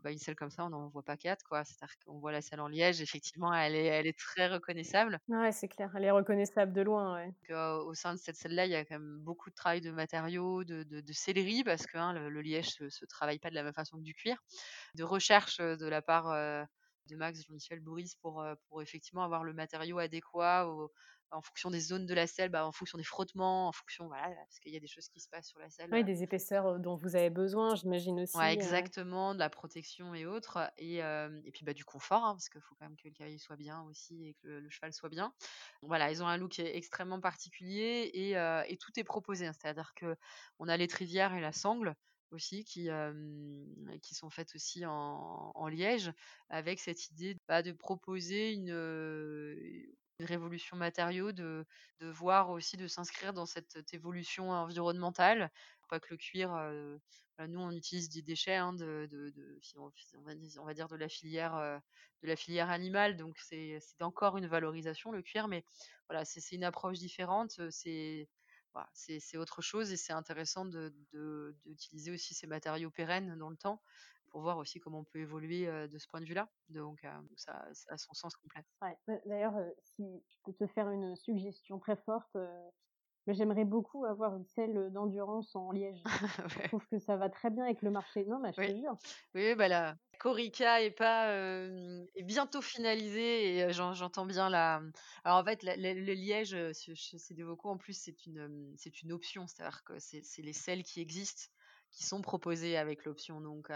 bah, 0.00 0.12
une 0.12 0.18
selle 0.18 0.36
comme 0.36 0.50
ça, 0.50 0.64
on 0.66 0.70
n'en 0.70 0.88
voit 0.88 1.02
pas 1.04 1.16
4 1.16 1.44
quoi. 1.44 1.64
C'est-à-dire 1.64 1.94
qu'on 2.04 2.18
voit 2.20 2.32
la 2.32 2.42
selle 2.42 2.60
en 2.60 2.68
liège, 2.68 3.00
effectivement, 3.02 3.52
elle 3.54 3.74
est 3.74 3.86
elle 3.86 4.06
est 4.06 4.18
très 4.18 4.48
reconnaissable. 4.48 5.20
Ouais, 5.28 5.52
c'est 5.52 5.68
clair, 5.68 5.90
elle 5.96 6.04
est 6.04 6.10
reconnaissable 6.10 6.72
de 6.74 6.82
loin, 6.82 7.14
ouais. 7.14 7.32
Donc 7.48 7.50
heu, 7.50 7.56
au 7.84 7.94
sein 7.94 8.14
de 8.14 8.18
cette 8.18 8.36
selle-là, 8.36 8.66
il 8.66 8.72
y 8.72 8.74
a 8.74 8.84
quand 8.84 8.94
même 8.98 9.18
beaucoup 9.20 9.50
de 9.50 9.54
travail 9.54 9.80
de 9.80 9.90
matériaux, 9.90 10.64
de 10.64 10.82
de 10.84 11.00
de 11.00 11.12
sellerie 11.12 11.64
parce 11.64 11.86
que, 11.86 11.96
hein, 11.98 12.12
le 12.12 12.28
le 12.30 12.42
liège 12.42 12.68
se 12.70 12.88
se 12.88 13.04
travaille 13.06 13.38
pas 13.38 13.50
de 13.50 13.54
la 13.54 13.62
même 13.62 13.74
façon 13.74 13.98
que 13.98 14.02
du 14.02 14.14
cuir. 14.14 14.38
De 14.94 15.04
recherche, 15.04 15.58
de 15.58 15.86
la 15.88 16.02
part, 16.02 16.28
de 17.08 17.16
Max, 17.16 17.44
Jean-Michel 17.46 17.80
Bourris 17.80 18.12
pour, 18.20 18.42
heu, 18.42 18.56
pour 18.68 18.82
effectivement 18.82 19.24
avoir 19.24 19.44
le 19.44 19.52
matériau 19.54 19.98
adéquat 19.98 20.68
au 20.68 20.92
en 21.30 21.42
fonction 21.42 21.70
des 21.70 21.80
zones 21.80 22.06
de 22.06 22.14
la 22.14 22.26
selle, 22.26 22.50
bah, 22.50 22.66
en 22.66 22.72
fonction 22.72 22.96
des 22.98 23.04
frottements, 23.04 23.68
en 23.68 23.72
fonction 23.72 24.06
voilà, 24.08 24.34
parce 24.34 24.60
qu'il 24.60 24.72
y 24.72 24.76
a 24.76 24.80
des 24.80 24.86
choses 24.86 25.08
qui 25.10 25.20
se 25.20 25.28
passent 25.28 25.48
sur 25.48 25.58
la 25.60 25.68
selle, 25.70 25.92
Oui, 25.92 26.02
heu 26.02 26.04
des 26.04 26.22
épaisseurs, 26.22 26.66
heu, 26.66 26.78
dont 26.78 26.94
vous 26.96 27.14
avez 27.16 27.28
besoin, 27.30 27.74
j'imagine 27.74 28.20
Ouais, 28.34 28.52
aussi, 28.52 28.58
heu 28.58 28.90
exactement, 28.92 29.32
de 29.34 29.38
la 29.38 29.48
protection 29.48 30.14
et 30.14 30.26
autres 30.26 30.70
et 30.76 30.96
et 30.98 31.50
puis, 31.52 31.64
bah, 31.64 31.72
du 31.72 31.84
confort, 31.84 32.24
hein, 32.24 32.32
parce 32.34 32.50
qu'il 32.50 32.60
faut 32.60 32.74
quand 32.74 32.84
même 32.84 32.96
que 32.96 33.08
le 33.08 33.14
cavalier 33.14 33.38
soit 33.38 33.56
bien 33.56 33.82
aussi 33.84 34.26
et 34.28 34.34
que 34.34 34.46
le 34.48 34.60
le 34.60 34.68
cheval 34.70 34.92
soit 34.92 35.08
bien. 35.08 35.32
Voilà, 35.82 36.10
ils 36.10 36.22
ont 36.22 36.26
un 36.28 36.36
look 36.36 36.58
extrêmement 36.58 37.20
particulier 37.20 38.10
et 38.12 38.32
et 38.72 38.76
tout 38.76 38.92
est 39.00 39.04
proposé, 39.04 39.46
hein. 39.46 39.52
C'est-à-dire 39.58 39.94
qu'on 39.98 40.68
a 40.68 40.76
l'étrivière 40.76 41.32
et 41.34 41.40
la 41.40 41.52
sangle 41.52 41.94
aussi 42.32 42.64
qui, 42.64 42.88
qui 44.02 44.14
sont 44.14 44.30
faites 44.30 44.54
aussi 44.54 44.84
en 44.86 45.52
en 45.54 45.68
liège 45.68 46.12
avec 46.48 46.80
cette 46.80 47.10
idée, 47.10 47.36
bah, 47.48 47.62
de 47.62 47.72
proposer 47.72 48.52
une, 48.52 48.70
une 48.70 50.26
révolution 50.26 50.76
matériaux, 50.76 51.32
de 51.32 51.64
de 52.00 52.06
voir 52.08 52.50
aussi, 52.50 52.76
de 52.76 52.86
s'inscrire 52.86 53.32
dans 53.32 53.46
cette 53.46 53.92
évolution 53.94 54.50
environnementale. 54.50 55.50
Pas 55.88 56.00
que 56.00 56.08
le 56.10 56.16
cuir, 56.18 56.50
bah, 57.38 57.46
nous 57.48 57.60
on 57.60 57.70
utilise 57.70 58.08
des 58.10 58.22
déchets, 58.22 58.56
hein, 58.56 58.72
de 58.74 59.08
de 59.10 59.32
on 60.58 60.64
va 60.64 60.74
dire 60.74 60.88
de 60.88 60.96
la 60.96 61.08
filière, 61.08 61.80
de 62.22 62.28
la 62.28 62.36
filière 62.36 62.70
animale, 62.70 63.16
donc 63.16 63.38
c'est 63.38 63.78
encore 64.00 64.36
une 64.36 64.46
valorisation 64.46 65.12
le 65.12 65.22
cuir, 65.22 65.48
mais 65.48 65.64
voilà, 66.08 66.24
c'est 66.24 66.54
une 66.54 66.64
approche 66.64 66.98
différente, 66.98 67.60
c'est 67.70 68.28
c'est 68.92 69.36
autre 69.36 69.62
chose 69.62 69.92
et 69.92 69.96
c'est 69.96 70.12
intéressant 70.12 70.64
de 70.64 70.94
de 71.12 71.56
d'utiliser 71.64 72.10
aussi 72.12 72.34
ces 72.34 72.46
matériaux 72.46 72.90
pérennes 72.90 73.36
dans 73.38 73.50
le 73.50 73.56
temps, 73.56 73.82
pour 74.30 74.42
voir 74.42 74.58
aussi 74.58 74.78
comment 74.80 75.00
on 75.00 75.04
peut 75.04 75.20
évoluer, 75.20 75.66
de 75.66 75.98
ce 75.98 76.06
point 76.06 76.20
de 76.20 76.26
vue-là. 76.26 76.48
Donc 76.68 77.00
ça 77.36 77.68
a 77.88 77.96
son 77.96 78.14
sens 78.14 78.36
complet. 78.36 78.62
Bah, 78.80 78.94
d'ailleurs, 79.26 79.54
si 79.82 80.22
je 80.28 80.36
peux 80.44 80.52
te 80.52 80.66
faire 80.66 80.88
une 80.90 81.16
suggestion 81.16 81.78
très 81.78 81.96
forte, 81.96 82.36
Mais 83.28 83.34
j'aimerais 83.34 83.64
beaucoup 83.64 84.04
avoir 84.06 84.34
une 84.36 84.44
selle 84.46 84.90
d'endurance 84.92 85.54
en 85.54 85.70
liège. 85.70 86.04
Je 86.48 86.58
trouve 86.60 86.84
que 86.88 86.98
ça 86.98 87.16
va 87.16 87.30
très 87.30 87.50
bien 87.50 87.64
avec 87.64 87.82
le 87.82 87.92
marché. 87.92 88.24
Non, 88.26 88.40
mais 88.40 88.52
je 88.52 88.60
te 88.62 88.70
Oui. 88.70 88.74
jure. 88.74 88.98
Oui, 89.34 89.54
bah, 89.54 89.68
la 89.68 89.96
Corica 90.18 90.82
est 90.82 90.90
pas, 90.90 91.28
hem, 91.32 92.06
est 92.16 92.24
bientôt 92.24 92.60
finalisée 92.62 93.58
et 93.58 93.72
j'en 93.72 93.94
j'entends 93.94 94.26
bien 94.26 94.50
la 94.50 94.82
alors 95.24 95.38
en 95.38 95.44
fait, 95.44 95.62
la 95.62 95.76
la 95.76 95.94
le 95.94 96.14
liège, 96.14 96.54
heu, 96.54 96.72
ce 96.74 96.94
chez 96.94 97.18
Cdevauco, 97.18 97.68
en 97.70 97.78
plus, 97.78 97.94
c'est 97.94 98.26
une, 98.26 98.74
c'est 98.76 99.02
une 99.02 99.12
option. 99.12 99.46
C'est-à-dire 99.46 99.84
que 99.84 99.98
c'est 100.00 100.22
c'est 100.24 100.42
les 100.42 100.52
selles 100.52 100.82
qui 100.82 101.00
existent, 101.00 101.44
qui 101.92 102.04
sont 102.04 102.20
proposées 102.22 102.76
avec 102.76 103.04
l'option. 103.04 103.40
Donc 103.40 103.68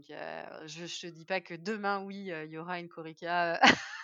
je 0.00 0.86
je 0.86 1.00
te 1.00 1.06
dis 1.08 1.24
pas 1.26 1.40
que 1.40 1.54
demain, 1.54 2.02
oui, 2.04 2.30
il 2.44 2.50
y 2.50 2.58
aura 2.58 2.80
une 2.80 2.88
Corica, 2.88 3.60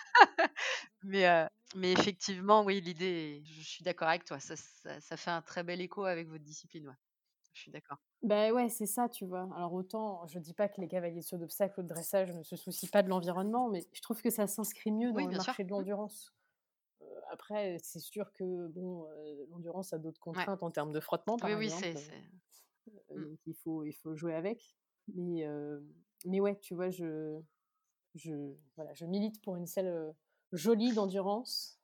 mais 1.07 1.49
mais 1.75 1.91
effectivement, 1.93 2.63
oui, 2.63 2.81
l'idée 2.81 3.43
je 3.45 3.61
suis 3.61 3.83
d'accord 3.83 4.07
avec 4.09 4.25
toi. 4.25 4.39
Ça 4.39 4.55
ça 4.55 5.01
ça 5.01 5.17
fait 5.17 5.31
un 5.31 5.41
très 5.41 5.63
bel 5.63 5.81
écho 5.81 6.05
avec 6.05 6.27
votre 6.29 6.43
discipline, 6.43 6.87
ouais. 6.89 6.95
Je 7.53 7.61
suis 7.61 7.71
d'accord. 7.71 7.99
Beh, 8.23 8.51
ouais, 8.51 8.67
c'est 8.69 8.87
ça, 8.87 9.07
tu 9.09 9.25
vois? 9.25 9.47
Alors 9.55 9.73
autant, 9.73 10.25
je 10.25 10.39
dis 10.39 10.53
pas 10.53 10.67
que 10.69 10.81
les 10.81 10.87
cavaliers 10.87 11.19
de 11.21 11.25
saut 11.25 11.37
d'obstacles 11.37 11.79
ou 11.79 11.83
de 11.83 11.87
dressage 11.87 12.31
ne 12.33 12.41
se 12.41 12.55
soucient 12.55 12.89
pas 12.91 13.03
de 13.03 13.09
l'environnement, 13.09 13.69
mais 13.69 13.87
je 13.93 14.01
trouve 14.01 14.21
que 14.23 14.31
ça 14.31 14.47
s'inscrit 14.47 14.91
mieux 14.91 15.13
dans 15.13 15.25
Oui, 15.25 15.27
le 15.27 15.33
sûr. 15.39 15.53
marché 15.53 15.63
de 15.63 15.69
Mmh. 15.77 15.85
l'endurance. 15.85 16.33
Après, 17.31 17.77
c'est 17.83 17.99
sûr 17.99 18.33
que 18.33 18.67
bon, 18.69 19.07
l'endurance 19.51 19.93
a 19.93 19.99
d'autres 19.99 20.19
Ouais. 20.33 20.47
contraintes 20.47 20.63
en 20.63 20.71
termes 20.71 20.91
de 20.93 20.99
frottement, 20.99 21.39
Oui, 21.41 21.53
par 21.53 21.55
oui, 21.55 21.69
exemple, 21.69 21.97
heu, 21.97 22.05
c'est 22.05 22.23
heu, 23.11 23.17
mmh. 23.17 23.27
donc 23.29 23.39
il 23.45 23.55
faut 23.55 23.83
il 23.85 23.93
faut 23.93 24.15
jouer 24.15 24.35
avec. 24.35 24.77
Mais 25.15 25.45
mais 26.25 26.39
ouais, 26.41 26.59
tu 26.59 26.75
vois, 26.75 26.89
je 26.89 27.41
je 28.15 28.55
voilà, 28.75 28.93
je 28.95 29.05
milite 29.05 29.41
pour 29.43 29.57
une 29.57 29.67
selle, 29.67 30.15
jolie 30.53 30.93
d'endurance, 30.93 31.79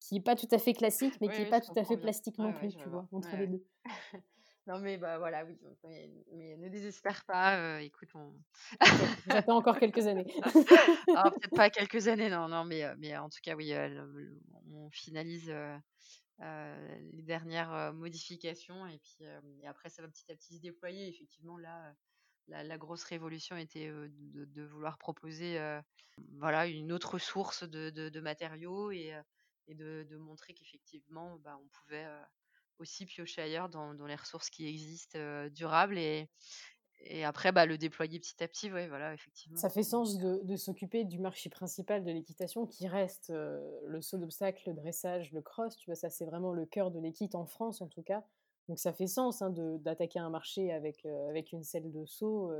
qui 0.00 0.16
est 0.18 0.20
pas 0.22 0.36
tout 0.36 0.48
à 0.52 0.58
fait 0.58 0.74
classique, 0.74 1.18
mais 1.22 1.28
Oui, 1.28 1.32
qui 1.32 1.42
est 1.42 1.46
oui, 1.46 1.50
pas 1.50 1.60
tout 1.62 1.72
à 1.76 1.84
fait 1.84 1.98
bien. 1.98 1.98
plastique 1.98 2.38
non 2.38 2.52
Ouais, 2.52 2.52
plus, 2.54 2.76
tu 2.76 2.88
vois. 2.88 2.90
vois? 2.90 3.08
Entre 3.12 3.36
les 3.36 3.46
Ouais, 3.46 3.48
2. 3.48 3.64
ouais. 3.84 4.22
Non, 4.66 4.78
mais 4.80 4.96
bah, 4.98 5.18
voilà, 5.18 5.44
oui, 5.44 5.58
mais 5.84 6.10
mais 6.32 6.56
ne 6.56 6.68
désespère 6.70 7.24
pas, 7.26 7.58
heu, 7.78 7.82
écoute, 7.82 8.10
on 8.14 8.34
j'attends 9.26 9.56
encore 9.56 9.78
quelques 9.78 10.06
années. 10.06 10.26
alors 11.14 11.32
peut-être 11.40 11.54
pas 11.54 11.70
quelques 11.70 12.08
années, 12.08 12.28
non, 12.30 12.48
non, 12.48 12.64
mais 12.64 12.84
heu, 12.84 12.94
mais 12.98 13.16
en 13.16 13.28
tout 13.28 13.40
cas, 13.42 13.54
oui, 13.56 13.72
heu, 13.72 13.88
le 13.88 14.06
le 14.12 14.40
on 14.72 14.90
finalise, 14.90 15.52
les 16.40 17.22
dernières, 17.22 17.92
modifications 17.94 18.86
et 18.86 18.98
puis, 18.98 19.24
et 19.62 19.66
après 19.66 19.88
ça 19.90 20.02
va 20.02 20.08
petit 20.08 20.30
à 20.30 20.34
petit 20.36 20.56
se 20.56 20.60
déployer. 20.62 21.08
Effectivement, 21.08 21.58
là, 21.58 21.94
la 22.48 22.62
la 22.64 22.78
grosse 22.78 23.04
révolution 23.04 23.56
était, 23.56 23.88
de 23.88 24.44
de 24.44 24.62
vouloir 24.64 24.98
proposer, 24.98 25.58
voilà, 26.38 26.66
une 26.66 26.92
autre 26.92 27.18
source 27.18 27.64
de 27.64 27.90
de 27.90 28.08
de 28.10 28.20
matériaux 28.20 28.90
et 28.92 29.14
de 29.68 30.16
montrer 30.18 30.54
qu'effectivement, 30.54 31.36
bah, 31.38 31.58
on 31.62 31.68
pouvait, 31.68 32.06
aussi 32.78 33.06
piocher 33.06 33.42
ailleurs 33.42 33.68
dans 33.70 33.94
dans 33.94 34.06
les 34.06 34.16
ressources 34.16 34.50
qui 34.50 34.66
existent, 34.68 35.48
durables 35.50 35.98
et 35.98 36.30
et 37.00 37.24
après, 37.24 37.52
bah, 37.52 37.66
le 37.66 37.78
déployer 37.78 38.20
petit 38.20 38.42
à 38.44 38.48
petit, 38.48 38.72
ouais, 38.72 38.88
voilà, 38.88 39.14
effectivement. 39.14 39.64
Ça 39.64 39.68
fait 39.70 39.82
sens 39.84 40.18
de 40.18 40.56
s'occuper 40.56 41.04
du 41.04 41.20
marché 41.20 41.48
principal 41.48 42.02
de 42.04 42.10
l'équitation 42.10 42.66
qui 42.66 42.88
reste, 42.88 43.30
le 43.30 44.00
saut 44.00 44.18
d'obstacles, 44.18 44.62
le 44.70 44.74
dressage, 44.74 45.32
le 45.32 45.42
cross, 45.42 45.76
tu 45.76 45.90
vois? 45.90 45.94
Ça, 45.94 46.10
c'est 46.10 46.24
vraiment 46.24 46.52
le 46.52 46.66
cœur 46.66 46.90
de 46.90 46.98
l'équite 46.98 47.34
en 47.36 47.46
France, 47.46 47.80
en 47.80 47.86
tout 47.88 48.02
cas. 48.02 48.24
Donc 48.68 48.78
ça 48.78 48.92
fait 48.92 49.06
sens, 49.06 49.42
hein, 49.42 49.50
d'attaquer 49.50 50.18
un 50.18 50.30
marché 50.30 50.72
avec, 50.72 51.04
avec 51.06 51.52
une 51.52 51.62
selle 51.62 51.90
de 51.92 52.04
saut, 52.06 52.50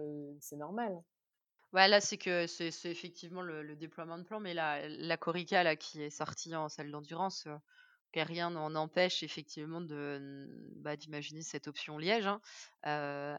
c'est 0.40 0.56
normal. 0.56 1.02
Ouais, 1.72 1.88
là, 1.88 2.00
c'est 2.00 2.18
que 2.18 2.46
c'est 2.46 2.68
effectivement 2.84 3.42
le 3.42 3.62
le 3.64 3.74
déploiement 3.76 4.16
de 4.18 4.22
plan, 4.22 4.38
mais 4.38 4.54
la 4.54 4.88
la 4.88 5.16
Corica, 5.16 5.62
là, 5.64 5.74
qui 5.76 6.00
est 6.02 6.10
sortie 6.10 6.54
en 6.54 6.68
salle 6.68 6.90
d'endurance, 6.92 7.48
rien 8.16 8.50
n'en 8.50 8.76
empêche 8.76 9.24
effectivement 9.24 9.80
bah, 10.76 10.96
d'imaginer 10.96 11.42
cette 11.42 11.66
option 11.68 11.98
liège, 11.98 12.26
hein, 12.26 12.40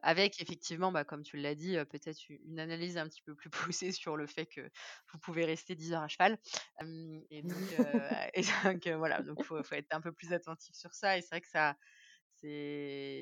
avec 0.04 0.42
effectivement, 0.42 0.92
bah, 0.92 1.06
comme 1.06 1.24
tu 1.24 1.38
l'as 1.38 1.56
dit, 1.56 1.78
peut-être 1.90 2.20
une 2.30 2.60
analyse 2.60 2.98
un 2.98 3.08
petit 3.08 3.22
peu 3.22 3.36
plus 3.36 3.50
poussée 3.74 3.92
sur 3.94 4.18
le 4.18 4.28
fait 4.28 4.46
que 4.48 4.70
vous 5.14 5.20
pouvez 5.20 5.46
rester 5.46 5.76
10 5.76 5.94
heures 5.94 6.04
à 6.04 6.10
cheval. 6.10 6.38
Et 7.30 7.42
donc 7.44 7.58
et 8.34 8.94
voilà, 8.96 9.22
donc 9.22 9.44
faut 9.44 9.64
faut 9.64 9.76
être 9.76 9.94
un 9.96 10.02
peu 10.02 10.12
plus 10.12 10.34
attentif 10.34 10.76
sur 10.76 10.94
ça 10.94 11.18
et 11.18 11.22
c'est 11.22 11.30
vrai 11.30 11.42
que 11.42 11.48
ça 11.48 11.78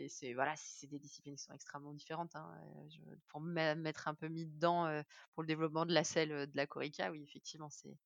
c'est 0.10 0.34
voilà, 0.34 0.56
des 0.84 1.00
disciplines 1.00 1.36
qui 1.36 1.44
sont 1.44 1.54
extrêmement 1.54 1.94
différentes, 1.94 2.36
hein, 2.36 2.50
heu, 2.86 2.90
je 2.90 3.00
pour 3.28 3.42
m'a 3.42 3.76
m'être 3.76 4.08
un 4.08 4.16
peu 4.16 4.28
mis 4.28 4.46
dedans, 4.46 4.88
heu, 4.88 5.04
pour 5.34 5.44
le 5.44 5.48
développement 5.48 5.86
de 5.86 5.94
la 5.94 6.04
selle, 6.04 6.32
heu, 6.32 6.48
de 6.48 6.56
la 6.58 6.68
Corica, 6.68 7.12
oui, 7.12 7.24
effectivement, 7.24 7.70
c'est 7.70 7.98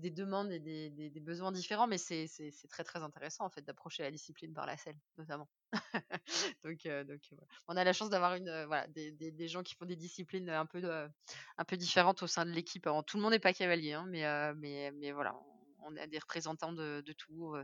des 0.00 0.10
demandes 0.10 0.50
et 0.52 0.60
des 0.60 0.90
des 0.90 1.20
besoins 1.20 1.52
différents, 1.52 1.86
mais 1.86 1.98
c'est 1.98 2.28
très, 2.70 2.84
très 2.84 3.02
intéressant, 3.02 3.44
en 3.44 3.50
fait, 3.50 3.62
d'approcher 3.62 4.02
la 4.02 4.10
discipline 4.10 4.54
par 4.54 4.66
la 4.66 4.76
selle, 4.76 4.98
notamment. 5.18 5.48
Donc 6.64 6.86
donc. 7.08 7.22
On 7.68 7.76
a 7.76 7.84
la 7.84 7.92
chance 7.92 8.10
d'avoir 8.10 8.38
voilà, 8.66 8.86
des 8.88 9.12
des 9.12 9.48
gens 9.48 9.62
qui 9.62 9.74
font 9.74 9.86
des 9.86 9.96
disciplines, 9.96 10.48
un 10.50 10.66
peu, 10.66 10.82
un 11.58 11.64
peu 11.64 11.76
différentes 11.76 12.22
au 12.22 12.26
sein 12.26 12.44
de 12.46 12.50
l'équipe. 12.52 12.86
Alors 12.86 13.04
tout 13.04 13.16
le 13.18 13.22
monde 13.22 13.32
n'est 13.32 13.38
pas 13.40 13.52
cavalier, 13.54 13.92
hein, 13.92 14.06
mais 14.08 14.24
mais 14.54 14.92
mais 14.92 15.12
voilà, 15.12 15.34
on 15.86 15.96
a 15.96 16.06
des 16.06 16.18
représentants 16.18 16.72
de 16.72 17.02
de 17.04 17.12
tout, 17.12 17.54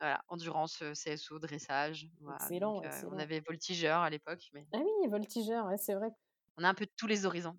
voilà, 0.00 0.22
endurance, 0.28 0.82
CSO, 0.94 1.38
dressage, 1.40 2.08
voilà, 2.20 2.52
donc 2.54 2.74
Excellent, 2.74 2.84
heu, 2.84 3.04
on 3.10 3.18
avait 3.18 3.40
voltigeur 3.40 4.00
à 4.02 4.10
l'époque, 4.10 4.48
mais 4.54 4.68
Ah 4.72 4.78
oui, 4.78 5.08
voltigeur, 5.08 5.66
ouais, 5.66 5.76
c'est 5.76 5.94
vrai. 5.94 6.14
on 6.56 6.64
a 6.64 6.68
un 6.68 6.74
peu 6.74 6.86
de 6.86 6.90
tous 6.96 7.06
les 7.06 7.26
horizons. 7.26 7.58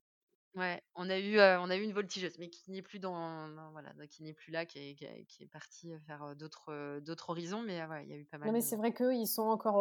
Ouais, 0.56 0.82
on 0.96 1.10
a 1.10 1.20
eu, 1.20 1.40
on 1.40 1.70
a 1.70 1.78
eu 1.78 1.84
une 1.84 1.94
voltigeuse, 1.94 2.38
mais 2.40 2.50
qui 2.50 2.72
n'est 2.72 2.82
plus 2.84 3.00
dans 3.00 3.72
voilà, 3.72 3.94
qui 4.10 4.24
n'est 4.24 4.34
plus 4.34 4.52
là, 4.52 4.66
qui 4.66 4.80
est 4.80 4.96
qui 4.96 5.06
est 5.06 5.26
qui 5.26 5.44
est 5.44 5.48
partie, 5.48 5.96
vers, 6.08 6.36
d'autres, 6.36 7.00
d'autres 7.02 7.30
horizons, 7.32 7.64
mais 7.64 7.86
ouais, 7.86 8.06
il 8.06 8.10
y 8.12 8.14
a 8.14 8.18
eu 8.18 8.26
pas 8.26 8.40
Non, 8.44 8.52
mal 8.52 8.54
mais 8.54 8.62
de 8.62 8.62
c'est 8.62 8.76
vrai 8.78 8.94
qu'eux, 8.94 9.14
ils 9.16 9.28
sont 9.28 9.44
encore, 9.44 9.78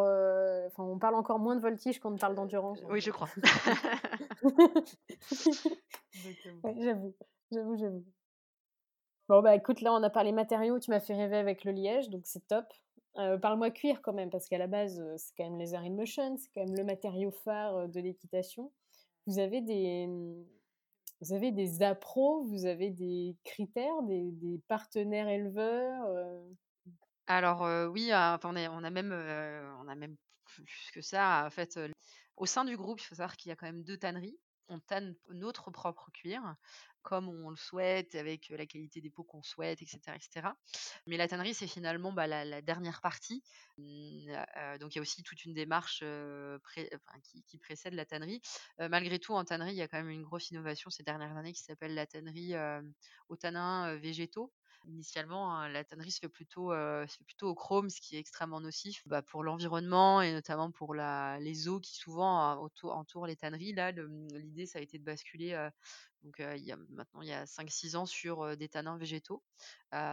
enfin, 0.67 0.83
on 0.85 0.99
parle 0.99 1.15
encore 1.15 1.39
moins 1.39 1.57
de 1.57 1.61
voltige 1.61 2.01
qu'on 2.01 2.11
ne 2.11 2.19
parle 2.19 2.35
d'endurance, 2.35 2.85
heu, 2.85 2.85
hein, 2.85 2.93
oui, 2.93 3.01
je 3.01 3.11
crois. 3.11 3.31
Ouais, 6.63 6.75
j'avoue, 6.81 7.15
j'avoue, 7.51 7.77
j'avoue. 7.77 8.05
Bon, 9.29 9.43
bah, 9.43 9.57
écoute, 9.57 9.81
là, 9.81 9.93
on 9.93 10.03
a 10.03 10.11
parlé 10.11 10.31
matériaux, 10.33 10.79
tu 10.79 10.91
m'as 10.91 11.01
fait 11.01 11.15
rêver 11.15 11.37
avec 11.37 11.65
le 11.65 11.73
liège, 11.73 12.11
donc 12.11 12.27
c'est 12.27 12.47
top. 12.47 12.73
Heu, 13.19 13.39
parle-moi 13.41 13.71
cuir 13.71 14.01
quand 14.03 14.13
même, 14.13 14.31
parce 14.31 14.49
qu'à 14.49 14.59
la 14.59 14.67
base, 14.69 15.01
heu, 15.01 15.15
c'est 15.17 15.33
quand 15.37 15.45
même 15.45 15.59
Laser 15.59 15.81
in 15.83 15.91
Motion, 15.91 16.37
c'est 16.37 16.49
quand 16.55 16.65
même 16.65 16.77
le 16.77 16.85
matériau 16.85 17.31
phare, 17.33 17.77
heu, 17.77 17.89
de 17.89 18.01
l'équitation. 18.01 18.73
Vous 19.27 19.39
avez 19.41 19.63
des, 19.63 20.07
mmh, 20.09 20.45
vous 21.23 21.33
avez 21.35 21.53
des 21.53 21.67
vous 22.45 22.67
avez 22.67 22.91
des 22.91 23.37
critères, 23.45 24.03
des 24.33 24.61
partenaires 24.69 25.29
éleveurs? 25.29 26.07
Alors, 27.27 27.63
oui, 27.93 28.13
enfin, 28.15 28.51
on 28.51 28.57
est 28.57 28.69
on 28.69 28.83
a 28.85 28.91
même, 28.91 29.13
on 29.13 29.89
a 29.89 29.95
même 29.95 30.17
plus 30.45 30.91
que 30.93 31.01
ça, 31.01 31.45
en 31.47 31.51
fait, 31.51 31.79
au 32.37 32.47
sein 32.47 32.65
du 32.65 32.77
groupe, 32.77 33.01
il 33.01 33.05
faut 33.05 33.15
savoir 33.17 33.37
qu'il 33.37 33.49
y 33.51 33.53
a 33.53 33.57
quand 33.57 33.67
même 33.67 33.83
2 33.85 33.99
tanneries. 33.99 34.39
On 34.69 34.81
tanne 34.81 35.15
notre 35.29 35.71
propre 35.71 36.11
cuir, 36.13 36.57
comme 37.03 37.29
on 37.29 37.51
le 37.51 37.57
souhaite, 37.57 38.17
avec, 38.17 38.49
la 38.49 38.67
qualité 38.67 39.01
des 39.01 39.11
peaux 39.11 39.23
qu'on 39.23 39.43
souhaite 39.43 39.81
et 39.81 39.87
cetera 39.87 40.17
et 40.17 40.21
cetera. 40.21 40.57
Mais 41.07 41.17
la 41.17 41.29
tannerie, 41.29 41.55
c'est 41.55 41.69
finalement, 41.69 42.13
bah, 42.13 42.27
la 42.27 42.63
dernière 42.63 43.01
partie. 43.01 43.45
Mmh, 43.79 44.27
donc 44.81 44.95
il 44.95 44.97
y 44.97 44.99
a 44.99 45.03
aussi 45.03 45.23
toute 45.23 45.45
une 45.45 45.55
démarche, 45.55 46.03
qui 47.47 47.59
précède 47.59 47.95
la 47.95 48.05
tannerie. 48.05 48.41
Malgré 48.79 49.19
tout, 49.21 49.35
en 49.35 49.45
tannerie, 49.45 49.73
il 49.73 49.77
y 49.77 49.83
a 49.83 49.89
quand 49.89 49.99
même 49.99 50.11
une 50.11 50.23
grosse 50.25 50.51
innovation 50.51 50.91
ces 50.91 51.05
dernières 51.05 51.37
années 51.37 51.53
qui 51.53 51.63
s'appelle 51.63 51.95
la 51.95 52.07
tannerie, 52.07 52.55
aux 53.29 53.37
tanins, 53.37 53.95
végétaux. 53.97 54.53
Initialement, 54.87 55.53
hein, 55.53 55.69
la 55.69 55.85
tannerie 55.85 56.13
se 56.13 56.21
fait 56.21 56.29
plutôt, 56.29 56.73
heu, 56.73 57.05
se 57.09 57.17
fait 57.17 57.25
plutôt 57.25 57.49
au 57.49 57.55
chrome, 57.57 57.91
ce 57.91 58.01
qui 58.01 58.15
est 58.17 58.21
extrêmement 58.21 58.61
nocif, 58.61 59.03
bah, 59.07 59.21
pour 59.21 59.43
l'environnement 59.43 60.23
et 60.23 60.33
notamment 60.33 60.71
pour 60.71 60.95
la 60.95 61.39
les 61.41 61.67
eaux 61.69 61.81
qui 61.81 61.97
souvent, 61.97 62.57
autour 62.63 62.95
entourent 62.95 63.27
les 63.27 63.35
tanneries. 63.37 63.73
Là, 63.73 63.91
l'idée, 63.91 64.65
ça 64.67 64.79
a 64.79 64.83
été 64.83 64.99
de 64.99 65.05
basculer, 65.05 65.55
heu, 65.55 65.71
donc 66.23 66.39
heu, 66.41 66.57
il 66.57 66.63
y 66.65 66.71
a 66.73 66.77
maintenant 66.77 67.23
il 67.23 67.29
y 67.29 67.33
a 67.33 67.47
cinq 67.47 67.69
six 67.71 67.97
ans 67.97 68.07
sur, 68.07 68.57
des 68.57 68.69
tanins 68.69 68.97
végétaux. 68.99 69.43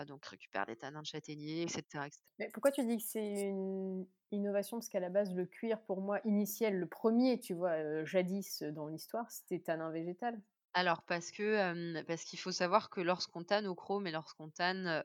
Donc 0.08 0.26
récupère 0.26 0.66
des 0.66 0.76
tanins 0.78 1.02
de 1.02 1.08
châtaignier 1.08 1.64
et 1.64 1.68
cetera 1.70 2.08
et 2.08 2.12
cetera. 2.12 2.24
Mais 2.40 2.50
pourquoi 2.52 2.72
tu 2.72 2.84
dis 2.86 2.98
que 2.98 3.04
c'est 3.04 3.48
une 3.50 4.08
innovation? 4.32 4.78
Parce 4.78 4.90
qu'à 4.90 5.00
la 5.00 5.10
base, 5.10 5.34
le 5.34 5.46
cuir, 5.46 5.82
pour 5.84 6.02
moi, 6.02 6.20
initial, 6.26 6.76
le 6.78 6.88
premier, 6.88 7.40
tu 7.40 7.54
vois, 7.54 8.04
jadis, 8.06 8.64
dans 8.64 8.88
l'histoire, 8.88 9.30
c'était 9.32 9.60
tanin 9.60 9.92
végétal. 9.92 10.42
Alors 10.76 11.04
parce 11.06 11.32
que, 11.32 12.02
parce 12.04 12.24
qu'il 12.24 12.40
faut 12.40 12.52
savoir 12.52 12.90
que 12.90 13.00
lorsqu'on 13.02 13.44
tanne 13.44 13.68
au 13.68 13.76
chrome 13.76 14.08
et 14.08 14.12
lorsqu'on 14.12 14.50
tanne, 14.50 15.04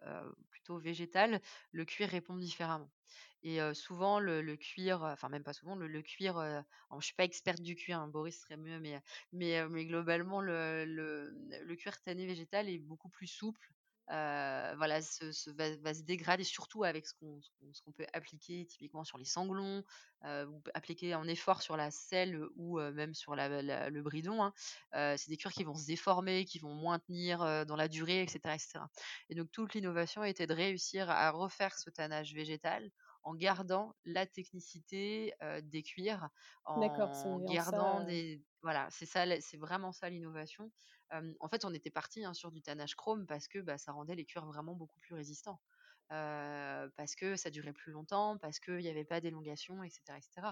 plutôt 0.50 0.78
végétal, 0.78 1.40
le 1.72 1.84
cuir 1.84 2.08
répond 2.08 2.36
différemment 2.36 2.90
et 3.42 3.60
souvent 3.74 4.18
le 4.20 4.56
cuir, 4.56 5.02
enfin 5.02 5.28
même 5.28 5.44
pas 5.44 5.52
souvent, 5.52 5.76
le 5.76 6.02
cuir, 6.02 6.38
heu, 6.38 6.62
alors 6.90 7.00
je 7.00 7.06
suis 7.06 7.14
pas 7.14 7.24
experte 7.24 7.60
du 7.62 7.76
cuir, 7.76 7.98
hein, 8.00 8.08
Boris 8.08 8.40
serait 8.40 8.56
mieux, 8.56 8.80
mais 8.80 9.00
mais 9.32 9.86
globalement 9.86 10.40
le 10.40 10.84
le 10.86 11.30
le 11.64 11.76
cuir 11.76 12.00
tanné 12.02 12.26
végétal 12.26 12.68
est 12.68 12.78
beaucoup 12.78 13.10
plus 13.10 13.26
souple, 13.26 13.68
voilà, 14.08 15.00
se, 15.02 15.50
va, 15.50 15.94
se 15.94 16.02
dégrader, 16.02 16.44
surtout 16.44 16.84
avec 16.84 17.06
ce 17.06 17.14
qu'on 17.14 17.92
peut 17.92 18.06
appliquer 18.12 18.66
typiquement 18.66 19.04
sur 19.04 19.18
les 19.18 19.24
sanglons, 19.24 19.84
ou 20.24 20.62
appliquer 20.74 21.14
en 21.14 21.26
effort 21.28 21.62
sur 21.62 21.76
la 21.76 21.90
selle 21.90 22.44
ou 22.56 22.80
même 22.80 23.14
sur 23.14 23.36
le 23.36 24.00
bridon. 24.02 24.42
Hein. 24.42 24.52
c'est 25.16 25.28
des 25.28 25.36
cuirs 25.36 25.52
qui 25.52 25.64
vont 25.64 25.74
se 25.74 25.86
déformer, 25.86 26.44
qui 26.44 26.58
vont 26.58 26.74
moins 26.74 26.98
tenir 26.98 27.66
dans 27.66 27.76
la 27.76 27.88
durée, 27.88 28.22
etc., 28.22 28.38
etc. 28.46 28.80
Et 29.28 29.34
donc 29.34 29.50
toute 29.50 29.74
l'innovation 29.74 30.24
était 30.24 30.46
de 30.46 30.54
réussir 30.54 31.10
à 31.10 31.30
refaire 31.30 31.78
ce 31.78 31.90
tannage 31.90 32.34
végétal 32.34 32.90
en 33.24 33.34
gardant 33.34 33.94
la 34.04 34.26
technicité 34.26 35.34
des 35.62 35.82
cuirs, 35.82 36.28
en 36.64 37.40
gardant 37.40 38.04
des 38.04 38.42
voilà, 38.62 38.88
c'est 38.90 39.06
ça, 39.06 39.24
c'est 39.40 39.56
vraiment 39.56 39.92
ça 39.92 40.10
l'innovation. 40.10 40.70
En 41.10 41.48
fait, 41.48 41.64
on 41.64 41.72
était 41.72 41.90
parti 41.90 42.24
hein, 42.24 42.34
sur 42.34 42.50
du 42.50 42.60
tannage 42.60 42.94
chrome 42.94 43.26
parce 43.26 43.48
que 43.48 43.58
bah, 43.58 43.78
ça 43.78 43.92
rendait 43.92 44.14
les 44.14 44.24
cuirs 44.24 44.46
vraiment 44.46 44.74
beaucoup 44.74 44.98
plus 45.00 45.14
résistants. 45.14 45.60
parce 46.08 47.14
que 47.16 47.36
ça 47.36 47.50
durait 47.50 47.72
plus 47.72 47.92
longtemps, 47.92 48.38
parce 48.38 48.58
qu'il 48.60 48.78
n'y 48.78 48.88
avait 48.88 49.04
pas 49.04 49.20
d'élongation, 49.20 49.82
etc., 49.82 50.00
etc. 50.16 50.48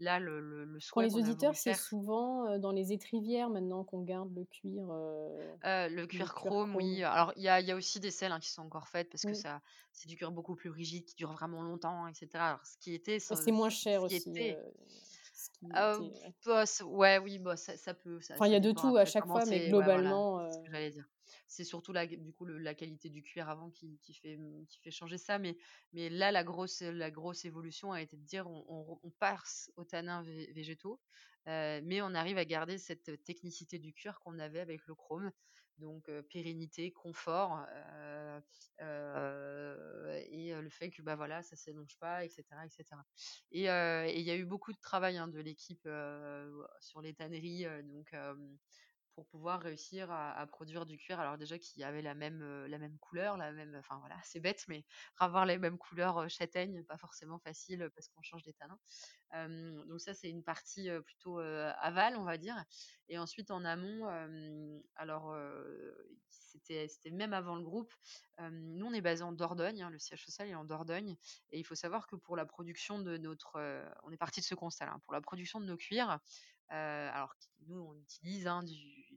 Là, 0.00 0.18
le, 0.18 0.40
le, 0.40 0.64
le 0.64 0.78
Pour 0.90 1.02
les 1.02 1.16
auditeurs, 1.16 1.54
c'est 1.54 1.74
souvent 1.74 2.58
dans 2.58 2.72
les 2.72 2.92
étrivières 2.92 3.50
maintenant 3.50 3.84
qu'on 3.84 4.02
garde 4.02 4.34
le 4.34 4.44
cuir. 4.44 4.86
le 5.64 6.04
cuir 6.06 6.34
chrome, 6.34 6.76
oui. 6.76 7.02
Alors, 7.02 7.32
il 7.36 7.42
y 7.42 7.48
a, 7.48 7.60
y 7.60 7.70
a, 7.70 7.76
aussi 7.76 8.00
des 8.00 8.10
selles 8.10 8.32
hein, 8.32 8.40
qui 8.40 8.50
sont 8.50 8.62
encore 8.62 8.88
faites 8.88 9.10
parce 9.10 9.22
que 9.22 9.34
ça, 9.34 9.60
c'est 9.92 10.08
du 10.08 10.16
cuir 10.16 10.30
beaucoup 10.30 10.54
plus 10.54 10.70
rigide, 10.70 11.04
qui 11.04 11.14
dure 11.16 11.32
vraiment 11.32 11.62
longtemps, 11.62 12.06
etc. 12.06 12.28
Alors, 12.34 12.64
ce 12.64 12.76
qui 12.78 12.94
était. 12.94 13.18
C'est 13.18 13.52
moins 13.52 13.70
cher 13.70 14.02
aussi. 14.02 14.32
Ah, 15.72 15.98
ouais, 16.84 17.18
oui, 17.18 17.38
bah, 17.38 17.56
ça, 17.56 17.76
ça 17.76 17.94
peut. 17.94 18.18
enfin, 18.32 18.46
il 18.46 18.52
y 18.52 18.56
a 18.56 18.60
de 18.60 18.72
tout 18.72 18.96
à 18.96 19.04
chaque 19.04 19.26
fois, 19.26 19.44
mais 19.46 19.68
globalement. 19.68 20.50
ce 20.50 20.58
que 20.58 20.70
j'allais 20.70 20.90
dire. 20.90 21.08
C'est 21.46 21.64
surtout 21.64 21.92
la, 21.92 22.06
du 22.06 22.32
coup 22.32 22.46
la 22.46 22.74
qualité 22.74 23.10
du 23.10 23.22
cuir 23.22 23.50
avant 23.50 23.70
qui, 23.70 23.98
qui, 24.02 24.14
fait, 24.14 24.38
qui 24.68 24.80
fait 24.80 24.90
changer 24.90 25.18
ça. 25.18 25.38
Mais, 25.38 25.56
mais 25.92 26.08
là, 26.08 26.32
la 26.32 26.42
grosse, 26.42 26.80
la 26.80 27.10
grosse 27.10 27.44
évolution 27.44 27.92
a 27.92 28.00
été 28.00 28.16
de 28.16 28.24
dire 28.24 28.46
on, 28.48 28.98
on, 29.02 29.10
passe 29.10 29.70
aux 29.76 29.84
tanins 29.84 30.22
végétaux, 30.22 31.00
mais 31.46 32.00
on 32.00 32.14
arrive 32.14 32.38
à 32.38 32.44
garder 32.44 32.78
cette 32.78 33.24
technicité 33.24 33.78
du 33.78 33.92
cuir 33.92 34.20
qu'on 34.20 34.38
avait 34.38 34.60
avec 34.60 34.86
le 34.86 34.94
chrome 34.94 35.30
donc 35.78 36.10
pérennité, 36.28 36.92
confort 36.92 37.64
et 38.80 40.54
le 40.54 40.68
fait 40.70 40.90
que 40.90 41.02
bah 41.02 41.16
voilà 41.16 41.42
ça 41.42 41.56
s'élonge 41.56 41.96
pas, 41.98 42.24
etc., 42.24 42.44
etc. 42.66 43.02
Et 43.50 43.62
il 44.18 44.22
y 44.24 44.30
a 44.30 44.36
eu 44.36 44.44
beaucoup 44.44 44.72
de 44.72 44.78
travail 44.80 45.16
hein, 45.18 45.28
de 45.28 45.40
l'équipe 45.40 45.88
sur 46.80 47.00
les 47.02 47.14
tanneries, 47.14 47.66
donc 47.84 48.14
pour 49.18 49.26
pouvoir 49.26 49.60
réussir 49.60 50.12
à, 50.12 50.46
produire 50.46 50.86
du 50.86 50.96
cuir. 50.96 51.18
Alors 51.18 51.38
déjà 51.38 51.58
qui 51.58 51.82
avait 51.82 52.02
la 52.02 52.14
même, 52.14 52.40
la 52.66 52.78
même 52.78 52.96
couleur, 52.98 53.36
la 53.36 53.50
même, 53.50 53.74
enfin 53.74 53.98
voilà, 53.98 54.14
c'est 54.24 54.38
bête, 54.38 54.64
mais 54.68 54.84
avoir 55.18 55.44
les 55.44 55.58
mêmes 55.58 55.76
couleurs 55.76 56.30
châtaigne, 56.30 56.84
pas 56.84 56.98
forcément 56.98 57.40
facile 57.40 57.90
parce 57.96 58.06
qu'on 58.06 58.22
change 58.22 58.44
des 58.44 58.54
donc 59.88 60.00
ça 60.00 60.14
c'est 60.14 60.30
une 60.30 60.44
partie 60.44 60.88
plutôt 61.04 61.38
aval, 61.38 62.16
on 62.16 62.22
va 62.22 62.38
dire. 62.38 62.64
Et 63.08 63.18
ensuite 63.18 63.50
en 63.50 63.64
amont, 63.64 64.06
alors 64.94 65.36
c'était 66.62 67.10
même 67.10 67.32
avant 67.32 67.56
le 67.56 67.64
groupe. 67.64 67.92
nous 68.38 68.86
on 68.86 68.92
est 68.92 69.00
basé 69.00 69.24
en 69.24 69.32
Dordogne, 69.32 69.82
hein, 69.82 69.90
le 69.90 69.98
siège 69.98 70.24
social 70.24 70.46
est 70.46 70.54
en 70.54 70.64
Dordogne, 70.64 71.16
et 71.50 71.58
il 71.58 71.64
faut 71.64 71.74
savoir 71.74 72.06
que 72.06 72.14
pour 72.14 72.36
la 72.36 72.46
production 72.46 73.00
de 73.00 73.16
notre, 73.16 73.58
on 74.04 74.12
est 74.12 74.16
parti 74.16 74.38
de 74.38 74.46
ce 74.46 74.54
constat 74.54 74.86
là, 74.86 75.00
pour 75.04 75.12
la 75.12 75.20
production 75.20 75.58
de 75.58 75.66
nos 75.66 75.76
cuirs. 75.76 76.20
Alors 76.70 77.34
nous 77.66 77.80
on 77.80 77.94
utilise 77.96 78.46
hein, 78.46 78.62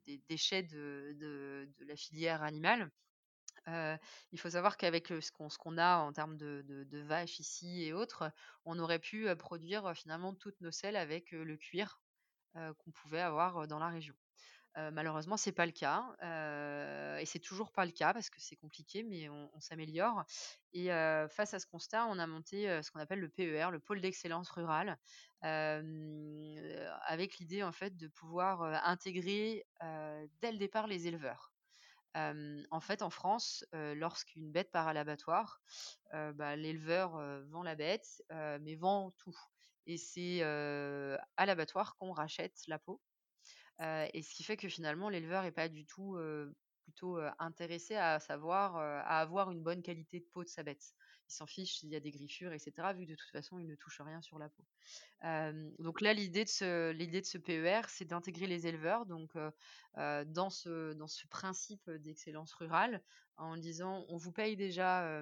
des 0.06 0.18
déchets 0.30 0.64
de, 0.64 1.68
la 1.80 1.96
filière 1.96 2.44
animale. 2.44 2.90
il 3.68 4.40
faut 4.40 4.50
savoir 4.50 4.78
qu'avec 4.78 5.08
ce 5.08 5.58
qu'on 5.58 5.78
a 5.78 5.98
en 5.98 6.14
termes 6.14 6.38
de, 6.38 7.02
vaches 7.04 7.40
ici 7.40 7.84
et 7.84 7.94
autres, 7.94 8.32
on 8.66 8.80
aurait 8.80 9.00
pu 9.00 9.34
produire 9.36 9.96
finalement 9.96 10.34
toutes 10.34 10.60
nos 10.62 10.72
selles 10.72 10.96
avec 10.96 11.32
le 11.32 11.58
cuir 11.58 12.02
qu'on 12.54 12.92
pouvait 12.92 13.22
avoir 13.22 13.68
dans 13.68 13.80
la 13.80 13.90
région. 13.90 14.16
Malheureusement, 14.76 15.38
c'est 15.38 15.52
pas 15.52 15.66
le 15.66 15.72
cas, 15.72 16.16
et 17.20 17.26
c'est 17.26 17.40
toujours 17.40 17.72
pas 17.72 17.86
le 17.86 17.92
cas 17.92 18.14
parce 18.14 18.30
que 18.30 18.40
c'est 18.40 18.56
compliqué, 18.56 19.04
mais 19.04 19.30
on, 19.30 19.60
s'améliore. 19.60 20.24
Et 20.74 20.88
face 21.30 21.54
à 21.54 21.60
ce 21.60 21.66
constat, 21.66 22.06
on 22.08 22.18
a 22.20 22.28
monté 22.28 22.82
ce 22.82 22.92
qu'on 22.92 23.00
appelle 23.00 23.20
le 23.20 23.30
PER, 23.30 23.70
le 23.72 23.80
pôle 23.80 24.02
d'excellence 24.02 24.50
rurale, 24.50 24.98
avec 25.42 27.38
l'idée 27.40 27.64
en 27.64 27.72
fait 27.72 27.98
de 27.98 28.08
pouvoir 28.08 28.64
intégrer 28.86 29.66
dès 30.42 30.52
le 30.52 30.58
départ 30.58 30.88
les 30.88 31.08
éleveurs. 31.08 31.54
en 32.16 32.82
fait, 32.82 33.02
en 33.02 33.10
France, 33.10 33.66
lorsqu'une 33.74 34.52
bête 34.52 34.72
part 34.72 34.88
à 34.88 34.94
l'abattoir, 34.94 35.62
bah, 36.14 36.56
l'éleveur 36.56 37.18
vend 37.50 37.64
la 37.64 37.76
bête, 37.76 38.24
mais 38.30 38.76
vend 38.76 39.12
tout. 39.18 39.38
Et 39.88 39.98
c'est 39.98 40.44
à 40.44 41.46
l'abattoir 41.46 41.96
qu'on 41.98 42.14
rachète 42.14 42.62
la 42.68 42.80
peau. 42.80 43.02
Et 43.82 44.22
ce 44.22 44.34
qui 44.34 44.44
fait 44.44 44.58
que 44.58 44.70
finalement, 44.70 45.10
l'éleveur 45.10 45.44
n'est 45.44 45.52
pas 45.52 45.70
du 45.70 45.86
tout 45.86 46.18
plutôt 46.84 47.18
intéressé 47.40 47.96
à 47.96 48.20
savoir, 48.20 48.76
à 48.76 49.20
avoir 49.20 49.52
une 49.52 49.62
bonne 49.62 49.82
qualité 49.82 50.20
de 50.20 50.26
peau 50.26 50.44
de 50.44 50.50
sa 50.50 50.64
bête. 50.64 50.94
Il 51.30 51.34
s'en 51.34 51.46
fiche 51.46 51.78
s'il 51.78 51.90
y 51.90 51.96
a 51.96 52.00
des 52.00 52.12
griffures, 52.12 52.52
etc., 52.52 52.74
vu 52.94 53.06
que 53.06 53.12
de 53.12 53.16
toute 53.16 53.32
façon, 53.32 53.58
il 53.60 53.68
ne 53.68 53.76
touche 53.76 54.02
rien 54.02 54.22
sur 54.22 54.38
la 54.38 54.50
peau. 54.50 54.64
donc 55.80 56.02
là, 56.02 56.14
l'idée 56.14 56.44
de 56.44 56.50
ce, 56.50 57.38
PER, 57.38 57.82
c'est 57.88 58.06
d'intégrer 58.06 58.48
les 58.48 58.68
éleveurs 58.68 59.06
donc, 59.06 59.32
dans 59.96 60.50
ce 60.50 61.28
principe 61.28 61.90
d'excellence 61.90 62.54
rurale, 62.54 63.02
en 63.42 63.58
disant 63.58 64.06
on 64.08 64.18
vous 64.18 64.32
paye 64.32 64.56
déjà, 64.56 65.22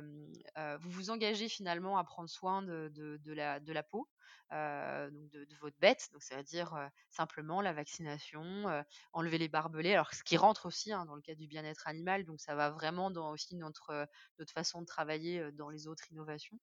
vous 0.80 0.90
vous 0.90 1.10
engagez 1.10 1.48
finalement 1.50 1.98
à 1.98 2.04
prendre 2.04 2.30
soin 2.30 2.62
de, 2.62 2.92
la, 3.26 3.84
peau, 3.84 4.08
donc 4.52 5.30
de, 5.32 5.56
votre 5.60 5.78
bête, 5.80 6.10
donc 6.12 6.22
ça 6.22 6.36
veut 6.38 6.44
dire 6.44 6.76
simplement 7.10 7.62
la 7.62 7.74
vaccination, 7.74 8.66
enlever 9.14 9.38
les 9.38 9.48
barbelés, 9.48 9.94
alors 9.94 10.14
ce 10.14 10.24
qui 10.24 10.38
rentre 10.38 10.66
aussi 10.66 10.92
hein, 10.92 11.06
dans 11.06 11.16
le 11.16 11.22
cadre 11.22 11.40
du 11.40 11.48
bien-être 11.48 11.88
animal, 11.88 12.26
donc 12.26 12.42
ça 12.42 12.56
va 12.56 12.70
vraiment 12.70 13.10
dans 13.10 13.32
aussi 13.32 13.56
notre, 13.56 14.08
notre 14.38 14.54
façon 14.54 14.82
de 14.82 14.86
travailler 14.86 15.52
dans 15.54 15.70
les 15.70 15.88
autres 15.88 16.12
innovations. 16.12 16.58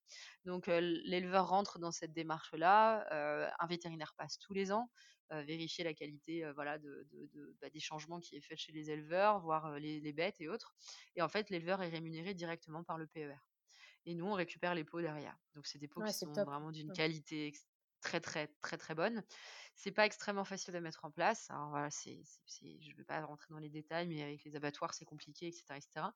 Donc 0.45 0.67
l'éleveur 0.67 1.47
rentre 1.47 1.79
dans 1.79 1.91
cette 1.91 2.13
démarche-là, 2.13 3.07
un 3.59 3.67
vétérinaire 3.67 4.13
passe 4.17 4.37
tous 4.37 4.53
les 4.53 4.71
ans, 4.71 4.89
vérifier 5.29 5.83
la 5.83 5.93
qualité 5.93 6.49
voilà, 6.53 6.77
de, 6.77 7.07
bah, 7.61 7.69
des 7.69 7.79
changements 7.79 8.19
qui 8.19 8.35
est 8.35 8.41
fait 8.41 8.55
chez 8.55 8.71
les 8.71 8.91
éleveurs, 8.91 9.39
voir 9.39 9.79
les, 9.79 9.99
les, 9.99 10.13
bêtes 10.13 10.39
et 10.39 10.47
autres. 10.47 10.75
Et 11.15 11.21
en 11.21 11.27
fait, 11.27 11.49
l'éleveur 11.49 11.81
est 11.81 11.89
rémunéré 11.89 12.33
directement 12.33 12.83
par 12.83 12.97
le 12.97 13.07
PER. 13.07 13.35
Et 14.05 14.15
nous, 14.15 14.25
on 14.25 14.33
récupère 14.33 14.73
les 14.73 14.85
peaux 14.85 15.01
derrière. 15.01 15.37
Donc, 15.53 15.67
c'est 15.67 15.79
des 15.79 15.87
peaux 15.87 16.01
qui 16.01 16.13
sont 16.13 16.31
vraiment 16.31 16.71
d'une 16.71 16.93
qualité 16.93 17.53
très, 18.01 18.19
très, 18.21 18.47
très, 18.61 18.77
très 18.77 18.95
bonne. 18.95 19.23
C'est 19.75 19.91
pas 19.91 20.05
extrêmement 20.05 20.45
facile 20.45 20.75
à 20.75 20.81
mettre 20.81 21.05
en 21.05 21.11
place. 21.11 21.49
Alors 21.51 21.69
voilà, 21.69 21.89
c'est, 21.91 22.23
je 22.57 22.91
ne 22.91 22.95
vais 22.95 23.03
pas 23.03 23.23
rentrer 23.23 23.47
dans 23.49 23.59
les 23.59 23.69
détails, 23.69 24.07
mais 24.07 24.23
avec 24.23 24.43
les 24.43 24.55
abattoirs, 24.55 24.93
c'est 24.93 25.05
compliqué, 25.05 25.47
etc., 25.47 25.65
etc. 25.75 26.07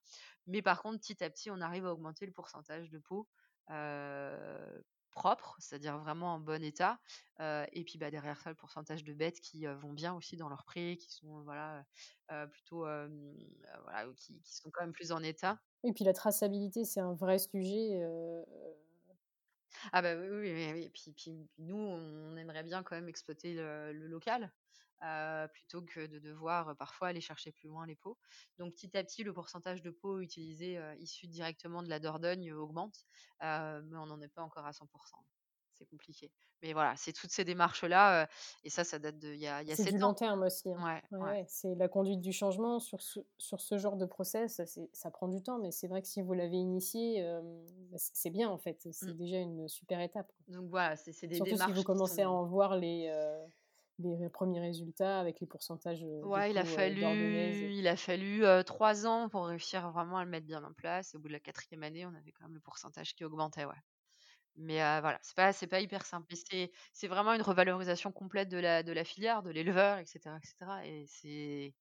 Mais 0.47 0.62
par 0.62 0.82
contre, 0.82 0.99
petit 0.99 1.24
à 1.24 1.30
petit, 1.30 1.51
on 1.51 1.62
arrive 1.62 1.86
à 1.86 1.93
augmenter 1.93 2.26
le 2.26 2.32
pourcentage 2.32 2.89
de 2.89 2.97
peau 2.97 3.28
c'est-à-dire 5.60 5.98
vraiment 5.98 6.34
en 6.36 6.40
bon 6.40 6.64
état. 6.64 7.00
et 7.40 7.84
puis 7.84 7.98
bah, 7.98 8.12
derrière 8.12 8.40
ça, 8.40 8.50
le 8.50 8.56
pourcentage 8.56 9.04
de 9.04 9.14
bêtes 9.14 9.40
qui 9.40 9.66
vont 9.66 9.94
bien 9.94 10.14
aussi 10.14 10.38
dans 10.38 10.50
leur 10.50 10.64
pré, 10.64 10.98
qui 10.98 11.12
sont 11.12 11.42
voilà, 11.42 11.86
plutôt 12.52 12.80
voilà, 12.80 14.06
qui, 14.18 14.42
sont 14.46 14.70
quand 14.72 14.82
même 14.82 14.94
plus 14.94 15.12
en 15.12 15.24
état. 15.24 15.60
Et 15.84 15.94
puis 15.94 16.04
la 16.04 16.14
traçabilité, 16.14 16.86
c'est 16.86 17.00
un 17.00 17.14
vrai 17.14 17.40
sujet. 17.40 18.00
Ah 19.94 20.02
bah 20.02 20.16
oui, 20.16 20.28
oui, 20.54 20.72
oui, 20.74 20.90
puis, 21.16 21.50
nous, 21.58 21.76
on 21.76 22.36
aimerait 22.38 22.64
bien 22.64 22.84
quand 22.84 22.96
même 22.96 23.10
exploiter 23.10 23.54
le, 23.54 23.94
local. 24.08 24.52
plutôt 25.54 25.82
que 25.82 26.06
de 26.08 26.20
devoir 26.20 26.76
parfois 26.78 27.10
aller 27.10 27.22
chercher 27.22 27.52
plus 27.52 27.68
loin 27.68 27.86
les 27.86 27.96
pots. 27.96 28.18
Donc 28.60 28.74
petit 28.74 28.96
à 28.98 29.04
petit, 29.04 29.24
le 29.24 29.34
pourcentage 29.34 29.82
de 29.82 29.92
pots 29.92 30.20
utilisés 30.20 30.80
issus 31.00 31.28
directement 31.28 31.84
de 31.84 31.90
la 31.90 32.00
Dordogne 32.00 32.54
augmente, 32.54 33.06
mais 33.42 33.98
on 33.98 34.06
n'en 34.06 34.22
est 34.22 34.28
pas 34.28 34.44
encore 34.44 34.66
à 34.66 34.72
100% 34.72 35.24
c'est 35.82 35.90
compliqué. 35.90 36.32
Mais 36.62 36.74
voilà, 36.74 36.96
c'est 36.96 37.12
toutes 37.12 37.32
ces 37.32 37.44
démarches-là, 37.44 38.28
et 38.64 38.70
ça, 38.70 38.84
ça 38.84 39.00
date 39.00 39.18
de 39.18 39.34
il 39.34 39.40
y 39.40 39.48
a, 39.48 39.64
C'est 39.76 39.92
du 39.92 39.98
long 39.98 40.14
terme 40.14 40.44
aussi. 40.44 40.72
Hein. 40.72 41.02
Ouais, 41.12 41.44
c'est 41.48 41.74
la 41.74 41.88
conduite 41.88 42.22
du 42.22 42.32
changement 42.32 42.80
sur 42.80 43.02
ce, 43.02 43.20
sur 43.40 43.60
ce 43.60 43.80
genre 43.80 43.98
de 43.98 44.06
process. 44.06 44.62
Ça 44.94 45.12
prend 45.12 45.28
du 45.28 45.42
temps, 45.42 45.58
mais 45.58 45.72
c'est 45.72 45.88
vrai 45.88 46.02
que 46.02 46.08
si 46.08 46.22
vous 46.22 46.34
l'avez 46.34 46.58
initié, 46.58 47.24
bah, 47.90 47.98
c'est 47.98 48.30
bien 48.30 48.50
en 48.50 48.60
fait. 48.60 48.78
C'est 48.92 49.08
mmh. 49.08 49.14
déjà 49.14 49.38
une 49.38 49.68
super 49.68 50.00
étape. 50.02 50.32
Donc 50.50 50.70
voilà, 50.70 50.96
c'est 50.96 51.26
des 51.26 51.36
Surtout 51.36 51.54
démarches. 51.54 51.72
si 51.72 51.78
vous 51.78 51.84
commencez 51.84 52.22
à 52.22 52.30
en 52.30 52.46
voir 52.46 52.78
les, 52.78 53.12
les 53.98 54.30
premiers 54.30 54.60
résultats 54.60 55.20
avec 55.20 55.40
les 55.40 55.48
pourcentages. 55.48 56.04
Ouais, 56.24 56.52
il 56.52 56.58
a 56.60 56.66
fallu, 56.66 57.02
il 57.74 57.88
a 57.88 57.96
fallu 57.96 58.44
trois 58.66 59.08
ans 59.08 59.30
pour 59.30 59.48
réussir 59.48 59.90
vraiment 59.90 60.18
à 60.18 60.24
le 60.24 60.30
mettre 60.30 60.46
bien 60.46 60.64
en 60.64 60.74
place. 60.74 61.16
au 61.16 61.20
bout 61.20 61.28
de 61.28 61.34
la 61.34 61.40
quatrième 61.40 61.82
année, 61.82 62.06
on 62.06 62.14
avait 62.14 62.32
quand 62.32 62.44
même 62.44 62.54
le 62.54 62.60
pourcentage 62.60 63.16
qui 63.16 63.26
augmentait, 63.26 63.66
ouais. 63.66 63.74
Mais 64.58 64.78
voilà, 65.02 65.20
c'est 65.22 65.36
pas 65.36 65.54
c'est 65.54 65.68
pas 65.68 65.80
hyper 65.80 66.06
simple. 66.06 66.34
c'est 66.49 66.72
c'est 66.93 67.08
vraiment 67.08 67.34
une 67.34 67.41
revalorisation 67.41 68.12
complète 68.12 68.49
de 68.49 68.58
la 68.58 68.84
de 68.84 68.91
la 68.91 69.04
filière, 69.04 69.43
de 69.43 69.49
l'éleveur, 69.49 69.97
etc., 69.97 70.36
etc. 70.38 70.56
Et 70.86 71.06
c'est 71.08 71.74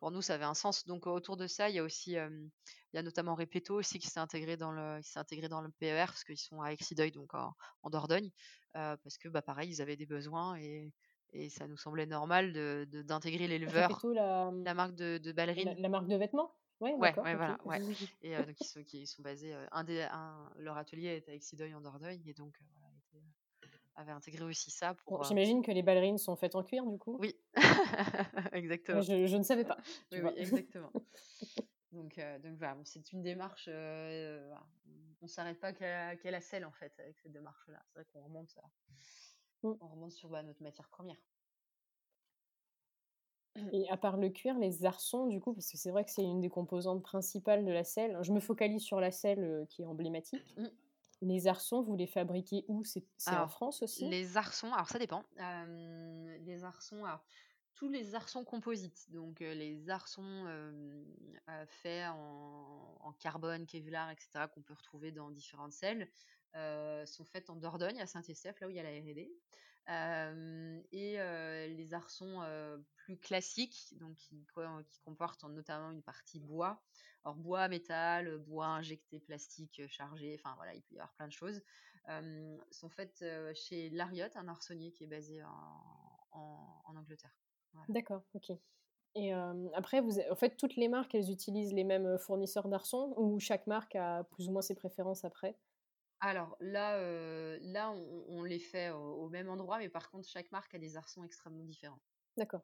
pour 0.00 0.10
nous, 0.10 0.22
ça 0.22 0.34
avait 0.34 0.44
un 0.44 0.54
sens. 0.54 0.86
Donc 0.86 1.06
autour 1.06 1.36
de 1.36 1.46
ça, 1.46 1.68
il 1.68 1.76
y 1.76 1.78
a 1.78 1.84
aussi, 1.84 2.12
il 2.12 2.50
y 2.94 2.98
a 2.98 3.02
notamment 3.02 3.34
Repetto 3.34 3.74
aussi 3.74 3.98
qui 3.98 4.08
s'est 4.08 4.18
intégré 4.18 4.56
dans 4.56 4.72
le, 4.72 5.00
s'est 5.02 5.18
intégré 5.18 5.48
dans 5.48 5.60
le 5.60 5.70
PER 5.70 6.06
parce 6.06 6.24
qu'ils 6.24 6.38
sont 6.38 6.62
à 6.62 6.72
Exideuil, 6.72 7.12
donc 7.12 7.34
en, 7.34 7.54
Dordogne, 7.90 8.30
parce 8.72 9.18
que 9.18 9.28
bah 9.28 9.42
pareil, 9.42 9.70
ils 9.70 9.82
avaient 9.82 9.96
des 9.96 10.06
besoins 10.06 10.56
et, 10.56 10.92
et 11.32 11.50
ça 11.50 11.68
nous 11.68 11.76
semblait 11.76 12.06
normal 12.06 12.52
de, 12.52 12.88
d'intégrer 13.04 13.46
l'éleveur, 13.46 14.00
la, 14.14 14.50
la 14.64 14.74
marque 14.74 14.94
de, 14.94 15.18
de 15.18 15.32
ballerines. 15.32 15.74
La, 15.78 15.88
marque 15.88 16.08
de 16.08 16.16
vêtements? 16.16 16.54
Ouais, 16.80 16.94
ouais, 16.94 17.18
ouais 17.20 17.34
voilà, 17.34 17.58
ouais. 17.66 17.80
Et 18.22 18.34
donc 18.36 18.56
ils 18.58 18.66
sont, 18.66 18.82
qui 18.82 19.06
sont 19.06 19.22
basés, 19.22 19.54
un 19.70 19.84
des, 19.84 20.00
un, 20.00 20.50
leur 20.56 20.78
atelier 20.78 21.08
est 21.08 21.28
à 21.28 21.34
Exideuil 21.34 21.74
en 21.74 21.80
Dordogne 21.82 22.22
et 22.26 22.32
donc 22.32 22.58
voilà, 22.72 22.88
avait 23.96 24.12
intégré 24.12 24.44
aussi 24.44 24.70
ça 24.70 24.94
pour. 24.94 25.22
J'imagine 25.24 25.62
que 25.62 25.70
les 25.72 25.82
ballerines 25.82 26.16
sont 26.16 26.36
faites 26.36 26.54
en 26.54 26.62
cuir 26.62 26.86
du 26.86 26.98
coup. 26.98 27.18
Oui, 27.20 27.36
exactement. 28.52 29.02
Je, 29.02 29.26
je, 29.26 29.36
ne 29.36 29.42
savais 29.42 29.64
pas. 29.64 29.76
Oui, 30.10 30.20
oui, 30.22 30.30
exactement. 30.36 30.90
donc, 31.92 32.18
donc 32.42 32.56
voilà, 32.56 32.78
c'est 32.84 33.12
une 33.12 33.22
démarche. 33.22 33.68
on 33.68 33.72
ne 35.22 35.28
s'arrête 35.28 35.60
pas 35.60 35.74
qu'à 35.74 36.30
la 36.30 36.40
selle 36.40 36.64
en 36.64 36.72
fait 36.72 36.98
avec 36.98 37.18
cette 37.18 37.32
démarche-là. 37.32 37.82
C'est 37.88 37.98
vrai 37.98 38.06
qu'on 38.10 38.22
remonte, 38.22 38.56
mmh. 39.62 39.72
on 39.80 39.88
remonte 39.88 40.12
sur 40.12 40.30
bah, 40.30 40.42
notre 40.42 40.62
matière 40.62 40.88
première. 40.88 41.20
Et 43.72 43.88
à 43.90 43.96
part 43.96 44.16
le 44.16 44.28
cuir, 44.28 44.58
les 44.58 44.84
arçons, 44.84 45.26
du 45.26 45.40
coup, 45.40 45.52
parce 45.52 45.70
que 45.70 45.76
c'est 45.76 45.90
vrai 45.90 46.04
que 46.04 46.10
c'est 46.10 46.22
une 46.22 46.40
des 46.40 46.48
composantes 46.48 47.02
principales 47.02 47.64
de 47.64 47.72
la 47.72 47.84
selle. 47.84 48.16
Je 48.22 48.32
me 48.32 48.40
focalise 48.40 48.82
sur 48.82 49.00
la 49.00 49.10
selle 49.10 49.66
qui 49.68 49.82
est 49.82 49.86
emblématique. 49.86 50.56
Mmh. 50.56 50.66
Les 51.22 51.46
arçons, 51.46 51.82
vous 51.82 51.96
les 51.96 52.06
fabriquez 52.06 52.64
où? 52.68 52.82
C'est 52.84 53.04
en 53.26 53.48
France 53.48 53.82
aussi? 53.82 54.08
Les 54.08 54.36
arçons, 54.36 54.72
alors 54.72 54.88
ça 54.88 54.98
dépend. 54.98 55.22
les 55.36 56.64
arçons, 56.64 57.02
tous 57.74 57.88
les 57.88 58.14
arçons 58.14 58.44
composites, 58.44 59.10
donc 59.10 59.40
les 59.40 59.90
arçons 59.90 60.46
faits 61.66 62.08
en, 62.08 63.12
carbone, 63.18 63.66
kevlar, 63.66 64.10
etc., 64.10 64.46
qu'on 64.54 64.62
peut 64.62 64.74
retrouver 64.74 65.12
dans 65.12 65.30
différentes 65.30 65.72
selles, 65.72 66.08
sont 66.54 67.24
faits 67.24 67.50
en 67.50 67.56
Dordogne, 67.56 68.00
à 68.00 68.06
Saint-Estèphe, 68.06 68.60
là 68.60 68.68
où 68.68 68.70
il 68.70 68.76
y 68.76 68.80
a 68.80 68.82
la 68.82 68.90
R&D. 68.90 69.30
Et 69.88 71.16
les 71.68 71.94
arçons 71.94 72.42
plus 72.96 73.18
classiques, 73.18 73.94
donc 73.98 74.16
qui, 74.16 74.46
comportent 75.04 75.44
notamment 75.44 75.90
une 75.90 76.02
partie 76.02 76.40
bois, 76.40 76.82
alors 77.24 77.36
bois, 77.36 77.68
métal, 77.68 78.38
bois 78.38 78.66
injecté, 78.66 79.20
plastique 79.20 79.82
chargé, 79.88 80.38
enfin 80.38 80.54
voilà, 80.56 80.74
il 80.74 80.82
peut 80.82 80.94
y 80.94 80.98
avoir 80.98 81.12
plein 81.14 81.28
de 81.28 81.32
choses, 81.32 81.62
sont 82.70 82.90
faites 82.90 83.24
chez 83.54 83.90
Lariot, 83.90 84.28
un 84.34 84.48
arçonnier 84.48 84.92
qui 84.92 85.04
est 85.04 85.08
basé 85.08 85.42
en, 85.42 86.96
Angleterre. 86.96 87.34
D'accord, 87.88 88.22
ok. 88.34 88.52
Et 89.16 89.32
après, 89.74 90.00
vous, 90.00 90.20
en 90.30 90.36
fait, 90.36 90.56
toutes 90.56 90.76
les 90.76 90.88
marques, 90.88 91.14
elles 91.14 91.30
utilisent 91.30 91.72
les 91.72 91.84
mêmes 91.84 92.18
fournisseurs 92.18 92.68
d'arçons 92.68 93.14
ou 93.16 93.40
chaque 93.40 93.66
marque 93.66 93.96
a 93.96 94.24
plus 94.24 94.48
ou 94.48 94.52
moins 94.52 94.62
ses 94.62 94.74
préférences 94.74 95.24
après? 95.24 95.56
Alors 96.20 96.56
là, 96.60 96.98
là 97.60 97.90
on, 97.90 98.44
les 98.44 98.58
fait 98.58 98.90
au, 98.90 99.28
même 99.28 99.48
endroit, 99.48 99.78
mais 99.78 99.88
par 99.88 100.10
contre, 100.10 100.28
chaque 100.28 100.50
marque 100.52 100.74
a 100.74 100.78
des 100.78 100.96
arçons 100.96 101.24
extrêmement 101.24 101.64
différents. 101.64 102.00
D'accord. 102.36 102.62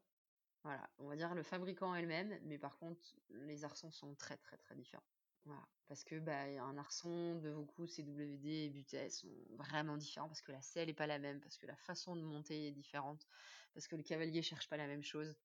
Voilà, 0.62 0.88
on 0.98 1.06
va 1.06 1.16
dire 1.16 1.34
le 1.34 1.42
fabricant 1.42 1.94
elle-même, 1.94 2.38
mais 2.42 2.58
par 2.58 2.76
contre, 2.78 3.00
les 3.30 3.64
arçons 3.64 3.92
sont 3.92 4.14
très 4.16 4.36
très 4.36 4.56
très 4.56 4.74
différents. 4.74 5.06
Voilà, 5.44 5.64
parce 5.86 6.02
que 6.02 6.18
bah, 6.18 6.42
un 6.60 6.76
arçon 6.76 7.36
de 7.36 7.52
beaucoup 7.52 7.86
CWD 7.86 8.46
et 8.46 8.68
Butet 8.68 9.10
sont 9.10 9.28
vraiment 9.50 9.96
différents 9.96 10.26
parce 10.26 10.42
que 10.42 10.50
la 10.50 10.60
selle 10.60 10.88
n'est 10.88 10.94
pas 10.94 11.06
la 11.06 11.20
même, 11.20 11.40
parce 11.40 11.56
que 11.56 11.66
la 11.66 11.76
façon 11.76 12.16
de 12.16 12.22
monter 12.22 12.66
est 12.66 12.72
différente, 12.72 13.28
parce 13.72 13.86
que 13.86 13.94
le 13.94 14.02
cavalier 14.02 14.42
cherche 14.42 14.68
pas 14.68 14.76
la 14.76 14.88
même 14.88 15.04
chose. 15.04 15.36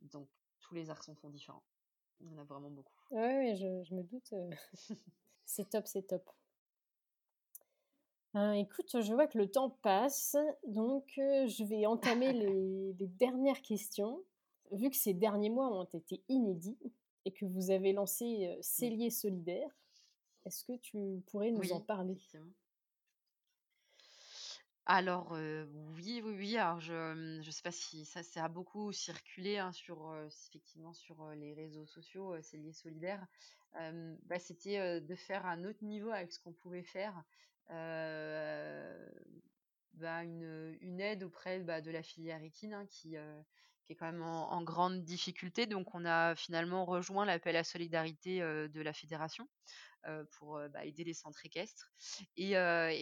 Donc 0.00 0.28
tous 0.58 0.74
les 0.74 0.90
arçons 0.90 1.14
sont 1.14 1.30
différents. 1.30 1.62
Il 2.20 2.26
y 2.26 2.34
en 2.34 2.38
a 2.38 2.44
vraiment 2.44 2.70
beaucoup. 2.70 2.92
Oui, 3.10 3.56
je, 3.56 3.94
me 3.94 4.02
doute. 4.02 4.34
C'est 5.44 5.70
top, 5.70 5.86
c'est 5.86 6.06
top. 6.06 6.30
Ben, 8.32 8.52
écoute, 8.52 9.00
je 9.00 9.12
vois 9.12 9.26
que 9.26 9.38
le 9.38 9.50
temps 9.50 9.70
passe, 9.82 10.36
donc 10.66 11.14
euh, 11.18 11.48
je 11.48 11.64
vais 11.64 11.84
entamer 11.86 12.32
les, 12.32 12.92
les 12.92 13.06
dernières 13.06 13.60
questions 13.60 14.22
vu 14.72 14.90
que 14.90 14.96
ces 14.96 15.14
derniers 15.14 15.50
mois 15.50 15.68
ont 15.68 15.84
été 15.84 16.22
inédits 16.28 16.78
et 17.24 17.32
que 17.32 17.44
vous 17.44 17.70
avez 17.70 17.92
lancé 17.92 18.56
Cellier 18.62 19.10
Solidaire, 19.10 19.70
est-ce 20.46 20.64
que 20.64 20.76
tu 20.78 21.22
pourrais 21.26 21.50
nous 21.50 21.72
en 21.72 21.80
parler? 21.80 22.16
alors 24.86 25.32
oui, 25.32 26.20
oui, 26.24 26.34
oui. 26.36 26.56
Alors 26.56 26.80
je 26.80 27.38
ne 27.38 27.50
sais 27.50 27.62
pas 27.62 27.70
si 27.70 28.04
ça, 28.04 28.24
ça 28.24 28.46
a 28.46 28.48
beaucoup 28.48 28.90
circulé 28.90 29.58
hein, 29.58 29.70
sur 29.70 30.12
effectivement 30.26 30.92
sur 30.94 31.30
les 31.36 31.54
réseaux 31.54 31.86
sociaux, 31.86 32.34
Cellier 32.42 32.72
solidaire. 32.72 33.24
Bah, 33.74 34.40
c'était 34.40 35.00
de 35.00 35.14
faire 35.14 35.46
un 35.46 35.64
autre 35.64 35.84
niveau 35.84 36.10
avec 36.10 36.32
ce 36.32 36.40
qu'on 36.40 36.52
pouvait 36.52 36.82
faire. 36.82 37.22
Bah, 39.94 40.24
une, 40.24 41.00
aide 41.00 41.22
auprès 41.22 41.60
bah, 41.60 41.80
de 41.80 41.90
la 41.90 42.02
filière 42.02 42.42
équine 42.42 42.72
hein, 42.72 42.86
qui, 42.86 43.16
est 43.16 43.94
quand 43.94 44.06
même 44.06 44.22
en, 44.22 44.62
grande 44.62 45.04
difficulté. 45.04 45.66
Donc, 45.66 45.94
on 45.94 46.04
a 46.04 46.34
finalement 46.34 46.84
rejoint 46.84 47.24
l'appel 47.24 47.56
à 47.56 47.64
solidarité 47.64 48.40
de 48.40 48.80
la 48.80 48.92
fédération 48.92 49.46
pour 50.38 50.58
bah, 50.72 50.84
aider 50.84 51.04
les 51.04 51.12
centres 51.12 51.44
équestres. 51.44 51.92
Et, 52.36 52.54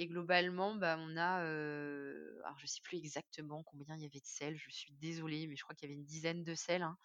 globalement, 0.08 0.70
on 0.70 1.16
a, 1.16 1.44
je 1.44 2.66
sais 2.66 2.80
plus 2.82 2.98
exactement 2.98 3.62
combien 3.62 3.94
il 3.96 4.02
y 4.02 4.06
avait 4.06 4.20
de 4.20 4.26
selles. 4.26 4.56
Je 4.56 4.70
suis 4.70 4.92
désolée, 4.94 5.46
mais 5.46 5.56
je 5.56 5.62
crois 5.62 5.74
qu'il 5.76 5.88
y 5.88 5.92
avait 5.92 6.00
une 6.00 6.06
dizaine 6.06 6.42
de 6.42 6.54
selles. 6.54 6.82
Hein. 6.82 6.98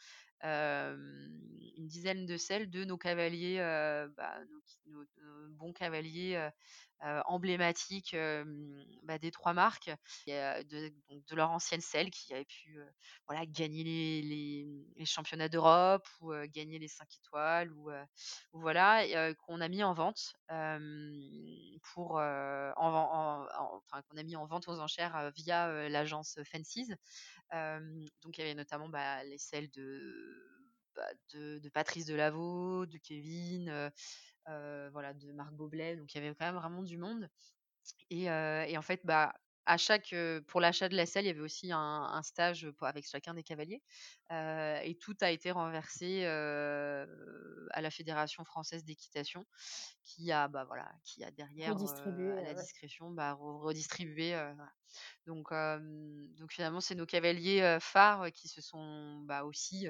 Une 0.44 1.88
dizaine 1.88 2.26
de 2.26 2.38
selles 2.38 2.70
de 2.70 2.84
nos 2.84 2.98
cavaliers, 2.98 3.58
nos, 4.88 5.06
bons 5.50 5.74
cavaliers 5.74 6.50
euh, 7.04 7.22
emblématique 7.26 8.16
bah, 9.04 9.18
des 9.18 9.30
trois 9.32 9.52
marques, 9.52 9.92
de, 10.26 10.64
de, 11.10 11.36
leur 11.36 11.52
ancienne 11.52 11.82
selle 11.82 12.10
qui 12.10 12.34
avait 12.34 12.46
pu 12.46 12.80
voilà, 13.28 13.46
gagner 13.46 13.84
les, 13.84 15.06
championnats 15.06 15.50
d'Europe 15.50 16.08
ou 16.22 16.32
gagner 16.54 16.80
les 16.80 16.88
5 16.88 17.06
étoiles 17.18 17.74
ou, 17.74 17.92
voilà 18.54 19.34
qu'on 19.36 19.60
a 19.60 19.68
mis 19.68 19.84
en 19.84 19.94
vente 19.94 20.34
pour 21.94 22.16
en, 22.16 23.48
enfin 23.86 24.02
qu'on 24.04 24.18
a 24.18 24.24
mis 24.24 24.38
en 24.38 24.46
vente 24.46 24.70
aux 24.70 24.80
enchères 24.80 25.30
via 25.36 25.90
l'agence 25.90 26.40
Fences. 26.46 26.88
donc 27.52 28.38
il 28.38 28.40
y 28.40 28.44
avait 28.44 28.56
notamment 28.56 28.88
bah, 28.88 29.26
les 29.26 29.38
selles 29.38 29.70
de 29.72 30.33
bah, 30.96 31.10
de, 31.34 31.60
de, 31.60 31.70
Patrice 31.70 32.06
Delaveau, 32.06 32.86
de 32.86 32.98
Kevin, 32.98 33.92
voilà, 34.46 35.14
de 35.14 35.32
Marc 35.32 35.54
Boblet. 35.54 35.96
Donc 35.96 36.14
il 36.14 36.22
y 36.22 36.26
avait 36.26 36.36
quand 36.36 36.46
même 36.46 36.56
vraiment 36.56 36.84
du 36.84 36.98
monde. 36.98 37.30
Et, 38.10 38.24
et 38.26 38.78
en 38.78 38.82
fait, 38.82 39.02
bah, 39.04 39.34
à 39.66 39.78
chaque, 39.78 40.14
pour 40.48 40.60
l'achat 40.60 40.90
de 40.90 40.96
la 40.96 41.06
selle, 41.06 41.26
il 41.26 41.28
y 41.28 41.32
avait 41.32 41.40
aussi 41.40 41.72
un, 41.72 42.22
stage 42.24 42.68
avec 42.82 43.08
chacun 43.08 43.34
des 43.34 43.44
cavaliers. 43.44 43.82
et 44.30 44.98
tout 45.00 45.16
a 45.22 45.32
été 45.32 45.52
renversé 45.52 46.26
à 46.26 47.82
la 47.82 47.92
Fédération 47.92 48.44
française 48.46 48.84
d'équitation, 48.84 49.46
qui 50.04 50.32
a, 50.32 50.48
bah, 50.48 50.66
voilà, 50.66 50.92
qui 51.04 51.24
a 51.24 51.32
derrière, 51.32 51.72
à 51.72 52.42
la 52.42 52.54
discrétion, 52.54 53.12
bah, 53.12 53.34
redistribué. 53.34 54.34
Donc, 55.26 55.50
finalement, 56.52 56.82
c'est 56.82 56.96
nos 56.96 57.06
cavaliers 57.06 57.78
phares 57.80 58.32
qui 58.32 58.48
se 58.48 58.62
sont 58.62 59.22
bah, 59.26 59.44
aussi 59.44 59.88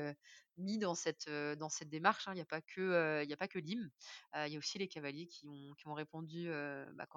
mis 0.57 0.77
dans 0.77 0.95
cette, 0.95 1.29
démarche. 1.89 2.27
Hein. 2.27 2.33
Il 2.33 2.35
n'y 2.35 2.41
a 2.41 2.45
pas 2.45 2.61
que, 2.61 3.23
il 3.23 3.27
il 4.35 4.51
y 4.51 4.55
a 4.55 4.59
aussi 4.59 4.77
les 4.77 4.87
cavaliers 4.87 5.27
qui 5.27 5.47
ont, 5.47 5.93
répondu, 5.93 6.49
bah, 6.93 7.07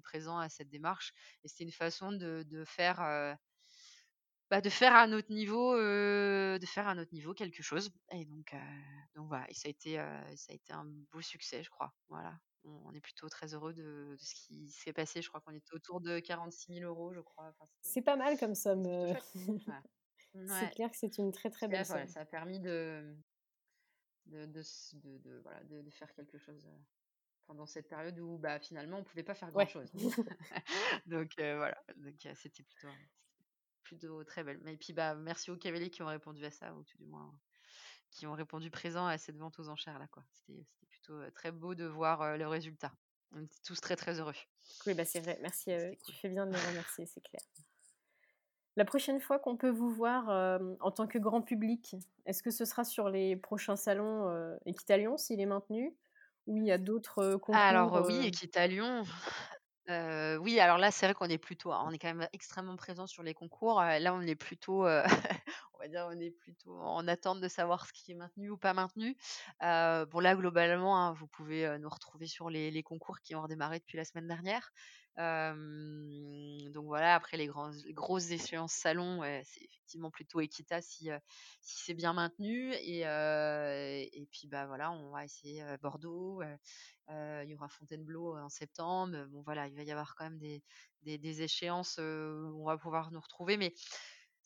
présent 0.00 0.38
à 0.38 0.48
cette 0.48 0.68
démarche. 0.68 1.12
Et 1.44 1.48
c'était 1.48 1.64
une 1.64 1.72
façon 1.72 2.12
de, 2.12 2.64
faire, 2.66 3.36
bah, 4.50 4.60
à 4.94 5.06
notre 5.06 5.32
niveau, 5.32 5.74
niveau 7.12 7.34
quelque 7.34 7.62
chose. 7.62 7.90
Et 8.12 8.24
donc, 8.24 8.54
ça 9.52 9.68
a 9.68 9.70
été, 9.70 9.96
ça 10.36 10.52
a 10.52 10.54
été 10.54 10.72
un 10.72 10.86
beau 11.12 11.20
succès, 11.20 11.62
je 11.62 11.70
crois. 11.70 11.92
Voilà. 12.08 12.38
On, 12.66 12.92
est 12.94 13.00
plutôt 13.00 13.28
très 13.28 13.54
heureux 13.54 13.72
de, 13.72 14.16
de 14.18 14.24
ce 14.24 14.34
qui 14.34 14.70
s'est 14.70 14.92
passé. 14.92 15.22
Je 15.22 15.28
crois 15.28 15.40
qu'on 15.40 15.54
était 15.54 15.72
autour 15.72 16.00
de 16.00 16.18
46 16.18 16.74
000 16.74 16.84
euros, 16.84 17.12
je 17.14 17.20
crois. 17.20 17.54
c'est 17.80 18.02
pas 18.02 18.16
mal 18.16 18.38
comme 18.38 18.54
somme. 18.54 18.84
C'est 20.34 20.34
clair 20.74 20.90
que 20.90 20.96
c'est 20.96 21.18
une 21.18 21.32
très 21.32 21.50
très 21.50 21.68
belle 21.68 21.86
somme. 21.86 22.06
ça 22.08 22.20
a 22.20 22.24
permis 22.24 22.60
de 22.60 23.16
de, 24.26 24.46
de, 24.46 25.40
voilà, 25.42 25.62
de, 25.64 25.90
faire 25.90 26.12
quelque 26.14 26.38
chose 26.38 26.68
pendant 27.46 27.66
cette 27.66 27.88
période 27.88 28.18
où 28.18 28.38
bah, 28.38 28.58
finalement 28.58 28.98
on 28.98 29.04
pouvait 29.04 29.22
pas 29.22 29.34
faire 29.34 29.50
grand 29.50 29.66
chose. 29.66 29.90
donc 31.06 31.30
voilà, 31.36 31.80
donc 31.96 32.14
c'était 32.34 32.62
plutôt, 32.62 32.88
plutôt 33.82 34.24
très 34.24 34.42
belle. 34.42 34.60
Et 34.68 34.76
puis 34.76 34.92
bah 34.92 35.14
merci 35.14 35.50
aux 35.50 35.56
cavaliers 35.56 35.90
qui 35.90 36.02
ont 36.02 36.06
répondu 36.06 36.44
à 36.44 36.50
ça, 36.50 36.74
ou 36.74 36.82
tout 36.82 36.98
du 36.98 37.06
moins 37.06 37.32
qui 38.10 38.26
ont 38.26 38.34
répondu 38.34 38.70
présent 38.70 39.06
à 39.06 39.18
cette 39.18 39.36
vente 39.36 39.58
aux 39.58 39.68
enchères 39.68 39.98
là 39.98 40.06
quoi. 40.08 40.24
C'était 40.30 40.66
plutôt 41.06 41.30
très 41.34 41.52
beau 41.52 41.74
de 41.74 41.84
voir 41.84 42.36
le 42.36 42.46
résultat. 42.46 42.92
On 43.32 43.42
était 43.42 43.60
tous 43.64 43.80
très 43.80 43.96
très 43.96 44.20
heureux. 44.20 44.34
Oui 44.86 44.94
bah 44.94 45.04
c'est 45.04 45.20
vrai, 45.20 45.38
merci 45.42 45.72
à 45.72 45.90
eux. 45.90 45.96
Tu 46.04 46.12
fais 46.12 46.28
bien 46.28 46.46
de 46.46 46.52
les 46.52 46.58
remercier, 46.68 47.06
c'est 47.06 47.20
clair. 47.20 47.42
La 48.76 48.84
prochaine 48.84 49.20
fois 49.20 49.38
qu'on 49.38 49.56
peut 49.56 49.70
vous 49.70 49.90
voir 49.90 50.28
en 50.80 50.90
tant 50.90 51.06
que 51.06 51.18
grand 51.18 51.40
public, 51.40 51.96
est-ce 52.26 52.42
que 52.42 52.50
ce 52.50 52.64
sera 52.64 52.84
sur 52.84 53.08
les 53.08 53.36
prochains 53.36 53.76
salons 53.76 54.58
Equitalion 54.66 55.16
s'il 55.16 55.40
est 55.40 55.46
maintenu 55.46 55.94
ou 56.46 56.58
il 56.58 56.64
y 56.64 56.70
a 56.70 56.78
d'autres 56.78 57.36
concours 57.36 57.56
Alors 57.56 58.06
oui, 58.06 58.26
Equitalion, 58.26 59.04
oui, 59.88 60.58
alors 60.60 60.78
là, 60.78 60.90
c'est 60.90 61.06
vrai 61.06 61.14
qu'on 61.14 61.28
est 61.28 61.38
plutôt 61.38 61.72
on 61.72 61.90
est 61.90 61.98
quand 61.98 62.12
même 62.12 62.28
extrêmement 62.32 62.76
présent 62.76 63.06
sur 63.06 63.22
les 63.22 63.34
concours. 63.34 63.80
là, 63.80 64.14
on 64.14 64.22
est 64.22 64.34
plutôt, 64.34 64.84
on 65.74 65.78
va 65.78 65.88
dire, 65.88 66.08
on 66.10 66.18
est 66.18 66.30
plutôt 66.32 66.76
en 66.80 67.06
attente 67.06 67.40
de 67.40 67.48
savoir 67.48 67.86
ce 67.86 67.92
qui 67.92 68.12
est 68.12 68.14
maintenu 68.14 68.50
ou 68.50 68.56
pas 68.56 68.74
maintenu. 68.74 69.16
bon 69.60 70.20
là, 70.20 70.34
globalement, 70.36 70.98
hein, 70.98 71.12
vous 71.12 71.26
pouvez, 71.28 71.78
nous 71.78 71.88
retrouver 71.88 72.26
sur 72.26 72.50
les 72.50 72.70
les 72.70 72.82
concours 72.82 73.20
qui 73.20 73.34
ont 73.36 73.42
redémarré 73.42 73.78
depuis 73.78 73.96
la 73.96 74.04
semaine 74.04 74.26
dernière. 74.28 74.70
Donc 75.16 76.84
voilà, 76.86 77.14
après 77.14 77.36
les 77.36 77.46
grosses 77.48 78.30
échéances 78.30 78.72
salon, 78.72 79.22
c'est 79.44 79.64
effectivement 79.64 80.10
plutôt 80.10 80.40
Equita 80.40 80.80
si, 80.82 81.08
c'est 81.62 81.94
bien 81.94 82.12
maintenu 82.12 82.72
et 82.74 84.28
puis, 84.30 84.48
bah, 84.48 84.66
voilà, 84.66 84.90
on 84.92 85.10
va 85.10 85.24
essayer, 85.24 85.64
Bordeaux, 85.82 86.42
il 87.08 87.48
y 87.48 87.54
aura 87.54 87.68
Fontainebleau 87.68 88.36
en 88.36 88.48
septembre. 88.48 89.26
Bon 89.30 89.42
voilà, 89.42 89.66
il 89.68 89.74
va 89.76 89.82
y 89.82 89.90
avoir 89.92 90.14
quand 90.16 90.24
même 90.24 90.38
des 90.38 91.42
échéances, 91.42 91.98
où 91.98 92.02
on 92.62 92.66
va 92.66 92.78
pouvoir 92.78 93.10
nous 93.12 93.20
retrouver 93.20 93.56
mais 93.56 93.74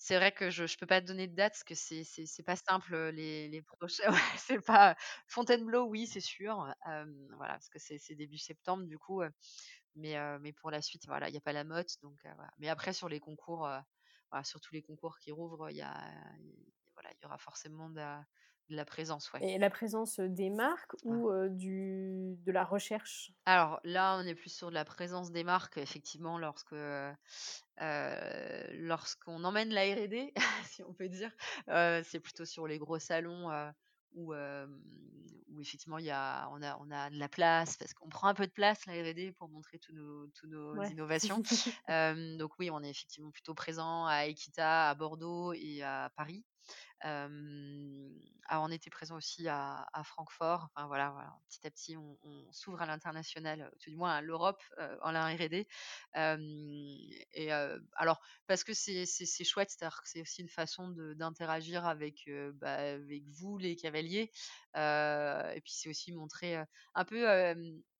c'est 0.02 0.16
vrai 0.16 0.32
que 0.32 0.48
je 0.50 0.62
ne 0.62 0.68
peux 0.78 0.86
pas 0.86 1.02
te 1.02 1.06
donner 1.06 1.26
de 1.26 1.34
date 1.34 1.52
parce 1.52 1.64
que 1.64 1.74
c'est 1.74 2.04
c'est 2.04 2.42
pas 2.42 2.56
simple, 2.56 2.96
les 3.10 3.62
prochains 3.62 4.10
Fontainebleau, 5.26 5.84
oui, 5.86 6.06
c'est 6.06 6.20
sûr, 6.20 6.72
voilà, 7.36 7.52
parce 7.54 7.68
que 7.68 7.78
c'est 7.78 8.14
début 8.14 8.38
septembre 8.38 8.84
du 8.84 8.98
coup, 8.98 9.22
mais 9.96 10.16
mais 10.40 10.52
pour 10.52 10.70
la 10.70 10.82
suite, 10.82 11.06
voilà, 11.06 11.28
il 11.28 11.34
y 11.34 11.38
a 11.38 11.40
pas 11.40 11.52
la 11.52 11.64
motte 11.64 11.96
donc 12.02 12.20
voilà. 12.24 12.50
Mais 12.58 12.68
après 12.68 12.92
sur 12.92 13.08
les 13.08 13.20
concours, 13.20 13.68
voilà, 14.30 14.44
sur 14.44 14.60
tous 14.60 14.74
les 14.74 14.82
concours 14.82 15.18
qui 15.18 15.32
rouvrent, 15.32 15.70
il 15.70 15.76
y 15.76 15.82
a 15.82 15.94
voilà, 16.94 17.10
il 17.12 17.22
y 17.22 17.26
aura 17.26 17.38
forcément 17.38 17.90
de 17.90 18.00
la 18.68 18.84
présence, 18.84 19.32
ouais. 19.32 19.42
Et 19.42 19.58
la 19.58 19.70
présence 19.70 20.20
des 20.20 20.50
marques 20.50 20.94
ou 21.04 21.30
du, 21.48 22.36
de 22.44 22.52
la 22.52 22.64
recherche? 22.64 23.32
Alors 23.46 23.80
là, 23.84 24.16
on 24.18 24.26
est 24.26 24.34
plus 24.34 24.50
sur 24.54 24.68
de 24.70 24.74
la 24.74 24.84
présence 24.84 25.30
des 25.32 25.44
marques, 25.44 25.76
effectivement, 25.78 26.38
lorsque 26.38 26.74
lorsqu'on 27.78 29.44
emmène 29.44 29.70
la 29.70 29.82
R&D, 29.82 30.32
si 30.64 30.82
on 30.82 30.92
peut 30.94 31.08
dire, 31.08 31.32
c'est 31.66 32.20
plutôt 32.20 32.44
sur 32.44 32.66
les 32.66 32.78
gros 32.78 32.98
salons 32.98 33.50
où, 34.14 34.34
où 34.34 35.60
effectivement 35.60 35.98
il 35.98 36.06
y 36.06 36.10
a, 36.10 36.48
on, 36.52 36.62
a, 36.62 36.76
on 36.80 36.90
a 36.90 37.10
de 37.10 37.18
la 37.18 37.28
place, 37.28 37.76
parce 37.76 37.94
qu'on 37.94 38.08
prend 38.08 38.28
un 38.28 38.34
peu 38.34 38.46
de 38.46 38.52
place 38.52 38.86
la 38.86 38.94
R&D 38.94 39.32
pour 39.38 39.48
montrer 39.48 39.78
tous 39.78 39.92
nos, 39.92 40.26
tous 40.28 40.46
nos 40.46 40.82
innovations. 40.84 41.42
donc 42.38 42.58
oui, 42.58 42.70
on 42.70 42.82
est 42.82 42.90
effectivement 42.90 43.30
plutôt 43.30 43.54
présent 43.54 44.06
à 44.06 44.26
Equita, 44.26 44.90
à 44.90 44.94
Bordeaux 44.94 45.52
et 45.52 45.82
à 45.82 46.10
Paris. 46.16 46.44
Ah, 47.02 48.60
on 48.62 48.70
était 48.70 48.90
présent 48.90 49.16
aussi 49.16 49.46
à, 49.48 49.86
Francfort. 50.04 50.68
Enfin 50.74 50.86
voilà, 50.86 51.14
petit 51.48 51.66
à 51.66 51.70
petit, 51.70 51.96
on, 51.96 52.18
s'ouvre 52.52 52.82
à 52.82 52.86
l'international, 52.86 53.70
tout 53.80 53.90
du 53.90 53.96
moins 53.96 54.14
à 54.16 54.20
l'Europe 54.20 54.62
en 55.02 55.12
la 55.12 55.24
et 56.14 57.52
alors 57.94 58.20
parce 58.46 58.64
que 58.64 58.74
c'est 58.74 59.06
chouette, 59.44 59.74
c'est 60.04 60.20
aussi 60.20 60.42
une 60.42 60.48
façon 60.48 60.88
d'interagir 61.16 61.84
bah, 62.54 62.74
avec 62.74 63.24
vous 63.28 63.56
les 63.56 63.76
cavaliers. 63.76 64.30
et 64.74 65.60
puis 65.62 65.72
c'est 65.72 65.88
aussi 65.88 66.12
montrer 66.12 66.56
un 66.94 67.04
peu 67.04 67.26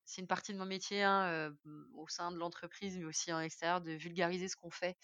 c'est 0.05 0.21
une 0.21 0.27
partie 0.27 0.53
de 0.53 0.57
mon 0.57 0.65
métier 0.65 1.03
hein, 1.03 1.53
au 1.95 2.07
sein 2.07 2.31
de 2.31 2.37
l'entreprise, 2.37 2.97
mais 2.97 3.05
aussi 3.05 3.31
en 3.31 3.39
extérieur, 3.39 3.81
de 3.81 3.91
vulgariser 3.91 4.47
ce 4.47 4.55
qu'on 4.55 4.69
fait. 4.69 4.97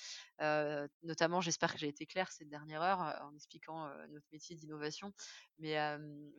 notamment, 1.03 1.41
j'espère 1.41 1.73
que 1.73 1.79
j'ai 1.79 1.87
été 1.87 2.05
claire 2.05 2.31
cette 2.31 2.49
dernière 2.49 2.81
heure 2.81 2.99
en 3.23 3.33
expliquant 3.35 3.87
notre 4.09 4.25
métier 4.31 4.55
d'innovation. 4.55 5.13
Mais 5.59 5.75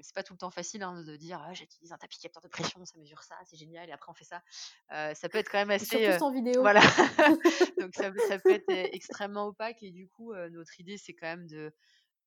c'est 0.01 0.15
pas 0.15 0.23
tout 0.23 0.35
le 0.35 0.39
temps 0.39 0.51
facile 0.51 0.83
hein, 0.83 1.03
de 1.03 1.17
dire 1.17 1.43
«Ah, 1.45 1.53
j'utilise 1.55 1.93
un 1.93 1.99
tapis 1.99 2.19
capteur 2.19 2.43
de 2.43 2.49
pression, 2.49 2.85
ça 2.85 2.99
mesure 2.99 3.23
ça, 3.23 3.37
c'est 3.45 3.57
génial, 3.57 3.89
et 3.89 3.93
après 3.93 4.11
on 4.11 4.15
fait 4.15 4.25
ça. 4.25 4.43
ça 5.15 5.29
peut 5.29 5.39
être 5.39 5.51
quand 5.51 5.59
même 5.59 5.71
assez. 5.71 6.05
Surtout 6.05 6.25
en 6.25 6.33
vidéo. 6.33 6.61
Voilà. 6.61 6.81
Donc 7.81 7.95
ça, 7.95 8.13
ça, 8.29 8.39
peut 8.39 8.53
être 8.53 8.69
extrêmement 8.69 9.47
opaque, 9.47 9.83
et 9.83 9.91
du 9.91 10.09
coup, 10.09 10.35
notre 10.35 10.79
idée, 10.81 10.99
c'est 10.99 11.15
quand 11.15 11.27
même 11.27 11.47
de 11.47 11.73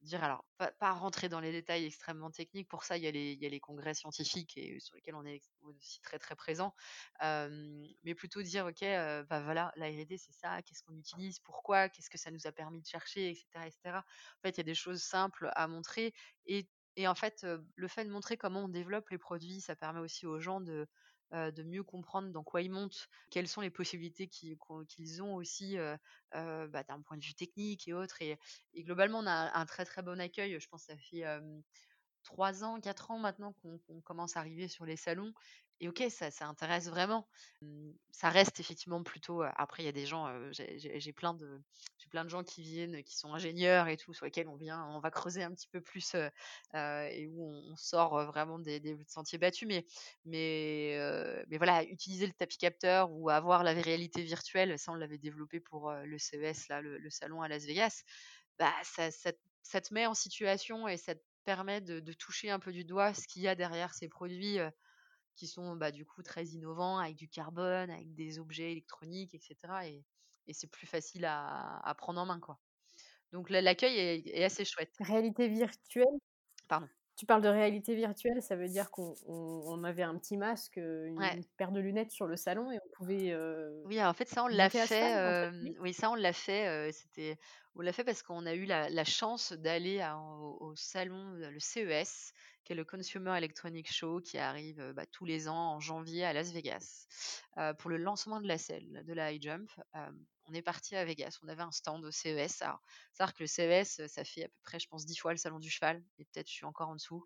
dire 0.02 0.24
alors 0.24 0.46
pas, 0.58 0.92
rentrer 0.94 1.30
dans 1.30 1.40
les 1.40 1.52
détails 1.52 1.86
extrêmement 1.86 2.32
techniques 2.32 2.68
pour 2.68 2.84
ça 2.84 2.98
il 2.98 3.04
y 3.04 3.08
a 3.08 3.12
les, 3.12 3.34
il 3.34 3.44
y 3.44 3.56
a 3.56 3.60
congrès 3.60 3.94
scientifiques 3.94 4.58
et 4.58 4.80
sur 4.80 4.96
lesquels 4.96 5.16
on 5.16 5.26
est 5.26 5.42
aussi 5.64 6.02
très 6.02 6.20
très 6.20 6.36
présent 6.36 6.74
mais 7.22 8.16
plutôt 8.16 8.42
dire 8.42 8.66
ok 8.66 8.82
bah 9.30 9.42
voilà 9.42 9.72
la 9.76 9.88
R&D 9.88 10.18
c'est 10.18 10.34
ça 10.34 10.62
qu'est-ce 10.64 10.84
qu'on 10.84 10.96
utilise 10.98 11.40
pourquoi 11.40 11.90
qu'est-ce 11.90 12.10
que 12.10 12.18
ça 12.18 12.32
nous 12.32 12.48
a 12.48 12.52
permis 12.52 12.82
de 12.82 12.88
chercher 12.88 13.30
etc 13.30 13.46
etc 13.66 13.98
en 13.98 14.42
fait 14.42 14.50
il 14.50 14.58
y 14.58 14.62
a 14.62 14.64
des 14.64 14.76
choses 14.76 15.02
simples 15.02 15.52
à 15.56 15.68
montrer 15.68 16.14
et 16.46 16.68
en 17.08 17.16
fait 17.16 17.46
le 17.76 17.88
fait 17.88 18.06
de 18.06 18.12
montrer 18.12 18.38
comment 18.38 18.66
on 18.66 18.70
développe 18.70 19.10
les 19.10 19.18
produits 19.18 19.62
ça 19.62 19.76
permet 19.76 20.00
aussi 20.00 20.26
aux 20.26 20.40
gens 20.40 20.62
de 20.62 20.88
de 21.32 21.64
mieux 21.64 21.84
comprendre 21.84 22.30
dans 22.32 22.44
quoi 22.44 22.62
ils 22.62 22.72
montent, 22.72 23.08
quelles 23.30 23.48
sont 23.48 23.62
les 23.62 23.70
possibilités 23.70 24.28
qu'ils 24.28 25.24
ont 25.24 25.36
aussi 25.36 25.78
bah, 26.34 26.84
d'un 26.84 27.02
point 27.02 27.18
de 27.18 27.24
vue 27.24 27.34
technique 27.34 27.88
et 27.88 27.94
autres. 27.94 28.22
Et, 28.22 28.38
globalement, 28.78 29.20
on 29.20 29.28
a 29.28 29.58
un 29.58 29.66
très 29.66 29.86
très 29.86 30.02
bon 30.02 30.20
accueil. 30.20 30.60
Je 30.60 30.68
pense 30.68 30.86
que 30.86 30.94
ça 30.94 30.98
fait 30.98 31.24
trois 32.24 32.64
ans, 32.64 32.80
quatre 32.80 33.12
ans 33.12 33.20
maintenant 33.20 33.54
qu'on 33.64 34.02
commence 34.02 34.38
à 34.38 34.42
arriver 34.42 34.68
sur 34.68 34.86
les 34.86 34.98
salons 34.98 35.34
et 35.82 35.90
ok, 35.90 36.04
ça, 36.10 36.30
intéresse 36.48 36.88
vraiment. 36.90 37.28
Ça 38.12 38.30
reste 38.30 38.60
effectivement 38.60 39.02
plutôt. 39.02 39.42
Après, 39.56 39.82
il 39.82 39.88
y 39.88 39.90
a 39.90 39.92
des 39.92 40.06
gens, 40.06 40.32
j'ai 40.52 41.12
plein 41.12 41.34
de, 41.34 41.60
plein 42.12 42.24
de 42.24 42.30
gens 42.30 42.44
qui 42.44 42.62
viennent, 42.62 43.04
qui 43.04 43.18
sont 43.18 43.34
ingénieurs 43.34 43.88
et 43.88 43.98
tout, 43.98 44.14
sur 44.14 44.26
lesquels 44.26 44.48
on 44.48 44.56
vient, 44.56 44.86
on 44.90 45.00
va 45.00 45.10
creuser 45.10 45.42
un 45.42 45.52
petit 45.52 45.68
peu 45.68 45.82
plus 45.82 46.16
et 46.76 47.28
où 47.32 47.52
on, 47.52 47.76
sort 47.78 48.26
vraiment 48.26 48.60
des, 48.60 48.96
sentiers 49.08 49.40
battus. 49.40 49.68
Mais, 49.68 49.88
mais, 50.26 51.44
mais 51.48 51.58
voilà, 51.58 51.84
utiliser 51.86 52.28
le 52.28 52.34
tapis 52.34 52.60
capteur 52.60 53.12
ou 53.12 53.32
avoir 53.32 53.64
la 53.64 53.74
réalité 53.74 54.22
virtuelle, 54.22 54.78
ça 54.78 54.92
on 54.92 54.96
l'avait 54.96 55.18
développé 55.18 55.60
pour 55.60 55.92
le 55.92 56.18
CES 56.20 56.68
là, 56.70 56.82
le, 56.82 57.10
salon 57.10 57.42
à 57.42 57.48
Las 57.48 57.66
Vegas. 57.66 58.04
Bah, 58.60 58.72
ça, 58.84 59.10
ça, 59.10 59.82
te 59.82 59.94
met 59.96 60.06
en 60.06 60.14
situation 60.14 60.88
et 60.88 60.98
ça 60.98 61.16
te 61.16 61.22
permet 61.44 61.82
de 61.82 62.14
toucher 62.14 62.52
un 62.52 62.60
peu 62.60 62.72
du 62.72 62.86
doigt 62.86 63.16
ce 63.16 63.28
qu'il 63.28 63.42
y 63.42 63.48
a 63.48 63.56
derrière 63.56 63.96
ces 63.96 64.08
produits 64.08 64.60
qui 65.36 65.48
sont 65.48 65.76
bah, 65.76 65.92
du 65.92 66.06
coup 66.06 66.24
très 66.24 66.46
innovants, 66.46 66.98
avec 66.98 67.16
du 67.16 67.28
carbone, 67.28 67.90
avec 67.90 68.14
des 68.14 68.40
objets 68.40 68.72
électroniques, 68.72 69.34
etc. 69.34 69.56
Et, 69.86 70.04
et 70.48 70.54
c'est 70.54 70.68
plus 70.68 70.88
facile 70.88 71.26
à, 71.26 71.80
à, 71.88 71.96
prendre 71.96 72.20
en 72.20 72.26
main. 72.26 72.40
Quoi. 72.40 72.60
Donc 73.32 73.50
l'accueil 73.50 73.98
est, 73.98 74.28
est, 74.28 74.44
assez 74.44 74.66
chouette. 74.66 74.94
Réalité 75.00 75.48
virtuelle? 75.48 76.06
Pardon. 76.68 76.88
Tu 77.18 77.26
parles 77.28 77.44
de 77.44 77.50
réalité 77.50 77.94
virtuelle, 77.94 78.42
ça 78.42 78.56
veut 78.56 78.68
dire 78.68 78.90
qu'on 78.90 79.14
on, 79.28 79.84
avait 79.84 80.02
un 80.02 80.18
petit 80.18 80.38
masque, 80.38 80.78
une, 80.78 81.44
paire 81.56 81.72
de 81.72 81.80
lunettes 81.80 82.10
sur 82.10 82.26
le 82.26 82.36
salon 82.36 82.72
et 82.72 82.80
on 82.84 82.90
pouvait. 82.98 83.32
Euh, 83.32 83.84
oui, 83.86 84.04
en 84.04 84.14
fait, 84.14 84.28
ça, 84.28 84.44
on 84.44 84.48
l'a 84.48 84.72
fait. 84.72 85.18
Euh, 85.18 85.52
oui, 85.82 85.94
ça, 85.94 86.10
on 86.10 86.16
l'a 86.16 86.34
fait. 86.34 86.68
Euh, 86.68 86.92
c'était, 86.92 87.38
on 87.76 87.82
l'a 87.82 87.94
fait 87.94 88.04
parce 88.04 88.24
qu'on 88.24 88.48
a 88.48 88.56
eu 88.56 88.66
la, 88.66 88.90
la 88.90 89.04
chance 89.04 89.54
d'aller 89.54 90.04
au, 90.16 90.58
au, 90.62 90.76
salon, 90.76 91.34
le 91.34 91.60
CES, 91.60 92.34
qui 92.64 92.74
est 92.74 92.76
le 92.76 92.86
Consumer 92.86 93.38
Electronics 93.38 93.92
Show 93.92 94.22
qui 94.22 94.38
arrive 94.38 94.94
bah, 94.96 95.06
tous 95.06 95.26
les 95.26 95.48
ans 95.48 95.74
en 95.76 95.80
janvier 95.80 96.26
à 96.26 96.34
Las 96.34 96.52
Vegas 96.52 97.08
pour 97.80 97.90
le 97.90 97.98
lancement 97.98 98.42
de 98.42 98.48
la 98.48 98.58
selle, 98.58 99.04
de 99.06 99.14
la 99.14 99.32
high 99.32 99.42
jump. 99.42 99.70
On 100.48 100.54
est 100.54 100.62
parti 100.62 100.96
à 100.96 101.06
Vegas, 101.06 101.40
on 101.44 101.48
avait 101.48 101.62
un 101.62 101.72
stand 101.72 102.04
au 102.04 102.12
CES. 102.12 102.64
C'est-à-dire 103.14 103.34
que 103.34 103.44
le 103.44 103.48
CES, 103.48 104.08
ça 104.08 104.24
fait 104.24 104.46
à 104.46 104.48
peu 104.48 104.60
près, 104.64 104.80
je 104.80 104.88
pense, 104.88 105.06
dix 105.06 105.16
fois 105.16 105.32
le 105.32 105.38
salon 105.38 105.60
du 105.60 105.70
cheval, 105.70 106.04
et 106.18 106.26
peut-être 106.26 106.48
je 106.48 106.54
suis 106.54 106.66
encore 106.66 106.90
en 106.90 106.96
dessous. 106.96 107.26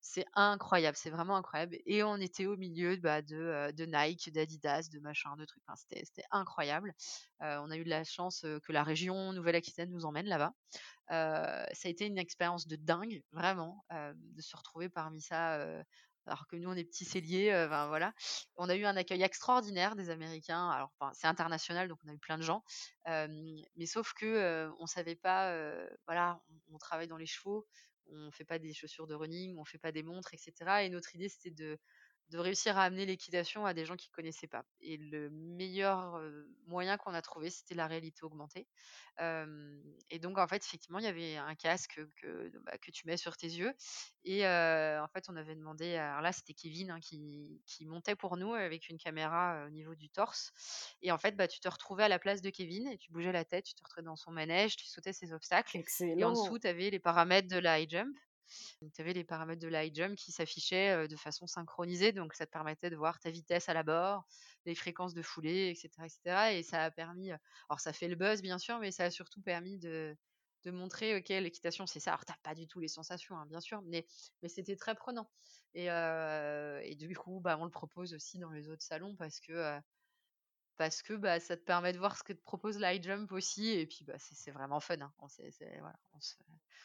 C'est 0.00 0.26
incroyable, 0.34 0.96
c'est 0.96 1.10
vraiment 1.10 1.36
incroyable. 1.36 1.78
Et 1.86 2.02
on 2.02 2.16
était 2.16 2.46
au 2.46 2.56
milieu 2.56 2.96
bah, 2.96 3.22
de, 3.22 3.72
de, 3.72 3.86
Nike, 3.86 4.32
d'Adidas, 4.32 4.88
de 4.90 4.98
machin, 5.00 5.36
de 5.36 5.44
trucs. 5.44 5.62
C'était 5.76 6.24
incroyable. 6.30 6.94
on 7.40 7.70
a 7.70 7.76
eu 7.76 7.84
de 7.84 7.90
la 7.90 8.04
chance 8.04 8.42
que 8.42 8.72
la 8.72 8.82
région 8.82 9.32
Nouvelle-Aquitaine 9.32 9.90
nous 9.90 10.04
emmène 10.04 10.26
là-bas 10.26 10.52
ça 11.08 11.66
a 11.84 11.88
été 11.88 12.06
une 12.06 12.18
expérience 12.18 12.66
de 12.66 12.76
dingue, 12.76 13.22
vraiment, 13.32 13.84
de 13.90 14.40
se 14.42 14.56
retrouver 14.56 14.88
parmi 14.88 15.20
ça. 15.20 15.64
Alors 16.26 16.46
que 16.46 16.56
nous, 16.56 16.68
on 16.68 16.74
est 16.74 16.84
petits 16.84 17.04
celliers, 17.04 17.50
ben 17.68 17.86
voilà. 17.88 18.12
On 18.56 18.68
a 18.68 18.76
eu 18.76 18.84
un 18.84 18.96
accueil 18.96 19.22
extraordinaire 19.22 19.96
des 19.96 20.10
Américains. 20.10 20.70
Alors, 20.70 20.92
c'est 21.14 21.26
international, 21.26 21.88
donc 21.88 21.98
on 22.04 22.08
a 22.08 22.14
eu 22.14 22.18
plein 22.18 22.38
de 22.38 22.42
gens. 22.42 22.62
mais 23.06 23.86
sauf 23.86 24.12
que 24.14 24.70
on 24.78 24.86
savait 24.86 25.16
pas, 25.16 25.54
voilà, 26.06 26.40
on, 26.72 26.78
travaille 26.78 27.08
dans 27.08 27.16
les 27.16 27.26
chevaux, 27.26 27.66
on 28.12 28.30
fait 28.30 28.44
pas 28.44 28.58
des 28.58 28.72
chaussures 28.72 29.06
de 29.06 29.14
running, 29.14 29.56
on 29.58 29.64
fait 29.64 29.78
pas 29.78 29.92
des 29.92 30.02
montres, 30.02 30.34
etc. 30.34 30.84
Et 30.84 30.90
notre 30.90 31.14
idée, 31.14 31.28
c'était 31.28 31.50
de 31.50 31.78
de 32.30 32.38
réussir 32.38 32.76
à 32.76 32.82
amener 32.82 33.06
l'équitation 33.06 33.66
à 33.66 33.74
des 33.74 33.84
gens 33.84 33.96
qui 33.96 34.10
connaissaient 34.10 34.48
pas. 34.48 34.64
Et 34.80 34.96
le 34.96 35.30
meilleur 35.30 36.20
moyen 36.66 36.96
qu'on 36.96 37.14
a 37.14 37.22
trouvé, 37.22 37.50
c'était 37.50 37.74
la 37.74 37.86
réalité 37.86 38.24
augmentée. 38.24 38.66
et 39.20 40.18
donc, 40.18 40.38
en 40.38 40.48
fait, 40.48 40.64
effectivement, 40.64 40.98
il 40.98 41.04
y 41.04 41.08
avait 41.08 41.36
un 41.36 41.54
casque 41.54 42.00
que, 42.16 42.50
bah, 42.64 42.78
que 42.78 42.90
tu 42.90 43.06
mets 43.06 43.16
sur 43.16 43.36
tes 43.36 43.46
yeux. 43.46 43.72
Et 44.24 44.44
en 44.44 45.06
fait, 45.12 45.26
on 45.28 45.36
avait 45.36 45.54
demandé, 45.54 45.96
alors 45.96 46.20
là, 46.20 46.32
c'était 46.32 46.54
Kevin 46.54 46.90
hein, 46.90 47.00
qui, 47.00 47.62
qui, 47.66 47.86
montait 47.86 48.16
pour 48.16 48.36
nous 48.36 48.54
avec 48.54 48.88
une 48.88 48.98
caméra 48.98 49.64
au 49.66 49.70
niveau 49.70 49.94
du 49.94 50.08
torse. 50.10 50.52
Et 51.02 51.12
en 51.12 51.18
fait, 51.18 51.36
bah, 51.36 51.46
tu 51.46 51.60
te 51.60 51.68
retrouvais 51.68 52.04
à 52.04 52.08
la 52.08 52.18
place 52.18 52.42
de 52.42 52.50
Kevin 52.50 52.88
et 52.88 52.98
tu 52.98 53.12
bougeais 53.12 53.32
la 53.32 53.44
tête, 53.44 53.64
tu 53.64 53.74
te 53.74 53.82
retrouvais 53.84 54.04
dans 54.04 54.16
son 54.16 54.32
manège, 54.32 54.76
tu 54.76 54.86
sautais 54.86 55.12
ses 55.12 55.32
obstacles. 55.32 55.76
Excellent. 55.76 56.18
Et 56.18 56.24
en 56.24 56.30
dessous, 56.32 56.58
tu 56.58 56.66
avais 56.66 56.90
les 56.90 56.98
paramètres 56.98 57.48
de 57.48 57.58
la 57.58 57.80
high 57.80 57.88
jump. 57.88 58.16
Tu 58.94 59.00
avais 59.00 59.12
les 59.12 59.24
paramètres 59.24 59.60
de 59.62 59.68
la 59.68 59.84
high 59.84 59.94
jump 59.94 60.16
qui 60.16 60.32
s'affichaient 60.32 61.08
de 61.08 61.16
façon 61.16 61.46
synchronisée, 61.46 62.12
donc 62.12 62.34
ça 62.34 62.46
te 62.46 62.50
permettait 62.50 62.90
de 62.90 62.96
voir 62.96 63.18
ta 63.18 63.30
vitesse 63.30 63.68
à 63.68 63.74
la 63.74 63.82
bord, 63.82 64.26
les 64.64 64.74
fréquences 64.74 65.14
de 65.14 65.22
foulée, 65.22 65.70
etc., 65.70 66.06
etc. 66.06 66.52
Et 66.58 66.62
ça 66.62 66.84
a 66.84 66.90
permis, 66.90 67.30
alors 67.30 67.80
ça 67.80 67.92
fait 67.92 68.08
le 68.08 68.16
buzz 68.16 68.42
bien 68.42 68.58
sûr, 68.58 68.78
mais 68.78 68.90
ça 68.92 69.04
a 69.04 69.10
surtout 69.10 69.42
permis 69.42 69.78
de, 69.78 70.16
de 70.64 70.70
montrer, 70.70 71.16
ok, 71.16 71.28
l'équitation 71.28 71.86
c'est 71.86 72.00
ça. 72.00 72.12
Alors 72.12 72.24
t'as 72.24 72.36
pas 72.42 72.54
du 72.54 72.66
tout 72.66 72.80
les 72.80 72.88
sensations, 72.88 73.36
hein, 73.36 73.46
bien 73.46 73.60
sûr, 73.60 73.82
mais, 73.82 74.06
mais 74.42 74.48
c'était 74.48 74.76
très 74.76 74.94
prenant. 74.94 75.30
Et, 75.74 75.86
et, 75.86 76.94
du 76.96 77.14
coup, 77.16 77.40
bah, 77.40 77.58
on 77.60 77.64
le 77.64 77.70
propose 77.70 78.14
aussi 78.14 78.38
dans 78.38 78.50
les 78.50 78.68
autres 78.68 78.82
salons 78.82 79.14
parce 79.16 79.40
que 79.40 79.78
parce 80.76 81.02
que 81.02 81.14
bah, 81.14 81.40
ça 81.40 81.56
te 81.56 81.62
permet 81.62 81.92
de 81.92 81.98
voir 81.98 82.16
ce 82.16 82.22
que 82.22 82.32
te 82.32 82.42
propose 82.42 82.78
la 82.78 82.94
high 82.94 83.02
jump 83.02 83.32
aussi. 83.32 83.70
Et 83.70 83.86
puis, 83.86 84.04
bah, 84.04 84.14
c'est 84.18 84.50
vraiment 84.50 84.80
fun. 84.80 85.00
Hein. 85.00 85.12
On, 85.18 85.26
voilà, 85.80 85.96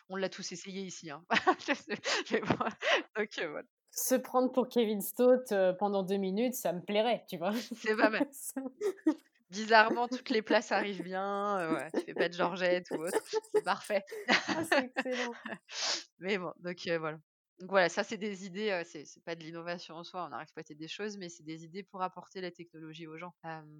on, 0.10 0.16
l'a 0.16 0.30
tous 0.30 0.52
essayé 0.52 0.82
ici. 0.82 1.10
Hein. 1.10 1.24
Donc, 3.18 3.40
voilà. 3.40 3.68
Se 3.92 4.16
prendre 4.16 4.52
pour 4.52 4.70
Kevin 4.70 5.02
Stott 5.02 5.54
pendant 5.78 6.04
deux 6.04 6.18
minutes, 6.18 6.56
ça 6.56 6.72
me 6.72 6.82
plairait, 6.82 7.26
tu 7.28 7.38
vois. 7.38 7.54
C'est 7.76 7.96
pas 7.96 8.10
mal. 8.10 8.28
Bizarrement, 9.50 10.08
toutes 10.08 10.30
les 10.30 10.42
places 10.42 10.72
arrivent 10.72 11.04
bien. 11.04 11.74
ouais, 11.74 11.92
tu 11.92 12.06
fais 12.06 12.14
pas 12.14 12.30
de 12.30 12.34
Georgette 12.34 12.90
ou 12.92 13.04
autre. 13.04 13.20
C'est 13.54 13.66
parfait. 13.66 14.06
Ah, 14.30 14.64
c'est 14.64 14.92
excellent. 14.96 15.34
Mais 16.20 16.38
bon, 16.38 16.54
donc 16.60 16.78
voilà. 16.88 17.18
Donc 17.62 17.70
voilà, 17.70 17.90
ça 17.90 18.04
c'est 18.04 18.18
des 18.18 18.48
idées, 18.48 18.82
c'est 18.86 19.24
pas 19.24 19.36
de 19.36 19.44
l'innovation 19.44 19.94
en 19.94 20.04
soi, 20.04 20.28
on 20.28 20.36
a 20.36 20.42
exploité 20.42 20.74
des 20.74 20.88
choses, 20.88 21.18
mais 21.18 21.30
c'est 21.30 21.44
des 21.44 21.64
idées 21.64 21.84
pour 21.84 22.02
apporter 22.02 22.42
la 22.42 22.50
technologie 22.50 23.06
aux 23.06 23.20
gens, 23.20 23.36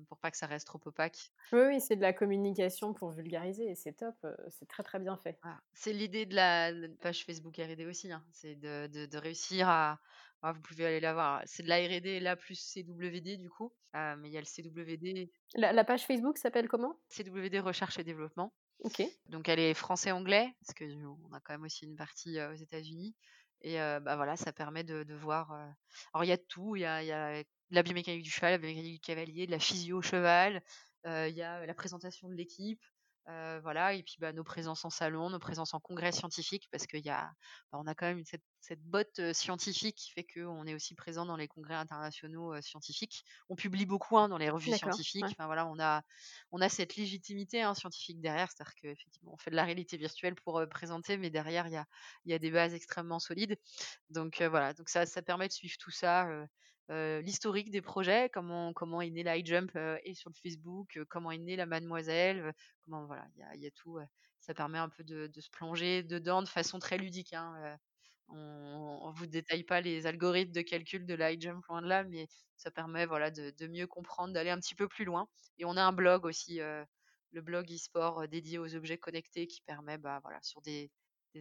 pour 0.08 0.20
pas 0.20 0.30
que 0.30 0.38
ça 0.38 0.46
reste 0.46 0.68
trop 0.68 0.80
opaque. 0.86 1.32
Oui, 1.52 1.62
oui, 1.68 1.82
c'est 1.82 1.96
de 1.96 2.02
la 2.02 2.14
communication 2.14 2.94
pour 2.94 3.10
vulgariser 3.10 3.72
et 3.72 3.74
c'est 3.74 3.94
top, 3.94 4.16
c'est 4.50 4.68
très 4.68 4.84
très 4.84 5.00
bien 5.00 5.18
fait. 5.18 5.40
C'est 5.74 5.94
l'idée 5.94 6.28
de 6.28 6.36
la, 6.36 6.72
page 7.02 7.26
Facebook 7.26 7.58
R&D 7.58 7.88
aussi, 7.88 8.12
hein, 8.12 8.24
c'est 8.32 8.54
de, 8.54 8.86
de, 8.88 9.18
réussir 9.18 9.68
à, 9.68 10.00
vous 10.44 10.62
pouvez 10.62 10.86
aller 10.86 11.00
la 11.00 11.14
voir, 11.14 11.42
c'est 11.46 11.64
de 11.64 11.70
la 11.70 11.78
R&D 11.78 12.20
là 12.20 12.36
plus 12.36 12.74
CWD 12.76 13.38
du 13.38 13.50
coup, 13.50 13.74
mais 13.96 14.30
il 14.30 14.32
y 14.32 14.38
a 14.38 14.42
le 14.42 14.46
CWD. 14.46 15.32
La, 15.56 15.74
la 15.74 15.84
page 15.84 16.06
Facebook 16.06 16.38
s'appelle 16.38 16.68
comment? 16.68 17.00
CWD 17.10 17.60
Recherche 17.60 17.98
et 17.98 18.04
Développement. 18.04 18.54
Ok. 18.84 19.04
Donc 19.30 19.50
elle 19.50 19.60
est 19.60 19.74
français-anglais, 19.74 20.56
parce 20.62 20.74
que 20.76 20.86
on 21.06 21.34
a 21.34 21.40
quand 21.40 21.54
même 21.54 21.64
aussi 21.64 21.86
une 21.86 21.96
partie 21.96 22.40
aux 22.40 22.56
États-Unis. 22.56 23.16
Et 23.64 23.78
bah 23.78 24.16
voilà, 24.16 24.36
ça 24.38 24.52
permet 24.52 24.84
de, 24.84 25.14
voir. 25.16 25.52
Alors 26.14 26.24
il 26.24 26.28
y 26.28 26.32
a 26.32 26.38
tout, 26.38 26.76
il 26.76 26.82
y 26.82 26.86
a, 26.86 27.04
y 27.04 27.12
a 27.12 27.44
la 27.70 27.84
biomécanique 27.84 28.24
du 28.24 28.32
cheval, 28.32 28.52
la 28.52 28.58
biomécanique 28.58 28.96
du 28.96 29.00
cavalier, 29.00 29.46
de 29.46 29.52
la 29.52 29.60
physio 29.60 30.00
au 30.00 30.02
cheval, 30.02 30.62
il 31.06 31.34
y 31.36 31.42
a 31.42 31.66
la 31.66 31.74
présentation 31.74 32.28
de 32.28 32.34
l'équipe, 32.34 32.84
voilà, 33.28 33.94
et 33.94 34.04
puis 34.04 34.16
bah, 34.20 34.34
nos 34.34 34.44
présences 34.44 34.86
en 34.86 34.90
salon, 34.90 35.30
nos 35.30 35.40
présences 35.40 35.74
en 35.74 35.80
congrès 35.80 36.12
scientifique, 36.12 36.68
parce 36.72 36.88
qu'il 36.88 37.06
y 37.06 37.10
a, 37.10 37.32
bah, 37.72 37.80
on 37.82 37.88
a 37.88 37.96
quand 37.96 38.06
même 38.06 38.24
cette, 38.26 38.44
cette 38.60 38.82
botte 38.82 39.34
scientifique 39.34 39.96
qui 39.96 40.12
fait 40.12 40.24
qu'on 40.24 40.66
est 40.66 40.74
aussi 40.74 40.96
présent 40.96 41.26
dans 41.26 41.36
les 41.36 41.48
congrès 41.48 41.76
internationaux 41.76 42.60
scientifiques. 42.62 43.24
On 43.50 43.56
publie 43.56 43.86
beaucoup 43.86 44.18
hein, 44.18 44.30
dans 44.30 44.38
les 44.38 44.50
revues 44.50 44.72
scientifiques. 44.74 45.26
Enfin 45.26 45.46
voilà, 45.46 45.66
on 45.68 45.80
a, 45.80 46.04
on 46.52 46.62
a 46.62 46.70
cette 46.70 46.96
légitimité 46.96 47.62
hein, 47.62 47.74
scientifique 47.74 48.22
derrière, 48.22 48.50
c'est-à-dire 48.52 48.76
qu'effectivement, 48.76 49.34
on 49.34 49.38
fait 49.38 49.52
de 49.52 49.56
la 49.56 49.66
réalité 49.66 49.98
virtuelle 49.98 50.36
pour 50.36 50.64
présenter, 50.70 51.18
mais 51.18 51.30
derrière, 51.30 51.68
il 51.68 51.74
y 51.74 51.78
a, 51.78 51.86
y 52.26 52.34
a 52.34 52.40
des 52.40 52.52
bases 52.52 52.74
extrêmement 52.74 53.20
solides. 53.20 53.58
Donc 54.10 54.42
voilà, 54.42 54.74
donc 54.74 54.90
ça, 54.90 55.06
ça 55.06 55.22
permet 55.22 55.48
de 55.48 55.54
suivre 55.54 55.76
tout 55.80 55.92
ça. 55.92 56.28
L'historique 57.22 57.72
des 57.72 57.82
projets, 57.82 58.30
comment 58.30 58.74
comment 58.74 59.02
est 59.02 59.10
né 59.10 59.24
la 59.24 59.42
jump 59.44 59.72
et 60.04 60.14
sur 60.14 60.30
le 60.30 60.36
Facebook, 60.36 61.00
comment 61.10 61.32
est 61.32 61.38
née 61.38 61.56
la 61.56 61.66
Mademoiselle, 61.66 62.54
comment 62.84 63.06
voilà, 63.06 63.26
il 63.36 63.40
y 63.40 63.44
a, 63.44 63.56
y 63.56 63.68
a, 63.68 63.72
tout. 63.72 64.00
ça 64.40 64.54
permet 64.54 64.78
un 64.78 64.90
peu 64.90 65.04
de, 65.04 65.30
se 65.40 65.50
plonger 65.50 66.04
dedans 66.04 66.42
de 66.42 66.48
façon 66.48 66.80
très 66.80 66.98
ludique. 66.98 67.34
Hein, 67.34 67.78
on 68.30 69.10
ne 69.12 69.18
vous 69.18 69.26
détaille 69.26 69.64
pas 69.64 69.82
les 69.82 70.06
algorithmes 70.08 70.54
de 70.54 70.62
calcul 70.62 71.06
de 71.06 71.14
la 71.14 71.38
jump 71.38 71.66
loin 71.68 71.82
de 71.82 71.88
là, 71.88 72.04
mais 72.04 72.28
ça 72.58 72.72
permet 72.72 73.06
voilà, 73.06 73.32
de, 73.32 73.68
mieux 73.68 73.88
comprendre, 73.88 74.34
d'aller 74.34 74.50
un 74.50 74.60
petit 74.60 74.76
peu 74.76 74.88
plus 74.88 75.06
loin. 75.06 75.28
Et 75.58 75.66
on 75.66 75.78
a 75.78 75.84
un 75.84 75.94
blog 75.94 76.26
aussi, 76.26 76.60
le 77.32 77.42
blog 77.42 77.72
e-sport 77.72 78.28
dédié 78.28 78.58
aux 78.58 78.76
objets 78.76 78.98
connectés 78.98 79.48
qui 79.48 79.62
permet 79.62 79.98
bah, 79.98 80.20
voilà, 80.24 80.40
sur 80.42 80.62
des, 80.62 80.92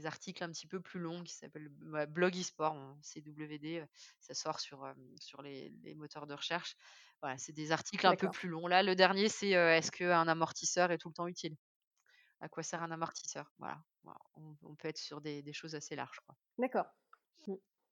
articles 0.05 0.43
un 0.43 0.51
petit 0.51 0.67
peu 0.67 0.81
plus 0.81 1.01
longs 1.01 1.23
qui 1.23 1.35
s'appellent 1.35 1.69
blog 2.09 2.37
e-sport, 2.37 2.77
CWD, 3.03 3.85
ça 4.21 4.35
sort 4.35 4.61
sur, 4.61 4.87
sur 5.21 5.43
les, 5.43 5.73
moteurs 5.97 6.27
de 6.27 6.35
recherche. 6.35 6.77
Voilà, 7.23 7.37
c'est 7.39 7.53
des 7.53 7.73
articles 7.73 8.07
un 8.07 8.17
peu 8.17 8.31
plus 8.31 8.49
longs. 8.49 8.67
Là, 8.67 8.83
le 8.83 8.95
dernier, 8.95 9.29
c'est 9.29 9.51
est-ce 9.51 9.91
qu'un 9.91 10.29
amortisseur 10.29 10.91
est 10.91 10.99
tout 10.99 11.09
le 11.09 11.15
temps 11.15 11.27
utile? 11.27 11.57
À 12.41 12.49
quoi 12.49 12.63
sert 12.63 12.83
un 12.83 12.91
amortisseur? 12.91 13.53
Voilà, 13.59 13.79
on, 14.63 14.75
peut 14.77 14.89
être 14.89 14.99
sur 14.99 15.21
des, 15.21 15.53
choses 15.53 15.75
assez 15.75 15.95
larges. 15.97 16.21
D'accord. 16.59 16.87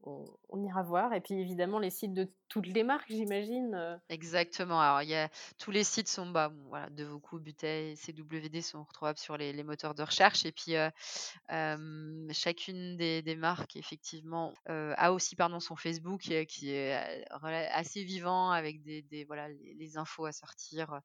On, 0.04 0.62
ira 0.64 0.82
voir. 0.82 1.12
Et 1.12 1.20
puis 1.20 1.34
évidemment, 1.34 1.78
les 1.78 1.90
sites 1.90 2.14
de 2.14 2.28
toutes 2.48 2.66
les 2.66 2.82
marques, 2.82 3.10
j'imagine. 3.10 3.74
Euh. 3.74 3.96
Exactement. 4.08 4.80
Alors, 4.80 5.02
y 5.02 5.14
tous 5.58 5.70
les 5.70 5.84
sites 5.84 6.08
sont, 6.08 6.26
bah, 6.26 6.52
voilà, 6.68 6.88
de 6.90 7.04
beaucoup, 7.04 7.38
Butey, 7.38 7.94
CWD 7.96 8.62
sont 8.62 8.82
retrouvables 8.84 9.18
sur 9.18 9.36
les, 9.36 9.62
moteurs 9.62 9.94
de 9.94 10.02
recherche. 10.02 10.44
Et 10.46 10.52
puis, 10.52 10.74
euh, 10.76 12.32
chacune 12.32 12.96
des, 12.96 13.36
marques, 13.36 13.76
effectivement, 13.76 14.54
euh, 14.68 14.94
a 14.96 15.12
aussi 15.12 15.36
pardon, 15.36 15.60
son 15.60 15.76
Facebook 15.76 16.20
qui 16.20 16.70
est 16.70 17.24
assez 17.30 18.02
vivant 18.02 18.50
avec 18.50 18.82
des, 18.82 19.24
voilà, 19.26 19.48
les, 19.48 19.96
infos 19.96 20.24
à 20.26 20.32
sortir, 20.32 21.00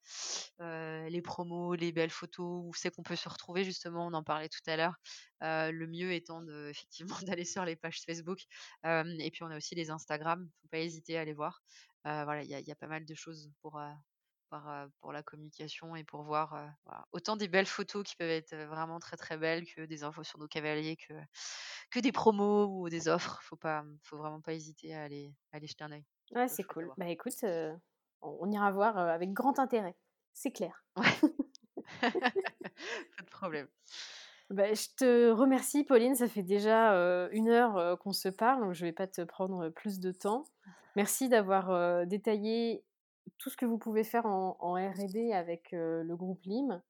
les 0.60 1.22
promos, 1.22 1.76
les 1.76 1.92
belles 1.92 2.10
photos, 2.10 2.64
où 2.66 2.72
c'est 2.74 2.96
qu'on 2.96 3.04
peut 3.04 3.16
se 3.16 3.28
retrouver, 3.28 3.64
justement, 3.64 4.08
on 4.08 4.14
en 4.14 4.24
parlait 4.24 4.50
tout 4.50 4.64
à 4.68 4.78
l'heure. 4.78 4.96
le 5.42 5.86
mieux 5.88 6.14
étant 6.14 6.42
effectivement 6.70 7.16
d'aller 7.28 7.46
sur 7.46 7.66
les 7.66 7.76
pages 7.76 8.02
Facebook 8.06 8.46
et 8.84 9.32
puis 9.32 9.44
on 9.44 9.48
a 9.48 9.58
aussi 9.58 9.76
les 9.76 9.90
Instagram, 9.90 10.50
faut 10.62 10.68
pas 10.70 10.80
hésiter 10.80 11.18
à 11.18 11.22
aller 11.22 11.34
voir. 11.34 11.64
voilà, 12.04 12.44
il 12.44 12.50
y 12.50 12.72
a, 12.72 12.76
pas 12.76 12.88
mal 12.88 13.06
de 13.06 13.16
choses 13.16 13.52
pour, 13.62 13.82
pour 15.00 15.12
la 15.12 15.24
communication 15.24 15.96
et 15.96 16.04
pour 16.04 16.24
voir 16.24 16.58
autant 17.12 17.38
des 17.38 17.48
belles 17.48 17.66
photos 17.66 18.04
qui 18.04 18.16
peuvent 18.16 18.30
être 18.30 18.56
vraiment 18.56 19.00
très 19.00 19.18
très 19.18 19.38
belles 19.38 19.66
que 19.66 19.82
des 19.86 20.04
infos 20.04 20.24
sur 20.24 20.40
nos 20.40 20.48
cavaliers, 20.48 20.98
que, 20.98 21.14
que 21.92 22.00
des 22.00 22.12
promos 22.12 22.68
ou 22.68 22.90
des 22.90 23.08
offres. 23.08 23.40
Faut 23.44 23.56
pas, 23.56 23.86
faut 24.04 24.18
vraiment 24.18 24.42
pas 24.42 24.54
hésiter 24.54 24.94
à 24.94 25.04
aller, 25.04 25.34
aller 25.52 25.68
jeter 25.68 25.84
un 25.84 25.92
œil. 25.92 26.06
Ouais, 26.32 26.48
c'est 26.48 26.64
cool. 26.64 26.92
Bah 26.98 27.08
écoute, 27.08 27.46
on 28.22 28.52
ira 28.52 28.72
voir 28.72 28.98
avec 28.98 29.32
grand 29.32 29.60
intérêt. 29.60 29.96
C'est 30.34 30.52
clair. 30.52 30.84
Ouais. 30.98 31.04
pas 32.02 33.24
de 33.24 33.30
problème. 33.30 33.68
Bah, 34.50 34.74
je 34.74 34.88
te 34.96 35.32
remercie, 35.32 35.84
Pauline. 35.84 36.16
Ça 36.16 36.28
fait 36.28 36.44
déjà 36.44 36.94
une 37.32 37.50
heure 37.50 37.98
qu'on 38.00 38.14
se 38.14 38.30
parle, 38.30 38.62
donc 38.62 38.74
je 38.74 38.84
ne 38.84 38.90
vais 38.90 38.94
pas 38.94 39.08
te 39.08 39.22
prendre 39.22 39.70
plus 39.70 40.00
de 40.00 40.12
temps. 40.12 40.46
Merci 40.96 41.28
d'avoir 41.30 42.06
détaillé 42.06 42.84
tout 43.40 43.50
ce 43.50 43.58
que 43.58 43.66
vous 43.66 43.78
pouvez 43.78 44.04
faire 44.04 44.26
en, 44.26 44.58
en 44.60 44.74
RD 44.74 45.32
avec 45.34 45.70
le 45.72 46.16
groupe 46.16 46.44
LIM 46.44 46.82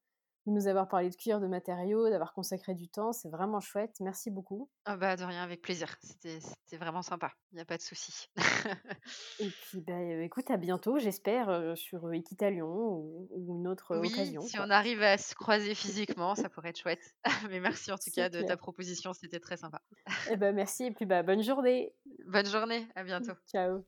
de 0.46 0.52
nous 0.52 0.66
avoir 0.66 0.88
parlé 0.88 1.10
de 1.10 1.16
cuir, 1.16 1.40
de 1.40 1.46
matériaux, 1.46 2.10
d'avoir 2.10 2.34
consacré 2.34 2.74
du 2.74 2.88
temps. 2.88 3.12
C'est 3.12 3.30
vraiment 3.30 3.60
chouette. 3.60 3.96
Merci 4.00 4.30
beaucoup. 4.30 4.68
Ah 4.84 4.96
bah 4.96 5.16
de 5.16 5.24
rien, 5.24 5.42
avec 5.42 5.62
plaisir. 5.62 5.96
C'était 6.00 6.76
vraiment 6.76 7.02
sympa. 7.02 7.32
Il 7.52 7.56
n'y 7.56 7.62
a 7.62 7.64
pas 7.64 7.76
de 7.76 7.82
souci. 7.82 8.28
Et 9.40 9.48
puis, 9.48 9.80
bah, 9.80 9.94
euh, 9.94 10.22
écoute, 10.22 10.50
à 10.50 10.56
bientôt, 10.56 10.98
j'espère, 10.98 11.48
euh, 11.48 11.74
sur 11.74 12.12
Equitalion 12.12 12.66
ou, 12.66 13.28
ou, 13.30 13.56
une 13.56 13.68
autre 13.68 13.96
oui, 13.96 14.12
occasion. 14.12 14.42
Si 14.42 14.58
on 14.58 14.70
arrive 14.70 15.02
à 15.02 15.16
se 15.16 15.34
croiser 15.34 15.74
physiquement, 15.74 16.34
ça 16.34 16.48
pourrait 16.48 16.70
être 16.70 16.80
chouette. 16.80 17.14
Mais 17.50 17.60
merci 17.60 17.92
en 17.92 17.96
tout 17.96 18.10
cas 18.14 18.28
de 18.28 18.42
ta 18.42 18.56
proposition, 18.56 19.12
c'était 19.12 19.40
très 19.40 19.56
sympa. 19.56 19.80
Et 20.28 20.32
eh 20.32 20.36
ben, 20.36 20.54
merci 20.54 20.84
et 20.84 20.90
puis 20.90 21.06
bah, 21.06 21.22
bonne 21.22 21.42
journée. 21.42 21.92
Bonne 22.26 22.46
journée, 22.46 22.88
à 22.96 23.04
bientôt. 23.04 23.32
Ciao. 23.46 23.84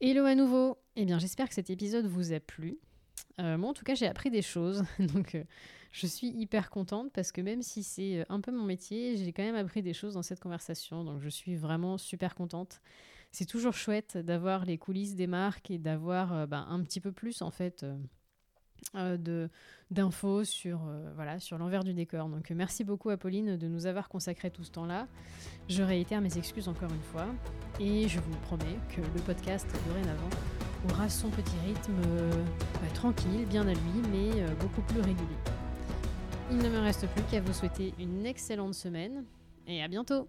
Hello 0.00 0.24
à 0.24 0.34
nouveau. 0.34 0.78
Eh 0.96 1.04
bien, 1.04 1.18
j'espère 1.18 1.48
que 1.48 1.54
cet 1.54 1.70
épisode 1.70 2.06
vous 2.06 2.32
a 2.32 2.40
plu. 2.40 2.78
Euh, 3.40 3.58
moi, 3.58 3.70
en 3.70 3.72
tout 3.72 3.84
cas, 3.84 3.94
j'ai 3.94 4.06
appris 4.06 4.30
des 4.30 4.42
choses. 4.42 4.84
Donc, 4.98 5.34
euh, 5.34 5.44
je 5.92 6.06
suis 6.06 6.28
hyper 6.28 6.70
contente 6.70 7.10
parce 7.12 7.32
que 7.32 7.40
même 7.40 7.62
si 7.62 7.82
c'est 7.82 8.20
euh, 8.20 8.24
un 8.28 8.40
peu 8.40 8.52
mon 8.52 8.64
métier, 8.64 9.16
j'ai 9.16 9.32
quand 9.32 9.42
même 9.42 9.56
appris 9.56 9.82
des 9.82 9.94
choses 9.94 10.14
dans 10.14 10.22
cette 10.22 10.40
conversation. 10.40 11.04
Donc, 11.04 11.20
je 11.20 11.28
suis 11.28 11.56
vraiment 11.56 11.98
super 11.98 12.34
contente. 12.34 12.80
C'est 13.32 13.46
toujours 13.46 13.74
chouette 13.74 14.16
d'avoir 14.16 14.64
les 14.64 14.76
coulisses 14.76 15.14
des 15.14 15.28
marques 15.28 15.70
et 15.70 15.78
d'avoir 15.78 16.48
bah, 16.48 16.66
un 16.68 16.82
petit 16.82 17.00
peu 17.00 17.12
plus, 17.12 17.42
en 17.42 17.52
fait, 17.52 17.86
de 18.94 19.48
d'infos 19.92 20.42
sur 20.42 20.80
voilà 21.14 21.38
sur 21.38 21.56
l'envers 21.56 21.84
du 21.84 21.94
décor. 21.94 22.28
Donc 22.28 22.50
merci 22.50 22.82
beaucoup 22.82 23.08
Apolline 23.10 23.56
de 23.56 23.68
nous 23.68 23.86
avoir 23.86 24.08
consacré 24.08 24.50
tout 24.50 24.64
ce 24.64 24.72
temps-là. 24.72 25.06
Je 25.68 25.84
réitère 25.84 26.20
mes 26.20 26.38
excuses 26.38 26.66
encore 26.66 26.90
une 26.90 27.02
fois 27.02 27.28
et 27.78 28.08
je 28.08 28.18
vous 28.18 28.36
promets 28.38 28.78
que 28.88 29.00
le 29.00 29.22
podcast 29.24 29.68
dorénavant 29.86 30.30
aura 30.88 31.08
son 31.08 31.28
petit 31.28 31.56
rythme 31.66 31.94
bah, 32.74 32.88
tranquille, 32.94 33.46
bien 33.46 33.66
à 33.66 33.72
lui, 33.72 34.02
mais 34.10 34.44
beaucoup 34.60 34.82
plus 34.82 35.00
régulier. 35.00 35.36
Il 36.50 36.58
ne 36.58 36.68
me 36.68 36.78
reste 36.78 37.06
plus 37.08 37.22
qu'à 37.24 37.40
vous 37.40 37.52
souhaiter 37.52 37.94
une 37.98 38.26
excellente 38.26 38.74
semaine 38.74 39.24
et 39.66 39.82
à 39.82 39.88
bientôt 39.88 40.28